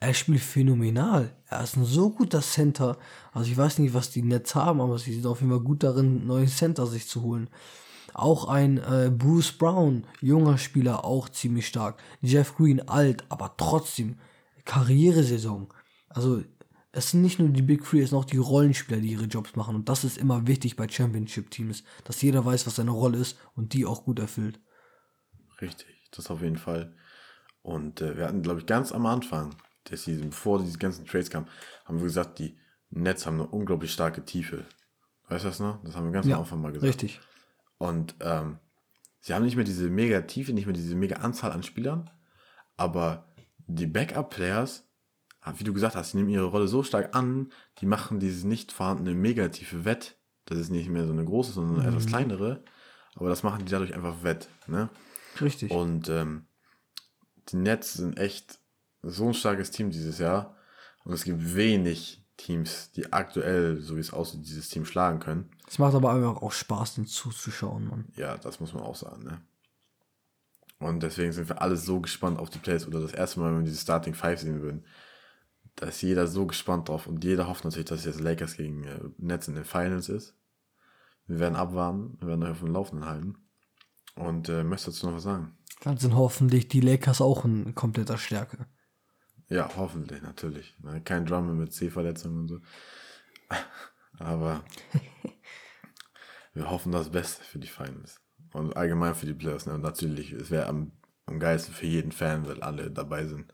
Er 0.00 0.12
spielt 0.12 0.40
phänomenal. 0.40 1.34
Er 1.48 1.62
ist 1.62 1.76
ein 1.76 1.84
so 1.84 2.10
guter 2.10 2.42
Center. 2.42 2.98
Also 3.32 3.50
ich 3.50 3.56
weiß 3.56 3.78
nicht, 3.78 3.94
was 3.94 4.10
die 4.10 4.22
Nets 4.22 4.54
haben, 4.54 4.80
aber 4.80 4.98
sie 4.98 5.14
sind 5.14 5.26
auf 5.26 5.40
jeden 5.40 5.52
Fall 5.52 5.60
gut 5.60 5.82
darin, 5.82 6.26
neue 6.26 6.46
Center 6.46 6.86
sich 6.86 7.08
zu 7.08 7.22
holen. 7.22 7.48
Auch 8.12 8.48
ein 8.48 8.78
äh, 8.78 9.10
Bruce 9.10 9.52
Brown, 9.52 10.06
junger 10.20 10.58
Spieler, 10.58 11.04
auch 11.04 11.28
ziemlich 11.28 11.66
stark. 11.66 12.02
Jeff 12.20 12.56
Green, 12.56 12.88
alt, 12.88 13.24
aber 13.28 13.54
trotzdem 13.56 14.18
Karrieresaison. 14.64 15.68
Also 16.08 16.42
es 16.94 17.10
sind 17.10 17.22
nicht 17.22 17.38
nur 17.38 17.48
die 17.48 17.62
Big 17.62 17.84
Three, 17.84 18.02
es 18.02 18.10
sind 18.10 18.18
auch 18.18 18.24
die 18.24 18.38
Rollenspieler, 18.38 19.00
die 19.00 19.12
ihre 19.12 19.24
Jobs 19.24 19.56
machen. 19.56 19.74
Und 19.74 19.88
das 19.88 20.04
ist 20.04 20.16
immer 20.16 20.46
wichtig 20.46 20.76
bei 20.76 20.88
Championship-Teams, 20.88 21.82
dass 22.04 22.22
jeder 22.22 22.44
weiß, 22.44 22.66
was 22.66 22.76
seine 22.76 22.92
Rolle 22.92 23.18
ist 23.18 23.36
und 23.54 23.72
die 23.72 23.84
auch 23.84 24.04
gut 24.04 24.18
erfüllt. 24.18 24.60
Richtig, 25.60 26.08
das 26.12 26.30
auf 26.30 26.40
jeden 26.40 26.56
Fall. 26.56 26.94
Und 27.62 28.00
äh, 28.00 28.16
wir 28.16 28.26
hatten, 28.26 28.42
glaube 28.42 28.60
ich, 28.60 28.66
ganz 28.66 28.92
am 28.92 29.06
Anfang 29.06 29.54
der 29.90 29.98
Season, 29.98 30.30
bevor 30.30 30.62
diese 30.62 30.78
ganzen 30.78 31.04
Trades 31.04 31.30
kamen, 31.30 31.48
haben 31.84 31.98
wir 31.98 32.04
gesagt, 32.04 32.38
die 32.38 32.56
Nets 32.90 33.26
haben 33.26 33.40
eine 33.40 33.48
unglaublich 33.48 33.92
starke 33.92 34.24
Tiefe. 34.24 34.64
Weißt 35.28 35.44
du 35.44 35.48
das 35.48 35.60
noch? 35.60 35.82
Das 35.82 35.96
haben 35.96 36.06
wir 36.06 36.12
ganz 36.12 36.26
am 36.26 36.40
Anfang 36.40 36.60
mal 36.60 36.72
gesagt. 36.72 36.88
richtig. 36.88 37.20
Und 37.78 38.14
ähm, 38.20 38.58
sie 39.20 39.34
haben 39.34 39.44
nicht 39.44 39.56
mehr 39.56 39.64
diese 39.64 39.90
mega 39.90 40.20
Tiefe, 40.22 40.52
nicht 40.52 40.66
mehr 40.66 40.74
diese 40.74 40.94
mega 40.94 41.16
Anzahl 41.16 41.52
an 41.52 41.62
Spielern, 41.62 42.10
aber 42.76 43.26
die 43.66 43.86
Backup-Players, 43.86 44.86
wie 45.56 45.64
du 45.64 45.72
gesagt 45.72 45.94
hast, 45.94 46.12
die 46.12 46.16
nehmen 46.18 46.30
ihre 46.30 46.46
Rolle 46.46 46.68
so 46.68 46.82
stark 46.82 47.14
an, 47.14 47.52
die 47.78 47.86
machen 47.86 48.18
dieses 48.20 48.44
nicht 48.44 48.72
vorhandene 48.72 49.14
Megatiefe 49.14 49.84
wett. 49.84 50.16
Das 50.46 50.58
ist 50.58 50.70
nicht 50.70 50.88
mehr 50.88 51.06
so 51.06 51.12
eine 51.12 51.24
große, 51.24 51.52
sondern 51.52 51.80
eine 51.80 51.88
etwas 51.88 52.06
kleinere. 52.06 52.62
Aber 53.14 53.28
das 53.28 53.42
machen 53.42 53.64
die 53.64 53.70
dadurch 53.70 53.94
einfach 53.94 54.22
wett. 54.22 54.48
Ne? 54.66 54.90
Richtig. 55.40 55.70
Und 55.70 56.08
ähm, 56.08 56.46
die 57.48 57.56
Nets 57.56 57.94
sind 57.94 58.18
echt 58.18 58.58
so 59.02 59.28
ein 59.28 59.34
starkes 59.34 59.70
Team 59.70 59.90
dieses 59.90 60.18
Jahr. 60.18 60.56
Und 61.04 61.12
es 61.12 61.24
gibt 61.24 61.54
wenig 61.54 62.24
Teams, 62.36 62.90
die 62.92 63.12
aktuell, 63.12 63.80
so 63.80 63.96
wie 63.96 64.00
es 64.00 64.12
aussieht, 64.12 64.44
dieses 64.46 64.68
Team 64.68 64.84
schlagen 64.84 65.20
können. 65.20 65.50
Es 65.68 65.78
macht 65.78 65.94
aber 65.94 66.12
einfach 66.12 66.42
auch 66.42 66.52
Spaß, 66.52 66.96
den 66.96 67.06
zuzuschauen, 67.06 67.88
Mann. 67.88 68.06
Ja, 68.16 68.36
das 68.36 68.60
muss 68.60 68.72
man 68.72 68.82
auch 68.82 68.96
sagen, 68.96 69.22
ne? 69.22 69.40
Und 70.78 71.02
deswegen 71.02 71.32
sind 71.32 71.48
wir 71.48 71.62
alle 71.62 71.76
so 71.76 72.00
gespannt 72.00 72.38
auf 72.38 72.50
die 72.50 72.58
Plays 72.58 72.86
oder 72.86 73.00
das 73.00 73.12
erste 73.12 73.40
Mal, 73.40 73.50
wenn 73.50 73.60
wir 73.60 73.64
diese 73.64 73.80
Starting 73.80 74.12
Five 74.12 74.40
sehen 74.40 74.60
würden. 74.60 74.84
Da 75.76 75.86
ist 75.86 76.02
jeder 76.02 76.26
so 76.26 76.46
gespannt 76.46 76.88
drauf 76.88 77.06
und 77.06 77.24
jeder 77.24 77.48
hofft 77.48 77.64
natürlich, 77.64 77.88
dass 77.88 78.04
jetzt 78.04 78.20
Lakers 78.20 78.56
gegen 78.56 78.84
äh, 78.84 79.00
Nets 79.18 79.48
in 79.48 79.54
den 79.54 79.64
Finals 79.64 80.08
ist. 80.08 80.36
Wir 81.26 81.38
werden 81.40 81.56
abwarten, 81.56 82.16
wir 82.20 82.28
werden 82.28 82.42
euch 82.44 82.50
auf 82.50 82.60
dem 82.60 82.72
Laufenden 82.72 83.08
halten. 83.08 83.36
Und 84.14 84.48
äh, 84.48 84.62
möchtest 84.62 84.86
du 84.86 84.90
dazu 84.92 85.06
noch 85.06 85.16
was 85.16 85.22
sagen? 85.24 85.56
Dann 85.80 85.96
sind 85.96 86.14
hoffentlich 86.14 86.68
die 86.68 86.80
Lakers 86.80 87.20
auch 87.20 87.44
in 87.44 87.74
kompletter 87.74 88.18
Stärke. 88.18 88.66
Ja, 89.48 89.68
hoffentlich, 89.76 90.22
natürlich. 90.22 90.76
Ne? 90.80 91.00
Kein 91.02 91.26
Drummond 91.26 91.58
mit 91.58 91.72
C-Verletzungen 91.72 92.38
und 92.40 92.48
so. 92.48 92.60
Aber 94.18 94.64
wir 96.54 96.70
hoffen 96.70 96.92
das 96.92 97.10
Beste 97.10 97.42
für 97.42 97.58
die 97.58 97.66
Finals. 97.66 98.20
Und 98.52 98.76
allgemein 98.76 99.16
für 99.16 99.26
die 99.26 99.34
Players. 99.34 99.66
Ne? 99.66 99.74
Und 99.74 99.82
natürlich, 99.82 100.32
es 100.32 100.50
wäre 100.50 100.66
am, 100.66 100.92
am 101.26 101.40
geilsten 101.40 101.74
für 101.74 101.86
jeden 101.86 102.12
Fan, 102.12 102.46
weil 102.46 102.62
alle 102.62 102.90
dabei 102.92 103.26
sind 103.26 103.52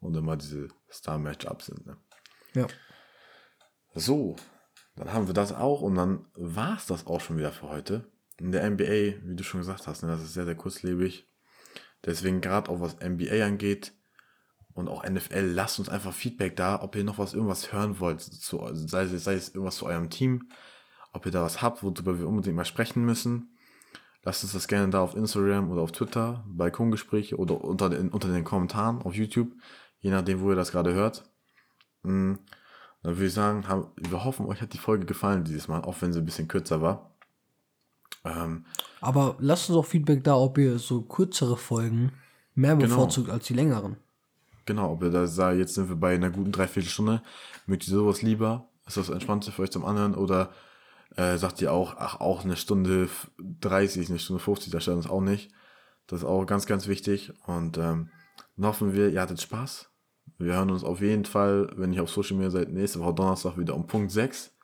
und 0.00 0.16
immer 0.16 0.36
diese 0.36 0.68
Star-Matchups 0.90 1.66
sind. 1.66 1.86
Ne? 1.86 1.96
Ja. 2.54 2.66
So, 3.94 4.36
dann 4.96 5.12
haben 5.12 5.26
wir 5.26 5.34
das 5.34 5.52
auch 5.52 5.80
und 5.82 5.94
dann 5.94 6.26
war 6.34 6.76
es 6.76 6.86
das 6.86 7.06
auch 7.06 7.20
schon 7.20 7.36
wieder 7.38 7.52
für 7.52 7.68
heute. 7.68 8.10
In 8.38 8.52
der 8.52 8.68
NBA, 8.70 9.20
wie 9.24 9.34
du 9.36 9.42
schon 9.42 9.60
gesagt 9.60 9.86
hast, 9.86 10.02
ne, 10.02 10.08
das 10.10 10.22
ist 10.22 10.34
sehr, 10.34 10.44
sehr 10.44 10.54
kurzlebig. 10.54 11.26
Deswegen 12.04 12.40
gerade 12.40 12.70
auch 12.70 12.80
was 12.80 12.96
NBA 13.00 13.44
angeht 13.44 13.92
und 14.74 14.88
auch 14.88 15.04
NFL, 15.04 15.40
lasst 15.52 15.80
uns 15.80 15.88
einfach 15.88 16.12
Feedback 16.14 16.54
da, 16.54 16.80
ob 16.80 16.94
ihr 16.94 17.02
noch 17.02 17.18
was, 17.18 17.34
irgendwas 17.34 17.72
hören 17.72 17.98
wollt, 17.98 18.20
zu, 18.20 18.64
sei, 18.74 19.02
es- 19.02 19.24
sei 19.24 19.34
es 19.34 19.48
irgendwas 19.48 19.76
zu 19.76 19.86
eurem 19.86 20.08
Team, 20.10 20.48
ob 21.12 21.26
ihr 21.26 21.32
da 21.32 21.42
was 21.42 21.60
habt, 21.62 21.82
worüber 21.82 22.18
wir 22.20 22.28
unbedingt 22.28 22.54
mal 22.54 22.64
sprechen 22.64 23.04
müssen. 23.04 23.56
Lasst 24.22 24.44
uns 24.44 24.52
das 24.52 24.68
gerne 24.68 24.90
da 24.90 25.00
auf 25.00 25.16
Instagram 25.16 25.70
oder 25.72 25.82
auf 25.82 25.90
Twitter, 25.90 26.44
Balkongespräche 26.46 27.36
oder 27.36 27.64
unter 27.64 27.88
den, 27.90 28.10
unter 28.10 28.28
den 28.28 28.44
Kommentaren 28.44 29.02
auf 29.02 29.14
YouTube, 29.14 29.50
je 30.00 30.10
nachdem, 30.10 30.40
wo 30.40 30.50
ihr 30.50 30.56
das 30.56 30.70
gerade 30.72 30.94
hört. 30.94 31.24
Mm, 32.02 32.34
Dann 33.02 33.16
würde 33.16 33.26
ich 33.26 33.34
sagen, 33.34 33.64
wir 33.96 34.24
hoffen, 34.24 34.46
euch 34.46 34.60
hat 34.60 34.72
die 34.72 34.78
Folge 34.78 35.06
gefallen 35.06 35.44
dieses 35.44 35.68
Mal, 35.68 35.82
auch 35.82 35.96
wenn 36.00 36.12
sie 36.12 36.18
ein 36.20 36.24
bisschen 36.24 36.48
kürzer 36.48 36.82
war. 36.82 37.10
Ähm, 38.24 38.64
Aber 39.00 39.36
lasst 39.38 39.68
uns 39.70 39.78
auch 39.78 39.86
Feedback 39.86 40.24
da, 40.24 40.34
ob 40.36 40.58
ihr 40.58 40.78
so 40.78 41.02
kürzere 41.02 41.56
Folgen 41.56 42.12
mehr 42.54 42.74
Genau. 42.76 42.88
bevorzugt 42.96 43.30
als 43.30 43.46
die 43.46 43.54
längeren. 43.54 43.96
Genau, 44.66 44.92
ob 44.92 45.02
ihr 45.02 45.10
da 45.10 45.26
sagt, 45.26 45.56
jetzt 45.58 45.74
sind 45.74 45.88
wir 45.88 45.96
bei 45.96 46.14
einer 46.14 46.30
guten 46.30 46.52
Dreiviertelstunde, 46.52 47.22
mögt 47.66 47.86
ihr 47.88 47.94
sowas 47.94 48.20
lieber? 48.22 48.68
Ist 48.86 48.96
das 48.96 49.08
entspannter 49.08 49.52
für 49.52 49.62
euch 49.62 49.70
zum 49.70 49.84
Anhören? 49.84 50.14
Oder 50.14 50.50
äh, 51.16 51.36
sagt 51.38 51.62
ihr 51.62 51.72
auch, 51.72 51.94
ach, 51.96 52.20
auch 52.20 52.44
eine 52.44 52.56
Stunde 52.56 53.08
30, 53.60 54.08
eine 54.10 54.18
Stunde 54.18 54.42
50, 54.42 54.70
da 54.72 54.80
stört 54.80 54.96
uns 54.96 55.08
auch 55.08 55.20
nicht. 55.20 55.50
Das 56.06 56.20
ist 56.20 56.24
auch 56.26 56.44
ganz, 56.44 56.66
ganz 56.66 56.86
wichtig. 56.88 57.32
Und 57.46 57.78
ähm, 57.78 58.10
dann 58.58 58.66
hoffen 58.66 58.92
wir, 58.92 59.08
ihr 59.08 59.20
hattet 59.20 59.40
Spaß. 59.40 59.90
Wir 60.36 60.54
hören 60.54 60.70
uns 60.70 60.84
auf 60.84 61.00
jeden 61.00 61.24
Fall, 61.24 61.70
wenn 61.76 61.92
ihr 61.92 62.02
auf 62.02 62.10
Social 62.10 62.36
Media 62.36 62.50
seid, 62.50 62.70
nächste 62.70 63.00
Woche 63.00 63.14
Donnerstag 63.14 63.56
wieder 63.56 63.74
um 63.74 63.86
Punkt 63.86 64.10
6. 64.10 64.54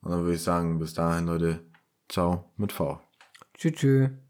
Und 0.00 0.10
dann 0.12 0.20
würde 0.20 0.34
ich 0.34 0.42
sagen, 0.42 0.78
bis 0.78 0.94
dahin, 0.94 1.26
Leute, 1.26 1.64
ciao 2.08 2.52
mit 2.56 2.72
V. 2.72 3.00
Tschüss. 3.56 3.72
tschüss. 3.72 4.23